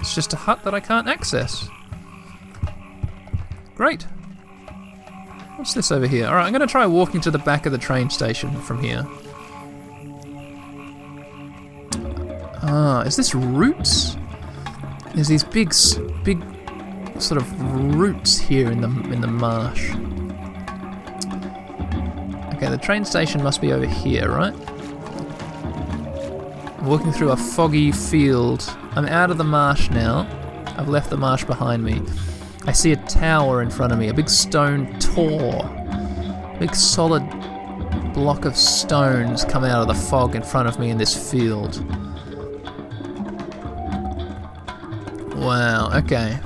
[0.00, 1.68] it's just a hut that I can't access.
[3.74, 4.06] Great.
[5.62, 6.26] What's this over here?
[6.26, 9.06] Alright, I'm gonna try walking to the back of the train station from here.
[12.64, 14.16] Ah, is this roots?
[15.14, 15.72] There's these big,
[16.24, 16.42] big,
[17.20, 19.90] sort of roots here in the in the marsh.
[22.56, 24.54] Okay, the train station must be over here, right?
[26.82, 28.68] Walking through a foggy field.
[28.96, 30.26] I'm out of the marsh now.
[30.76, 32.02] I've left the marsh behind me.
[32.66, 35.68] I see a tower in front of me, a big stone tor.
[36.60, 37.28] Big solid
[38.14, 41.84] block of stones come out of the fog in front of me in this field.
[45.36, 46.38] Wow, okay.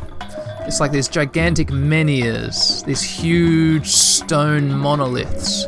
[0.60, 5.66] It's like these gigantic menhirs, these huge stone monoliths.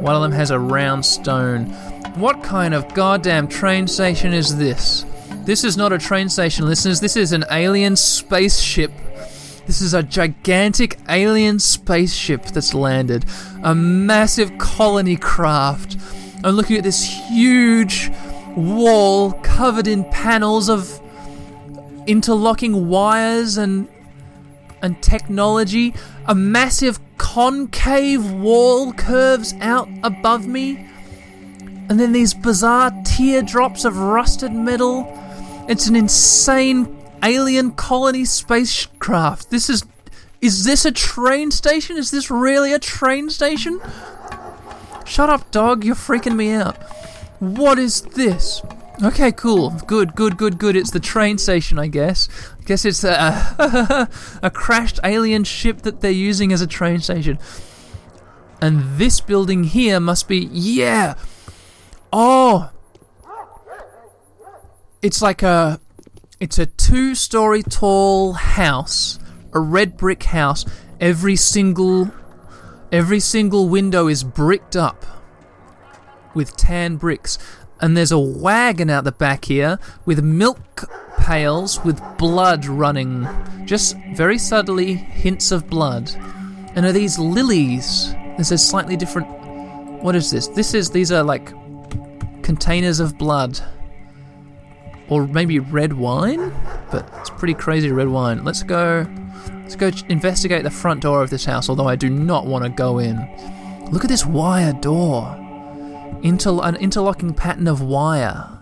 [0.00, 1.66] One of them has a round stone.
[2.14, 5.04] What kind of goddamn train station is this?
[5.44, 7.00] This is not a train station, listeners.
[7.00, 8.92] This is an alien spaceship.
[9.70, 13.24] This is a gigantic alien spaceship that's landed.
[13.62, 15.96] A massive colony craft.
[16.42, 18.10] I'm looking at this huge
[18.56, 21.00] wall covered in panels of
[22.08, 23.86] interlocking wires and
[24.82, 25.94] and technology,
[26.26, 30.84] a massive concave wall curves out above me,
[31.88, 35.06] and then these bizarre teardrops of rusted metal.
[35.68, 39.50] It's an insane alien colony spacecraft.
[39.50, 39.84] This is.
[40.40, 41.98] Is this a train station?
[41.98, 43.78] Is this really a train station?
[45.04, 45.84] Shut up, dog.
[45.84, 46.76] You're freaking me out.
[47.40, 48.62] What is this?
[49.02, 49.70] Okay, cool.
[49.86, 50.76] Good, good, good, good.
[50.76, 52.28] It's the train station, I guess.
[52.58, 54.08] I guess it's a,
[54.42, 57.38] a crashed alien ship that they're using as a train station.
[58.60, 60.48] And this building here must be.
[60.52, 61.14] Yeah!
[62.12, 62.70] Oh!
[65.00, 65.80] It's like a.
[66.40, 69.18] It's a two story tall house,
[69.52, 70.64] a red brick house.
[70.98, 72.10] Every single.
[72.90, 75.04] Every single window is bricked up
[76.32, 77.36] with tan bricks.
[77.78, 83.28] And there's a wagon out the back here with milk pails with blood running.
[83.66, 86.10] Just very subtly, hints of blood.
[86.74, 88.14] And are these lilies?
[88.38, 89.28] This is slightly different.
[90.02, 90.48] What is this?
[90.48, 90.88] This is.
[90.90, 91.52] These are like
[92.42, 93.60] containers of blood.
[95.10, 96.52] Or maybe red wine?
[96.90, 98.44] But it's pretty crazy red wine.
[98.44, 99.06] Let's go.
[99.62, 102.70] Let's go investigate the front door of this house, although I do not want to
[102.70, 103.16] go in.
[103.90, 105.36] Look at this wire door.
[106.22, 108.58] Inter- an interlocking pattern of wire.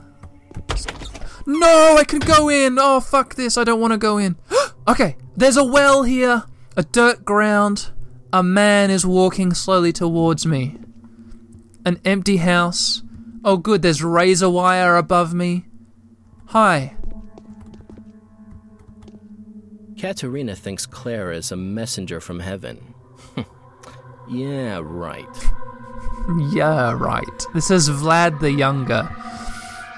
[1.47, 2.79] No, I can go in.
[2.79, 3.57] Oh, fuck this.
[3.57, 4.37] I don't want to go in.
[4.89, 6.45] okay, there's a well here,
[6.77, 7.91] a dirt ground.
[8.33, 10.77] A man is walking slowly towards me.
[11.87, 13.03] An empty house.
[13.45, 15.68] Oh, good, there's razor wire above me.
[16.49, 16.97] Hi.
[19.99, 22.95] Katerina thinks Clara is a messenger from heaven.
[24.31, 25.27] yeah, right.
[26.51, 27.47] Yeah, right.
[27.53, 29.11] This is Vlad the Younger.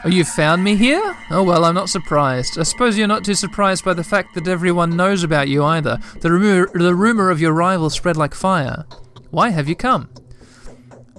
[0.05, 1.17] Oh, you found me here?
[1.31, 2.59] Oh, well, I'm not surprised.
[2.59, 5.99] I suppose you're not too surprised by the fact that everyone knows about you either.
[6.21, 8.87] The rumor, the rumor of your rival spread like fire.
[9.31, 10.09] Why have you come?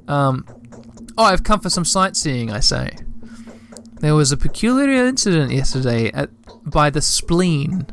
[0.10, 0.46] Um,
[1.18, 2.92] oh, I've come for some sightseeing, I say.
[4.02, 6.32] There was a peculiar incident yesterday at
[6.66, 7.86] by the spleen.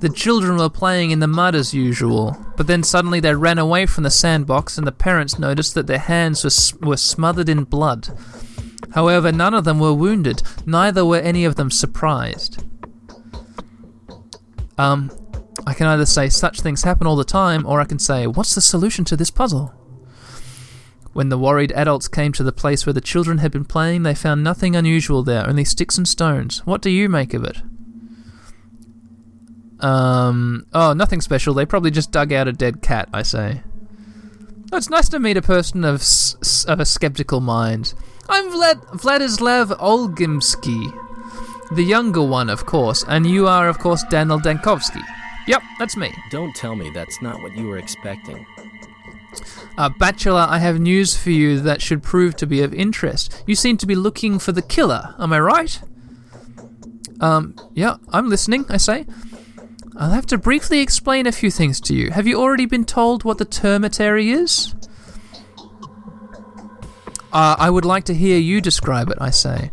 [0.00, 3.86] The children were playing in the mud as usual, but then suddenly they ran away
[3.86, 8.08] from the sandbox and the parents noticed that their hands were, were smothered in blood.
[8.94, 12.64] However, none of them were wounded, neither were any of them surprised.
[14.76, 15.12] Um,
[15.64, 18.56] I can either say such things happen all the time, or I can say, what's
[18.56, 19.72] the solution to this puzzle?
[21.12, 24.14] When the worried adults came to the place where the children had been playing, they
[24.14, 26.64] found nothing unusual there, only sticks and stones.
[26.66, 27.58] What do you make of it?
[29.80, 31.54] Um, oh, nothing special.
[31.54, 33.62] They probably just dug out a dead cat, I say.
[34.72, 37.92] Oh, it's nice to meet a person of, s- of a skeptical mind.
[38.28, 40.98] I'm Vlad- Vladislav Olgimsky.
[41.74, 45.02] The younger one, of course, and you are, of course, Daniel Dankovsky.
[45.48, 46.14] Yep, that's me.
[46.30, 48.46] Don't tell me that's not what you were expecting.
[49.78, 53.42] Uh, Bachelor, I have news for you that should prove to be of interest.
[53.46, 55.80] You seem to be looking for the killer, am I right?
[57.20, 59.06] Um, yeah, I'm listening, I say.
[59.96, 62.10] I'll have to briefly explain a few things to you.
[62.10, 64.74] Have you already been told what the termitary is?
[67.32, 69.70] Uh, I would like to hear you describe it, I say.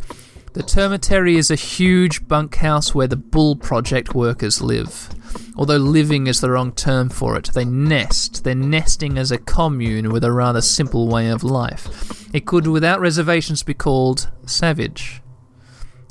[0.54, 5.10] The termitary is a huge bunkhouse where the Bull Project workers live.
[5.56, 8.44] Although living is the wrong term for it, they nest.
[8.44, 12.32] They're nesting as a commune with a rather simple way of life.
[12.34, 15.20] It could, without reservations, be called savage.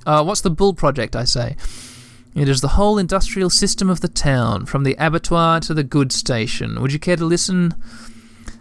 [0.05, 1.55] Uh, what's the Bull Project, I say?
[2.35, 6.15] It is the whole industrial system of the town, from the abattoir to the goods
[6.15, 6.79] station.
[6.81, 7.73] Would you care to listen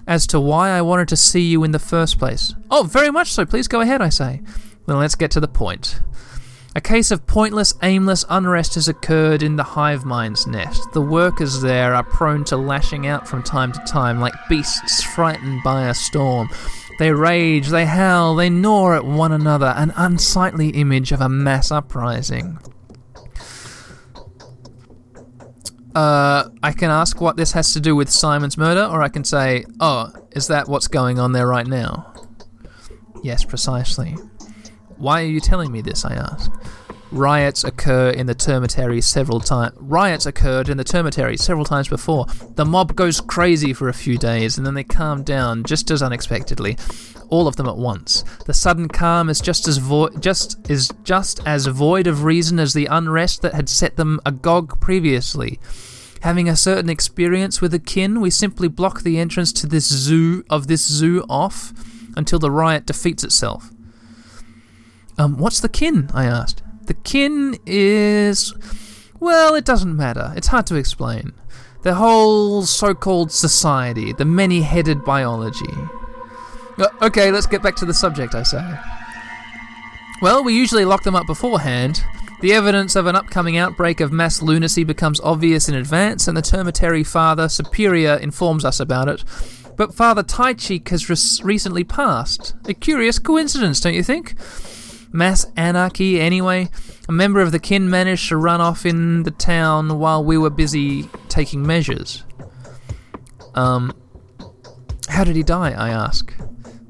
[0.07, 2.55] as to why I wanted to see you in the first place?
[2.71, 3.45] Oh, very much so.
[3.45, 4.41] Please go ahead, I say.
[4.87, 6.01] Then let's get to the point.
[6.79, 10.81] A case of pointless, aimless unrest has occurred in the hive mind's nest.
[10.93, 15.61] The workers there are prone to lashing out from time to time like beasts frightened
[15.65, 16.49] by a storm.
[17.01, 21.73] They rage, they howl, they gnaw at one another, an unsightly image of a mass
[21.73, 22.61] uprising.
[25.97, 29.25] Uh, I can ask what this has to do with Simon's murder, or I can
[29.25, 32.15] say, oh, is that what's going on there right now?
[33.25, 34.15] Yes, precisely.
[34.99, 36.05] Why are you telling me this?
[36.05, 36.51] I ask.
[37.11, 39.75] Riots occur in the termitary several times.
[39.79, 42.27] Riots occurred in the termitary several times before.
[42.57, 46.03] The mob goes crazy for a few days, and then they calm down just as
[46.03, 46.77] unexpectedly,
[47.31, 48.25] all of them at once.
[48.45, 52.75] The sudden calm is just as vo- just is just as void of reason as
[52.75, 55.59] the unrest that had set them agog previously.
[56.23, 60.45] Having a certain experience with a kin, we simply block the entrance to this zoo
[60.51, 61.73] of this zoo off
[62.17, 63.71] until the riot defeats itself.
[65.19, 66.11] Um, what's the kin?
[66.15, 66.63] I asked.
[66.85, 68.55] The kin is.
[69.21, 70.33] Well, it doesn't matter.
[70.37, 71.33] It's hard to explain.
[71.83, 75.73] the whole so called society, the many headed biology.
[76.79, 78.63] Uh, Okay, let's get back to the subject, I say.
[80.23, 82.03] Well, we usually lock them up beforehand.
[82.41, 86.43] The evidence of an upcoming outbreak of mass lunacy becomes obvious in advance, and the
[86.43, 89.25] termitary Father Superior informs us about it.
[89.77, 92.55] But Father Tai Cheek has res- recently passed.
[92.67, 94.35] A curious coincidence, don't you think?
[95.13, 96.69] Mass anarchy, anyway.
[97.09, 100.51] A member of the kin managed to run off in the town while we were
[100.51, 102.25] busy taking measures.
[103.55, 103.93] Um,
[105.09, 105.71] how did he die?
[105.73, 106.35] I ask.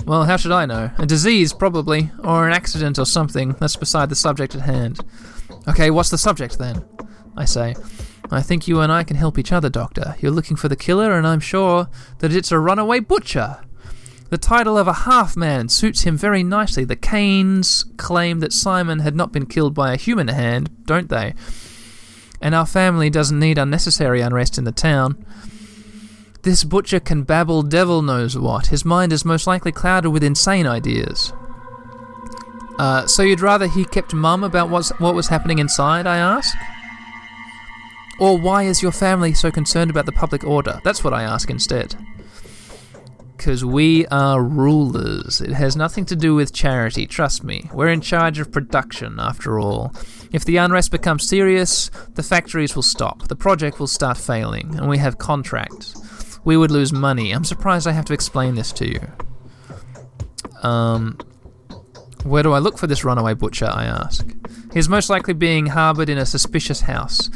[0.04, 0.90] Well, how should I know?
[0.98, 3.52] A disease, probably, or an accident or something.
[3.60, 5.00] That's beside the subject at hand.
[5.68, 6.84] Okay, what's the subject then?
[7.36, 7.74] I say.
[8.30, 10.16] I think you and I can help each other, Doctor.
[10.20, 11.88] You're looking for the killer, and I'm sure
[12.18, 13.58] that it's a runaway butcher.
[14.30, 16.84] The title of a half man suits him very nicely.
[16.84, 21.34] The Kains claim that Simon had not been killed by a human hand, don't they?
[22.42, 25.24] And our family doesn't need unnecessary unrest in the town.
[26.42, 28.66] This butcher can babble devil knows what.
[28.66, 31.32] His mind is most likely clouded with insane ideas.
[32.78, 36.54] Uh, so you'd rather he kept mum about what's, what was happening inside, I ask?
[38.20, 40.80] Or why is your family so concerned about the public order?
[40.84, 41.96] That's what I ask instead.
[43.38, 45.40] Because we are rulers.
[45.40, 47.70] It has nothing to do with charity, trust me.
[47.72, 49.94] We're in charge of production, after all.
[50.32, 54.88] If the unrest becomes serious, the factories will stop, the project will start failing, and
[54.88, 56.40] we have contracts.
[56.44, 57.30] We would lose money.
[57.30, 59.00] I'm surprised I have to explain this to you.
[60.62, 61.16] Um,
[62.24, 63.70] where do I look for this runaway butcher?
[63.72, 64.26] I ask.
[64.74, 67.30] He's most likely being harboured in a suspicious house.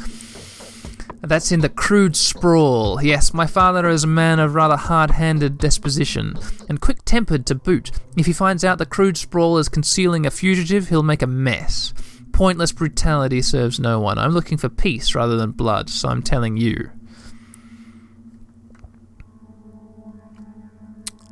[1.25, 3.01] That's in the crude sprawl.
[3.01, 6.37] Yes, my father is a man of rather hard handed disposition,
[6.67, 7.91] and quick tempered to boot.
[8.17, 11.93] If he finds out the crude sprawl is concealing a fugitive, he'll make a mess.
[12.33, 14.17] Pointless brutality serves no one.
[14.17, 16.91] I'm looking for peace rather than blood, so I'm telling you.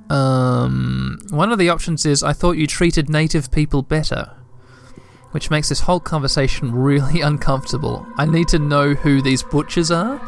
[0.10, 4.32] Um, one of the options is I thought you treated native people better,
[5.32, 8.06] which makes this whole conversation really uncomfortable.
[8.18, 10.20] I need to know who these butchers are.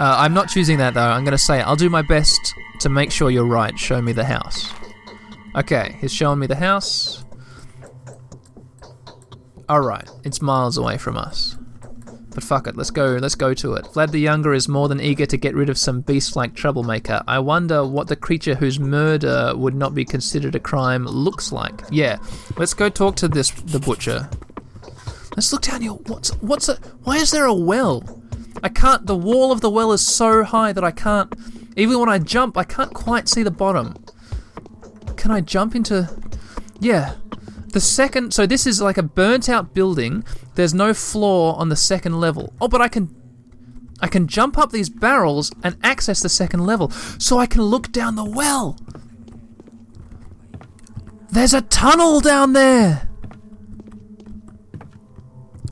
[0.00, 1.00] Uh, I'm not choosing that though.
[1.00, 3.78] I'm going to say I'll do my best to make sure you're right.
[3.78, 4.72] Show me the house.
[5.54, 7.24] Okay, he's showing me the house.
[9.68, 11.56] Alright, it's miles away from us.
[12.32, 13.86] But fuck it, let's go, let's go to it.
[13.86, 17.22] Vlad the Younger is more than eager to get rid of some beast-like troublemaker.
[17.26, 21.82] I wonder what the creature whose murder would not be considered a crime looks like.
[21.90, 22.18] Yeah,
[22.56, 24.30] let's go talk to this, the butcher.
[25.36, 25.90] Let's look down here.
[25.92, 28.22] What's, what's a, why is there a well?
[28.62, 31.34] I can't, the wall of the well is so high that I can't,
[31.76, 33.96] even when I jump, I can't quite see the bottom.
[35.16, 36.08] Can I jump into,
[36.78, 37.14] yeah,
[37.72, 40.24] the second, so this is like a burnt out building.
[40.60, 42.52] There's no floor on the second level.
[42.60, 43.08] Oh, but I can,
[44.02, 47.90] I can jump up these barrels and access the second level, so I can look
[47.90, 48.78] down the well.
[51.30, 53.08] There's a tunnel down there.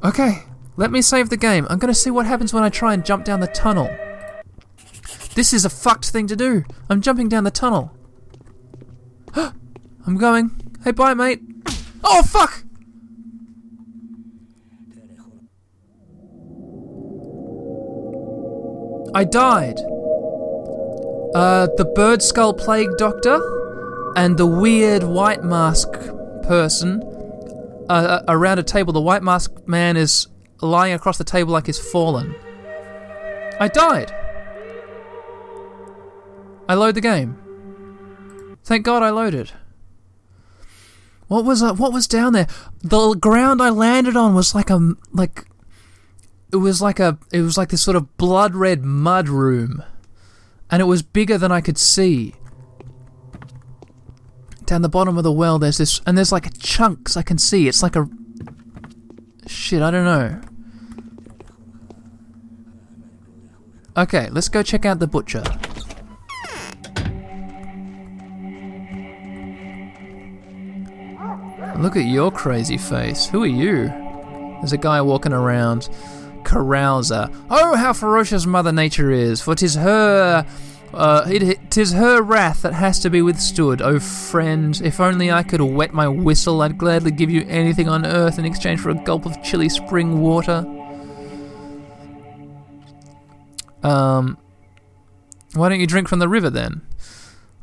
[0.03, 0.45] Okay,
[0.79, 1.67] let me save the game.
[1.69, 3.95] I'm gonna see what happens when I try and jump down the tunnel.
[5.35, 6.65] This is a fucked thing to do.
[6.89, 7.95] I'm jumping down the tunnel.
[9.35, 10.59] I'm going.
[10.83, 11.43] Hey, bye, mate.
[12.03, 12.65] Oh, fuck!
[19.19, 19.81] I died.
[21.35, 23.41] Uh, the bird skull plague doctor
[24.15, 25.89] and the weird white mask
[26.45, 27.03] person
[27.89, 28.93] uh, around a table.
[28.93, 30.29] The white mask man is
[30.63, 32.33] lying across the table like he's fallen.
[33.59, 34.13] I died.
[36.69, 37.37] I load the game.
[38.63, 39.51] Thank God I loaded.
[41.27, 42.47] What was uh, what was down there?
[42.85, 45.48] The ground I landed on was like a like
[46.53, 49.83] it was like a it was like this sort of blood red mud room,
[50.71, 52.35] and it was bigger than I could see.
[54.65, 57.69] Down the bottom of the well, there's this, and there's like chunks I can see.
[57.69, 58.09] It's like a
[59.47, 59.83] shit.
[59.83, 60.41] I don't know.
[63.97, 65.43] Okay, let's go check out the butcher.
[71.79, 73.27] Look at your crazy face.
[73.27, 73.87] Who are you?
[74.61, 75.89] There's a guy walking around.
[76.49, 77.31] Carouser.
[77.51, 80.47] Oh, how ferocious Mother Nature is, for 'tis her.
[80.95, 83.83] Uh, it, tis her wrath that has to be withstood.
[83.83, 88.07] Oh, friend, if only I could wet my whistle, I'd gladly give you anything on
[88.07, 90.65] earth in exchange for a gulp of chilly spring water.
[93.83, 94.39] Um,
[95.53, 96.81] why don't you drink from the river then?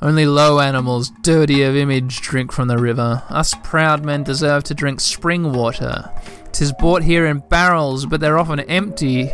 [0.02, 3.24] Only low animals, dirty of image, drink from the river.
[3.30, 6.12] Us proud men deserve to drink spring water.
[6.52, 9.32] Tis brought here in barrels, but they're often empty.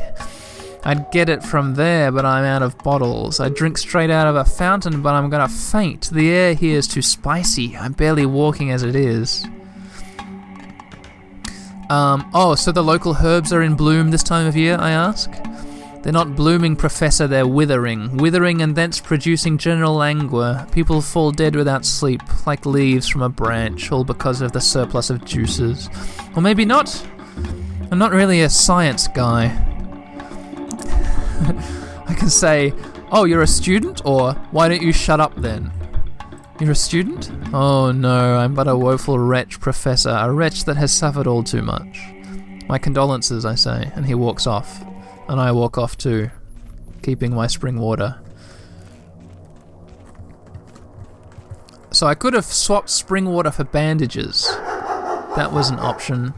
[0.83, 3.39] I'd get it from there, but I'm out of bottles.
[3.39, 6.09] I drink straight out of a fountain, but I'm gonna faint.
[6.11, 7.75] The air here is too spicy.
[7.77, 9.45] I'm barely walking as it is.
[11.89, 15.29] Um, oh, so the local herbs are in bloom this time of year, I ask?
[16.02, 18.18] They're not blooming, Professor, they're withering.
[18.18, 20.65] Withering and thence producing general languor.
[20.72, 25.11] People fall dead without sleep, like leaves from a branch, all because of the surplus
[25.11, 25.90] of juices.
[26.36, 27.06] Or maybe not.
[27.91, 29.45] I'm not really a science guy.
[32.07, 32.73] I can say,
[33.11, 34.02] Oh, you're a student?
[34.03, 35.72] Or, Why don't you shut up then?
[36.60, 37.32] You're a student?
[37.53, 41.64] Oh no, I'm but a woeful wretch, Professor, a wretch that has suffered all too
[41.64, 41.99] much.
[42.68, 44.84] My condolences, I say, and he walks off.
[45.31, 46.29] And I walk off too,
[47.01, 48.19] keeping my spring water.
[51.91, 54.43] So I could have swapped spring water for bandages.
[55.37, 56.33] That was an option.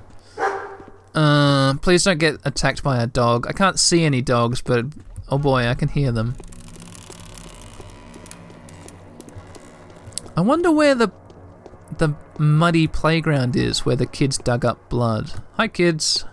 [1.15, 3.47] Uh, please don't get attacked by a dog.
[3.47, 4.85] I can't see any dogs, but
[5.27, 6.35] oh boy, I can hear them.
[10.37, 11.11] I wonder where the
[11.97, 15.31] the muddy playground is where the kids dug up blood.
[15.53, 16.25] Hi kids.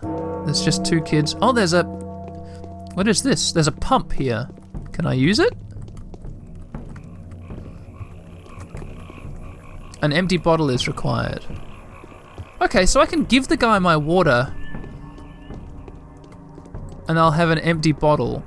[0.45, 1.35] There's just two kids.
[1.41, 2.10] Oh, there's a
[2.93, 3.51] What is this?
[3.51, 4.49] There's a pump here.
[4.91, 5.53] Can I use it?
[10.01, 11.45] An empty bottle is required.
[12.61, 14.53] Okay, so I can give the guy my water
[17.07, 18.43] and I'll have an empty bottle.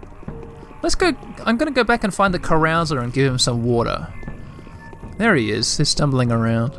[0.83, 1.13] Let's go.
[1.45, 4.13] I'm going to go back and find the carouser and give him some water.
[5.19, 5.77] There he is.
[5.77, 6.79] He's stumbling around.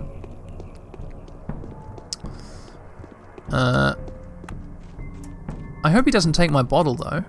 [3.52, 3.96] Uh,
[5.84, 7.24] I hope he doesn't take my bottle though.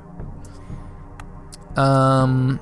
[1.77, 2.59] Um,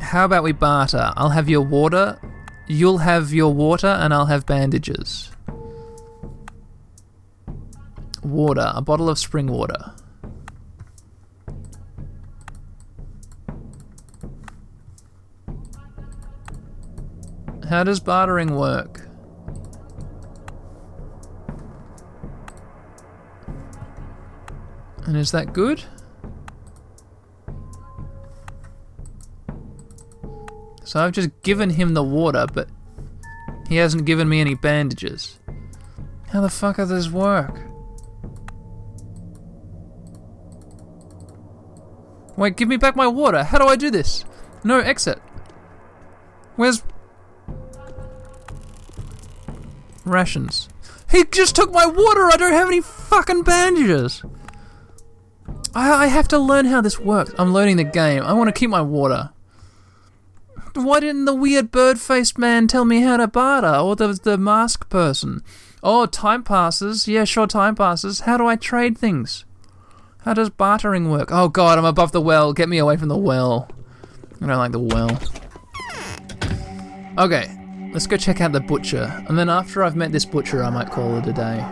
[0.00, 1.12] how about we barter?
[1.16, 2.18] I'll have your water,
[2.66, 5.30] you'll have your water, and I'll have bandages.
[8.22, 9.92] Water, a bottle of spring water.
[17.68, 19.06] How does bartering work?
[25.06, 25.82] And is that good?
[30.84, 32.68] So I've just given him the water, but
[33.68, 35.38] he hasn't given me any bandages.
[36.28, 37.58] How the fuck does this work?
[42.36, 43.44] Wait, give me back my water.
[43.44, 44.24] How do I do this?
[44.62, 45.20] No, exit.
[46.56, 46.82] Where's...
[50.04, 50.68] Rations.
[51.10, 52.28] He just took my water!
[52.32, 54.22] I don't have any fucking bandages!
[55.74, 57.32] I, I have to learn how this works.
[57.38, 58.22] I'm learning the game.
[58.22, 59.30] I want to keep my water.
[60.74, 63.76] Why didn't the weird bird faced man tell me how to barter?
[63.76, 65.42] Or the, the mask person?
[65.82, 67.06] Oh, time passes.
[67.06, 68.20] Yeah, sure, time passes.
[68.20, 69.44] How do I trade things?
[70.22, 71.28] How does bartering work?
[71.30, 72.52] Oh god, I'm above the well.
[72.52, 73.68] Get me away from the well.
[74.40, 75.10] I don't like the well.
[77.18, 77.56] Okay,
[77.92, 79.24] let's go check out the butcher.
[79.28, 81.64] And then after I've met this butcher, I might call it a day.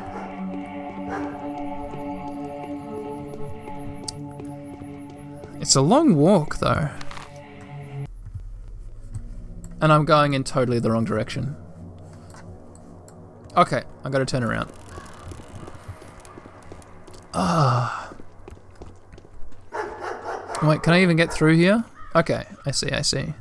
[5.61, 6.89] It's a long walk, though.
[9.83, 11.57] And I'm going in totally the wrong direction.
[13.57, 14.73] Okay, I gotta turn around.
[17.35, 18.15] Ah.
[20.63, 21.85] Wait, can I even get through here?
[22.15, 23.35] Okay, I see, I see.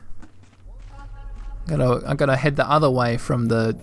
[1.68, 3.78] Gotta, I gotta head the other way from the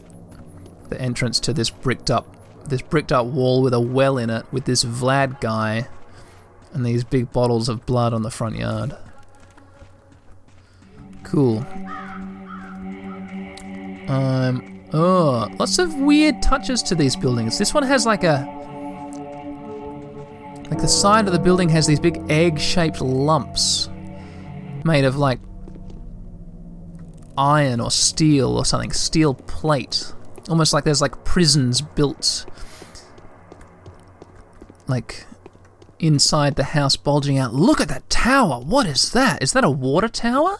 [0.89, 2.35] the entrance to this bricked up
[2.67, 5.87] this bricked up wall with a well in it with this Vlad guy
[6.73, 8.97] and these big bottles of blood on the front yard.
[11.23, 11.65] Cool.
[14.09, 17.59] Um, oh, lots of weird touches to these buildings.
[17.59, 18.47] This one has like a.
[20.71, 23.89] Like the side of the building has these big egg shaped lumps
[24.85, 25.41] made of like
[27.39, 30.13] iron or steel or something, steel plate.
[30.49, 32.47] Almost like there's like prisons built
[34.89, 35.27] like
[35.99, 37.55] inside the house bulging out.
[37.55, 38.61] Look at that tower.
[38.61, 39.43] What is that?
[39.43, 40.59] Is that a water tower?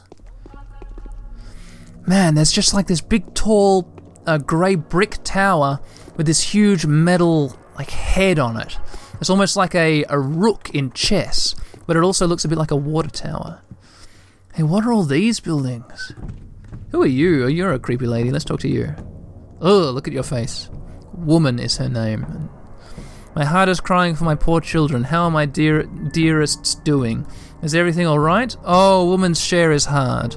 [2.09, 3.87] Man, there's just like this big, tall,
[4.27, 5.79] uh, grey brick tower
[6.17, 8.79] with this huge metal like head on it.
[9.21, 11.55] It's almost like a, a rook in chess,
[11.87, 13.61] but it also looks a bit like a water tower.
[14.55, 16.15] Hey, what are all these buildings?
[16.93, 17.45] Who are you?
[17.45, 18.31] Oh, you're a creepy lady.
[18.31, 18.95] Let's talk to you.
[19.61, 20.71] Oh, look at your face.
[21.13, 22.49] Woman is her name.
[23.37, 25.05] My heart is crying for my poor children.
[25.05, 27.27] How are my dear dearests doing?
[27.63, 28.57] Is everything all right?
[28.65, 30.37] Oh, woman's share is hard.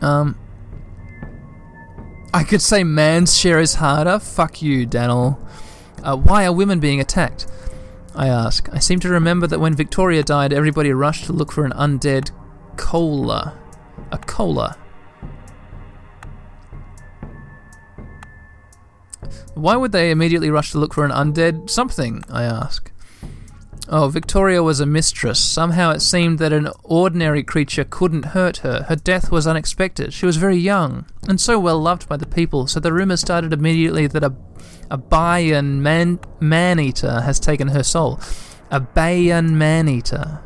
[0.00, 0.38] Um,
[2.32, 4.18] I could say man's share is harder.
[4.18, 5.38] Fuck you, Daniel.
[6.02, 7.46] Uh, why are women being attacked?
[8.14, 8.68] I ask.
[8.72, 12.30] I seem to remember that when Victoria died, everybody rushed to look for an undead
[12.76, 13.58] cola.
[14.12, 14.76] A cola.
[19.54, 22.24] Why would they immediately rush to look for an undead something?
[22.30, 22.92] I ask.
[23.90, 25.42] Oh, Victoria was a mistress.
[25.42, 28.82] Somehow it seemed that an ordinary creature couldn't hurt her.
[28.82, 30.12] Her death was unexpected.
[30.12, 33.54] She was very young and so well loved by the people, so the rumor started
[33.54, 34.34] immediately that a,
[34.90, 38.20] a Bayan man, man eater has taken her soul.
[38.70, 40.42] A Bayan man eater.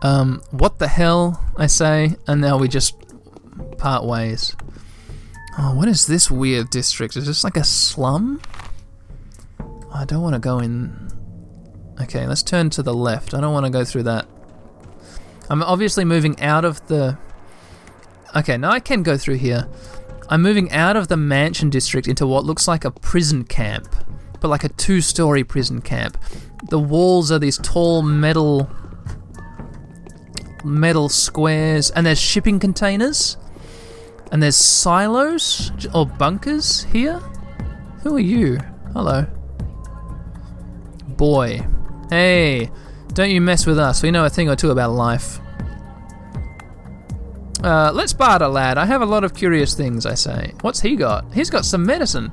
[0.00, 1.42] Um, what the hell?
[1.58, 2.94] I say, and now we just
[3.76, 4.56] part ways.
[5.58, 7.14] Oh, what is this weird district?
[7.16, 8.40] Is this like a slum?
[9.94, 11.08] I don't want to go in.
[12.02, 13.32] Okay, let's turn to the left.
[13.32, 14.26] I don't want to go through that.
[15.48, 17.16] I'm obviously moving out of the.
[18.34, 19.68] Okay, now I can go through here.
[20.28, 23.94] I'm moving out of the mansion district into what looks like a prison camp,
[24.40, 26.18] but like a two story prison camp.
[26.70, 28.68] The walls are these tall metal.
[30.64, 33.36] metal squares, and there's shipping containers.
[34.32, 37.20] And there's silos or bunkers here.
[38.02, 38.58] Who are you?
[38.92, 39.26] Hello
[41.16, 41.66] boy.
[42.10, 42.70] Hey,
[43.08, 44.02] don't you mess with us.
[44.02, 45.40] We know a thing or two about life.
[47.62, 48.76] Uh, let's barter, lad.
[48.76, 50.52] I have a lot of curious things, I say.
[50.60, 51.32] What's he got?
[51.32, 52.30] He's got some medicine.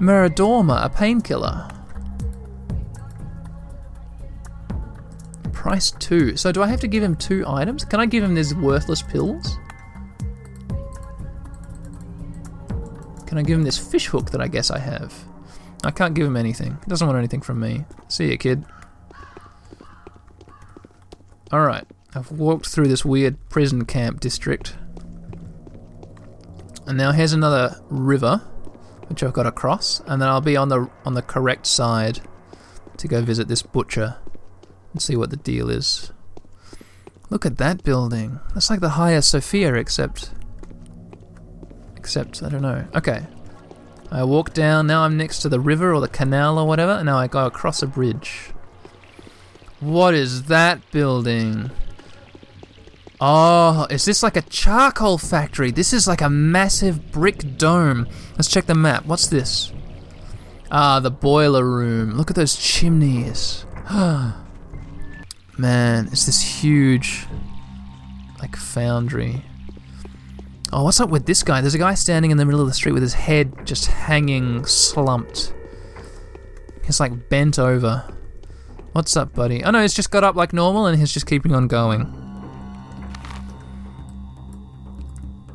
[0.00, 1.70] Meridorma, a painkiller.
[5.52, 6.36] Price two.
[6.36, 7.84] So do I have to give him two items?
[7.84, 9.58] Can I give him these worthless pills?
[13.26, 15.14] Can I give him this fish hook that I guess I have?
[15.84, 16.78] I can't give him anything.
[16.82, 17.84] He doesn't want anything from me.
[18.08, 18.64] See ya, kid.
[21.52, 24.76] Alright, I've walked through this weird prison camp district.
[26.86, 28.38] And now here's another river,
[29.08, 32.20] which I've got to cross, and then I'll be on the on the correct side
[32.96, 34.16] to go visit this butcher
[34.92, 36.12] and see what the deal is.
[37.30, 38.40] Look at that building.
[38.52, 40.30] That's like the Hagia Sophia, except
[41.96, 42.86] except I don't know.
[42.94, 43.26] Okay,
[44.14, 47.06] I walk down, now I'm next to the river or the canal or whatever, and
[47.06, 48.52] now I go across a bridge.
[49.80, 51.72] What is that building?
[53.20, 55.72] Oh, is this like a charcoal factory?
[55.72, 58.06] This is like a massive brick dome.
[58.36, 59.04] Let's check the map.
[59.04, 59.72] What's this?
[60.70, 62.12] Ah, the boiler room.
[62.12, 63.66] Look at those chimneys.
[65.58, 67.26] Man, it's this huge,
[68.38, 69.42] like, foundry.
[70.76, 71.60] Oh, what's up with this guy?
[71.60, 74.66] There's a guy standing in the middle of the street with his head just hanging
[74.66, 75.54] slumped.
[76.84, 78.12] He's like bent over.
[78.90, 79.62] What's up, buddy?
[79.62, 82.02] Oh no, he's just got up like normal and he's just keeping on going.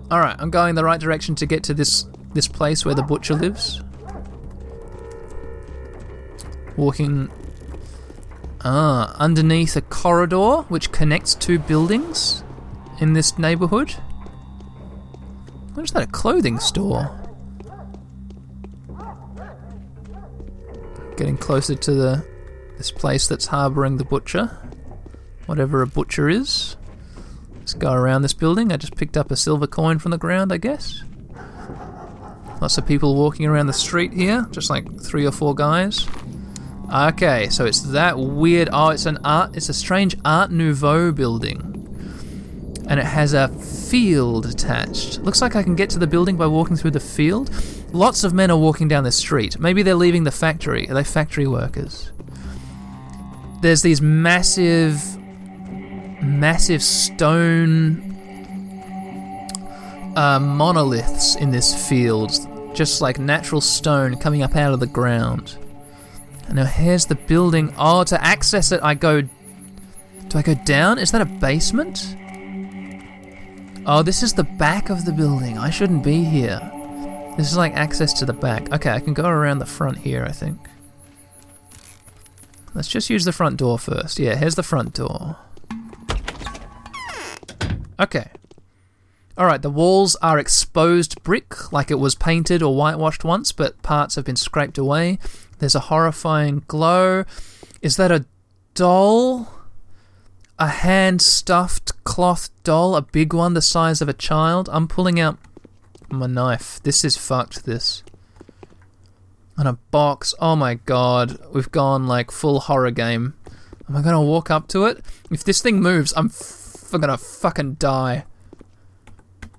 [0.10, 3.36] Alright, I'm going the right direction to get to this this place where the butcher
[3.36, 3.84] lives.
[6.78, 7.30] Walking
[8.62, 12.42] Ah, underneath a corridor which connects two buildings
[13.02, 13.96] in this neighborhood.
[15.80, 16.04] What is that?
[16.04, 17.10] A clothing store?
[21.16, 22.28] Getting closer to the
[22.78, 24.58] this place that's harboring the butcher.
[25.46, 26.76] Whatever a butcher is.
[27.56, 28.74] Let's go around this building.
[28.74, 31.02] I just picked up a silver coin from the ground, I guess.
[32.60, 36.06] Lots of people walking around the street here, just like three or four guys.
[36.94, 38.68] Okay, so it's that weird.
[38.74, 39.56] Oh, it's an art.
[39.56, 41.79] It's a strange Art Nouveau building
[42.90, 45.20] and it has a field attached.
[45.22, 47.52] Looks like I can get to the building by walking through the field.
[47.94, 49.60] Lots of men are walking down the street.
[49.60, 50.90] Maybe they're leaving the factory.
[50.90, 52.12] Are they factory workers?
[53.62, 55.18] There's these massive,
[56.24, 58.02] massive stone
[60.16, 62.32] uh, monoliths in this field,
[62.74, 65.58] just like natural stone coming up out of the ground.
[66.52, 67.72] Now here's the building.
[67.78, 69.22] Oh, to access it, I go.
[69.22, 70.98] Do I go down?
[70.98, 72.16] Is that a basement?
[73.92, 75.58] Oh, this is the back of the building.
[75.58, 76.60] I shouldn't be here.
[77.38, 78.72] This is like access to the back.
[78.72, 80.60] Okay, I can go around the front here, I think.
[82.76, 84.20] Let's just use the front door first.
[84.20, 85.38] Yeah, here's the front door.
[88.00, 88.28] Okay.
[89.36, 94.14] Alright, the walls are exposed brick, like it was painted or whitewashed once, but parts
[94.14, 95.18] have been scraped away.
[95.58, 97.26] There's a horrifying glow.
[97.82, 98.26] Is that a
[98.76, 99.52] doll?
[100.60, 104.70] A hand stuffed cloth doll, a big one the size of a child.
[104.72, 105.40] I'm pulling out
[106.10, 106.82] my knife.
[106.84, 108.04] This is fucked, this.
[109.58, 110.34] And a box.
[110.40, 111.40] Oh my god.
[111.54, 113.36] We've gone like full horror game.
[113.88, 115.04] Am I gonna walk up to it?
[115.32, 118.26] If this thing moves, I'm f- gonna fucking die.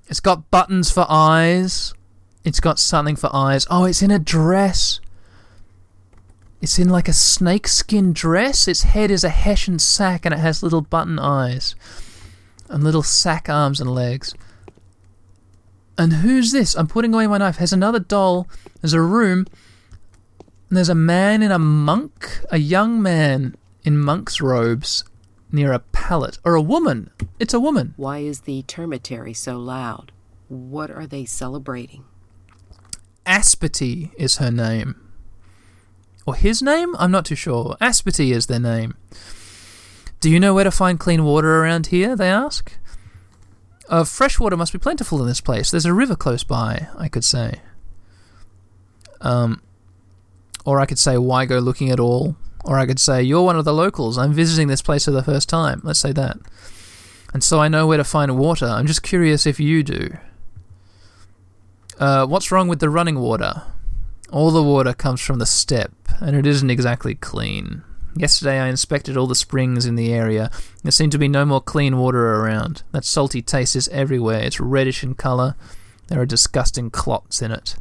[0.06, 1.94] It's got buttons for eyes.
[2.44, 3.66] It's got something for eyes.
[3.70, 5.00] Oh, it's in a dress.
[6.60, 8.68] It's in like a snakeskin dress.
[8.68, 11.74] Its head is a hessian sack and it has little button eyes
[12.68, 14.34] and little sack arms and legs.
[15.96, 16.74] And who's this?
[16.74, 17.56] I'm putting away my knife.
[17.56, 18.48] Has another doll.
[18.80, 19.46] There's a room.
[20.68, 25.04] And there's a man in a monk, a young man in monk's robes
[25.50, 26.38] near a pallet.
[26.44, 27.10] Or a woman.
[27.38, 27.94] It's a woman.
[27.96, 30.12] Why is the termitary so loud?
[30.48, 32.04] What are they celebrating?
[33.26, 35.09] Aspity is her name.
[36.26, 36.94] Or his name?
[36.98, 37.76] I'm not too sure.
[37.80, 38.94] Aspity is their name.
[40.20, 42.14] Do you know where to find clean water around here?
[42.14, 42.72] They ask.
[43.88, 45.70] Uh, fresh water must be plentiful in this place.
[45.70, 47.60] There's a river close by, I could say.
[49.20, 49.62] Um,
[50.64, 52.36] or I could say, why go looking at all?
[52.64, 54.18] Or I could say, you're one of the locals.
[54.18, 55.80] I'm visiting this place for the first time.
[55.82, 56.36] Let's say that.
[57.32, 58.66] And so I know where to find water.
[58.66, 60.16] I'm just curious if you do.
[61.98, 63.62] Uh, what's wrong with the running water?
[64.30, 67.82] All the water comes from the steppe, and it isn't exactly clean.
[68.16, 70.50] Yesterday I inspected all the springs in the area.
[70.82, 72.82] There seemed to be no more clean water around.
[72.92, 74.40] That salty taste is everywhere.
[74.40, 75.56] It's reddish in colour.
[76.08, 77.76] There are disgusting clots in it.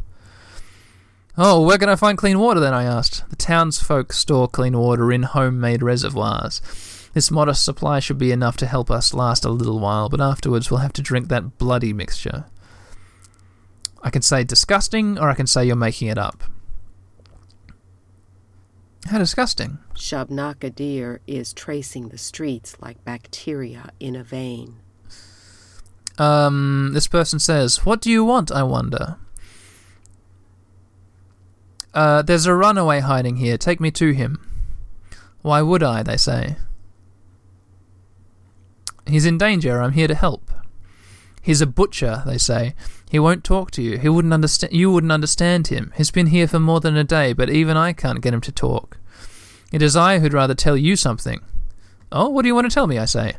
[1.38, 2.74] Oh, where can I find clean water then?
[2.74, 3.30] I asked.
[3.30, 6.62] The townsfolk store clean water in homemade reservoirs.
[7.14, 10.70] This modest supply should be enough to help us last a little while, but afterwards
[10.70, 12.46] we'll have to drink that bloody mixture.
[14.02, 16.44] I can say disgusting, or I can say you're making it up.
[19.08, 19.80] How disgusting.
[19.96, 24.78] Shabnak-Adyr is tracing the streets like bacteria in a vein.
[26.18, 29.18] Um, this person says, What do you want, I wonder?
[31.94, 33.58] Uh, there's a runaway hiding here.
[33.58, 34.40] Take me to him.
[35.42, 36.58] Why would I, they say.
[39.08, 39.82] He's in danger.
[39.82, 40.52] I'm here to help.
[41.42, 42.76] He's a butcher, they say.
[43.10, 43.98] He won't talk to you.
[43.98, 44.72] He wouldn't understand.
[44.72, 45.92] You wouldn't understand him.
[45.98, 48.52] He's been here for more than a day, but even I can't get him to
[48.52, 49.00] talk.
[49.74, 51.42] It is I who'd rather tell you something.
[52.12, 53.00] Oh, what do you want to tell me?
[53.00, 53.34] I say.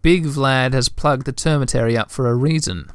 [0.00, 2.90] Big Vlad has plugged the termitary up for a reason.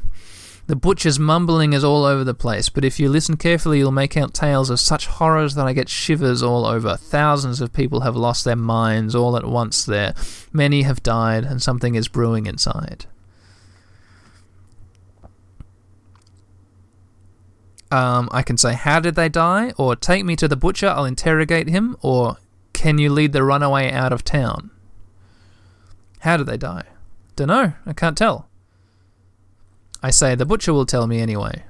[0.67, 4.17] The butcher's mumbling is all over the place, but if you listen carefully, you'll make
[4.17, 6.97] out tales of such horrors that I get shivers all over.
[6.97, 10.15] Thousands of people have lost their minds all at once there.
[10.51, 13.05] Many have died, and something is brewing inside.
[17.95, 19.71] Um, I can say, How did they die?
[19.77, 21.95] Or take me to the butcher, I'll interrogate him.
[22.01, 22.35] Or
[22.73, 24.69] can you lead the runaway out of town?
[26.19, 26.83] How did they die?
[27.37, 28.49] Dunno, I can't tell.
[30.03, 31.63] I say, The butcher will tell me anyway.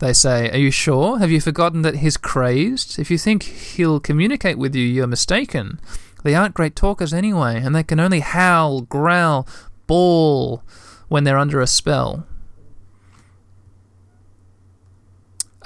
[0.00, 1.18] They say, Are you sure?
[1.18, 2.98] Have you forgotten that he's crazed?
[2.98, 5.80] If you think he'll communicate with you, you're mistaken.
[6.24, 9.48] They aren't great talkers anyway, and they can only howl, growl,
[9.86, 10.62] bawl
[11.08, 12.26] when they're under a spell.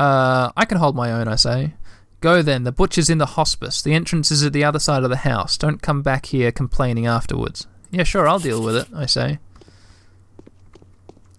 [0.02, 1.74] Uh, I can hold my own, I say.
[2.20, 3.80] Go then, the butcher's in the hospice.
[3.80, 5.56] The entrance is at the other side of the house.
[5.56, 7.68] Don't come back here complaining afterwards.
[7.92, 9.38] Yeah, sure, I'll deal with it, I say.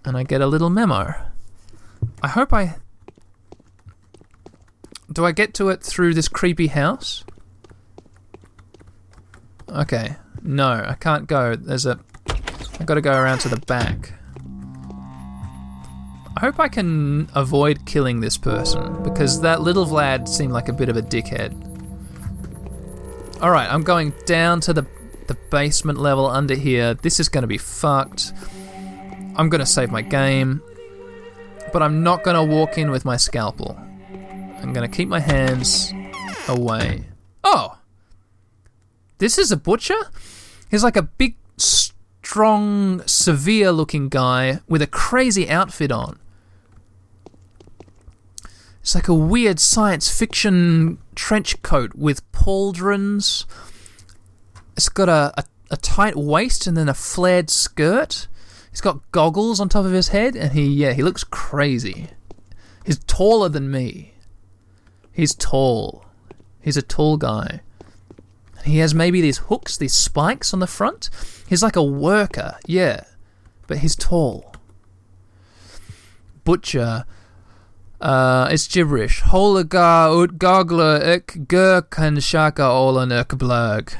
[0.06, 1.14] And I get a little memo.
[2.22, 2.76] I hope I.
[5.11, 7.26] Do I get to it through this creepy house?
[9.68, 10.15] Okay.
[10.41, 11.57] No, I can't go.
[11.57, 11.99] There's a.
[12.80, 14.14] I've gotta go around to the back.
[16.35, 20.73] I hope I can avoid killing this person, because that little Vlad seemed like a
[20.73, 21.53] bit of a dickhead.
[23.41, 24.85] Alright, I'm going down to the,
[25.27, 26.95] the basement level under here.
[26.95, 28.34] This is going to be fucked.
[29.35, 30.61] I'm going to save my game,
[31.72, 33.77] but I'm not going to walk in with my scalpel.
[34.61, 35.93] I'm going to keep my hands
[36.47, 37.05] away.
[37.43, 37.77] Oh!
[39.19, 39.97] This is a butcher?
[40.72, 46.19] He's like a big, strong, severe looking guy with a crazy outfit on.
[48.84, 53.45] It's like a weird science fiction trench coat with pauldrons.
[54.76, 58.27] It's got a, a, a, tight waist and then a flared skirt.
[58.72, 62.10] He's got goggles on top of his head, and he yeah he looks crazy.
[62.85, 64.15] He's taller than me.
[65.14, 66.03] He's tall.
[66.60, 67.61] He's a tall guy.
[68.65, 71.10] He has maybe these hooks, these spikes on the front.
[71.47, 73.05] He's like a worker, yeah,
[73.65, 74.53] but he's tall.
[76.43, 77.05] Butcher
[78.03, 79.21] uh, it's gibberish.
[79.21, 83.95] Holaga ut gogla ek gur kan shaka olan ek blag.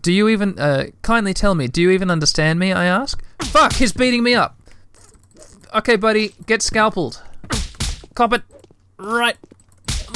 [0.00, 3.22] Do you even, uh, kindly tell me, do you even understand me, I ask?
[3.42, 4.58] Fuck, he's beating me up.
[5.74, 7.22] Okay, buddy, get scalpeled.
[8.14, 8.42] Cop it.
[8.98, 9.36] Right.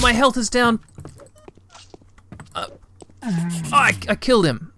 [0.01, 0.81] My health is down.
[2.55, 2.67] Uh,
[3.23, 4.73] I, I killed him.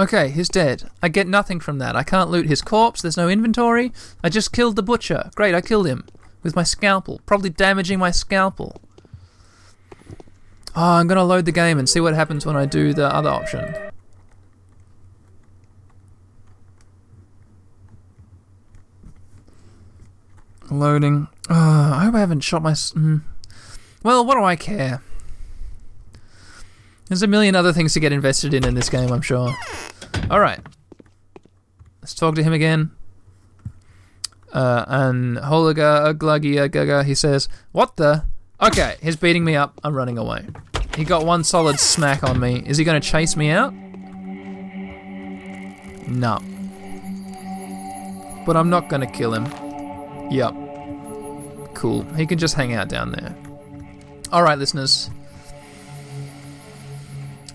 [0.00, 0.84] Okay, he's dead.
[1.02, 1.94] I get nothing from that.
[1.94, 3.02] I can't loot his corpse.
[3.02, 3.92] There's no inventory.
[4.24, 5.30] I just killed the butcher.
[5.34, 6.04] Great, I killed him.
[6.42, 8.80] with my scalpel, probably damaging my scalpel.
[10.74, 13.28] Oh, I'm gonna load the game and see what happens when I do the other
[13.28, 13.74] option.
[20.70, 21.26] Loading.
[21.48, 22.72] Oh, I hope I haven't shot my.
[22.72, 23.22] mm.
[24.02, 25.02] Well, what do I care?
[27.10, 29.52] There's a million other things to get invested in in this game, I'm sure.
[30.30, 30.60] Alright.
[32.00, 32.92] Let's talk to him again.
[34.52, 38.26] Uh, and Holiga Gluggy Gaga, he says, What the?
[38.62, 39.80] Okay, he's beating me up.
[39.82, 40.46] I'm running away.
[40.96, 42.62] He got one solid smack on me.
[42.64, 43.74] Is he going to chase me out?
[46.06, 46.38] No.
[48.46, 49.46] But I'm not going to kill him.
[50.30, 51.74] Yep.
[51.74, 52.04] Cool.
[52.14, 53.34] He can just hang out down there.
[54.32, 55.10] Alright, listeners.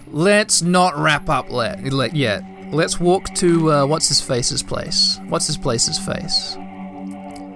[0.07, 2.44] Let's not wrap up let, let yet.
[2.72, 5.19] Let's walk to uh, what's his face's place.
[5.27, 6.56] What's his place's face?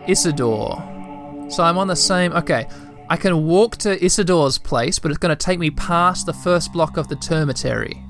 [0.08, 1.52] Isidor.
[1.52, 2.34] So I'm on the same.
[2.34, 2.68] Okay,
[3.10, 6.72] I can walk to Isidor's place, but it's going to take me past the first
[6.72, 8.04] block of the termitary.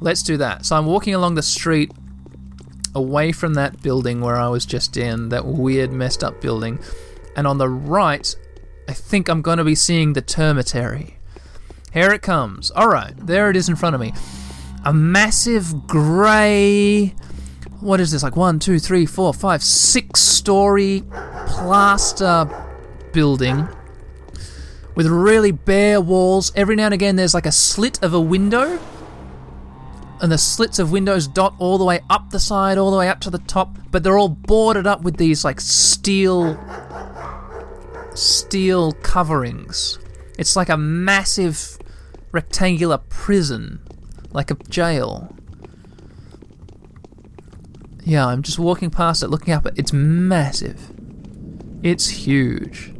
[0.00, 0.64] Let's do that.
[0.64, 1.92] So I'm walking along the street
[2.94, 6.78] away from that building where I was just in, that weird, messed up building.
[7.36, 8.34] And on the right,
[8.88, 11.14] I think I'm going to be seeing the termitary.
[11.94, 12.72] Here it comes.
[12.72, 14.12] Alright, there it is in front of me.
[14.84, 17.14] A massive grey.
[17.78, 18.24] What is this?
[18.24, 21.04] Like one, two, three, four, five, six story
[21.46, 22.50] plaster
[23.12, 23.68] building
[24.96, 26.50] with really bare walls.
[26.56, 28.80] Every now and again, there's like a slit of a window.
[30.20, 33.08] And the slits of windows dot all the way up the side, all the way
[33.08, 36.58] up to the top, but they're all boarded up with these like steel
[38.14, 40.00] steel coverings.
[40.38, 41.78] It's like a massive
[42.34, 43.80] rectangular prison,
[44.32, 45.34] like a jail.
[48.04, 49.66] Yeah, I'm just walking past it, looking up.
[49.76, 50.90] It's massive.
[51.82, 52.92] It's huge.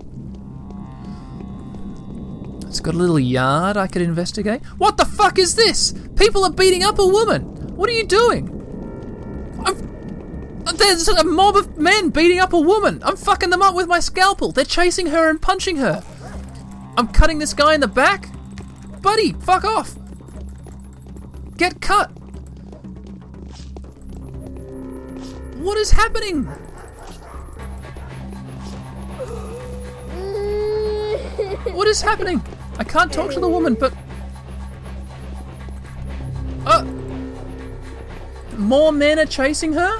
[2.67, 4.65] It's got a little yard I could investigate.
[4.79, 5.95] What the fuck is this?
[6.17, 7.43] People are beating up a woman.
[7.77, 8.51] What are you doing?
[9.65, 13.03] I'm, there's a mob of men beating up a woman.
[13.05, 14.53] I'm fucking them up with my scalpel.
[14.53, 16.03] They're chasing her and punching her.
[16.97, 18.29] I'm cutting this guy in the back.
[19.05, 19.95] Buddy, fuck off.
[21.59, 22.11] Get cut.
[25.59, 26.45] What is happening?
[31.75, 32.43] What is happening?
[32.79, 33.93] I can't talk to the woman, but.
[36.65, 36.85] Uh.
[38.57, 39.99] More men are chasing her?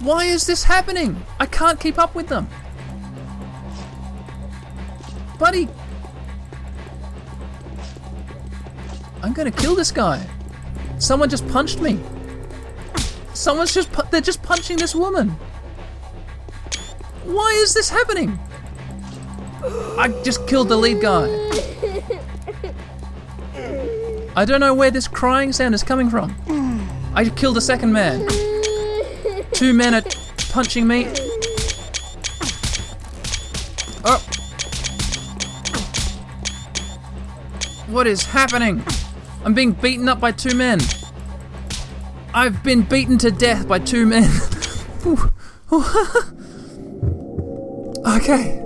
[0.00, 1.24] Why is this happening?
[1.40, 2.48] I can't keep up with them.
[5.38, 5.70] Buddy.
[9.22, 10.26] I'm gonna kill this guy.
[10.98, 12.00] Someone just punched me.
[13.34, 13.90] Someone's just.
[13.92, 15.30] Pu- they're just punching this woman.
[17.24, 18.38] Why is this happening?
[19.96, 21.28] I just killed the lead guy.
[24.34, 26.34] I don't know where this crying sound is coming from.
[27.14, 28.26] I killed a second man.
[29.52, 30.02] Two men are
[30.50, 31.06] punching me.
[34.04, 34.18] Oh.
[37.86, 38.82] What is happening?
[39.44, 40.80] I'm being beaten up by two men.
[42.34, 44.30] I've been beaten to death by two men.
[48.06, 48.62] okay.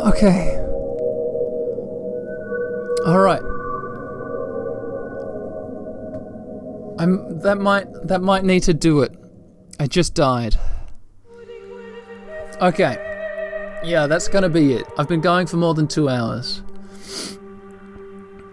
[0.00, 0.56] Okay.
[3.06, 3.42] All right.
[7.00, 9.14] I'm that might that might need to do it.
[9.78, 10.56] I just died.
[12.60, 12.96] Okay.
[13.84, 14.86] Yeah, that's gonna be it.
[14.98, 16.62] I've been going for more than two hours.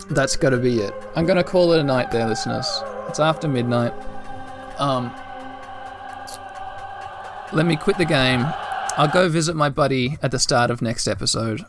[0.10, 0.94] That's gotta be it.
[1.16, 2.68] I'm gonna call it a night there, listeners.
[3.08, 3.94] It's after midnight.
[4.78, 5.14] Um
[7.54, 8.46] let me quit the game.
[8.98, 11.66] I'll go visit my buddy at the start of next episode.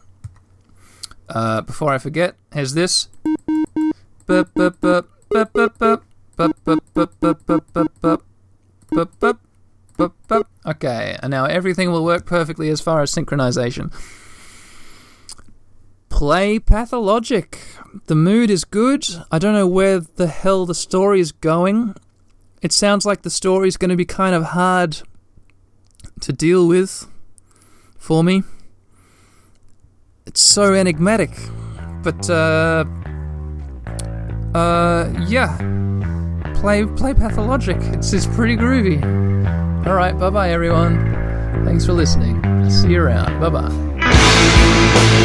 [1.28, 3.08] Uh, before I forget, here's this.
[10.66, 13.92] Okay, and now everything will work perfectly as far as synchronization.
[16.08, 17.58] Play Pathologic.
[18.06, 19.04] The mood is good.
[19.30, 21.94] I don't know where the hell the story is going.
[22.62, 25.02] It sounds like the story is going to be kind of hard
[26.20, 27.06] to deal with
[27.98, 28.42] for me.
[30.26, 31.30] It's so enigmatic.
[32.02, 32.84] But uh
[34.54, 35.56] uh yeah.
[36.54, 37.78] Play play pathologic.
[37.94, 39.02] It's it's pretty groovy.
[39.86, 40.98] Alright, bye bye everyone.
[41.64, 42.42] Thanks for listening.
[42.70, 43.40] See you around.
[43.40, 45.22] Bye bye.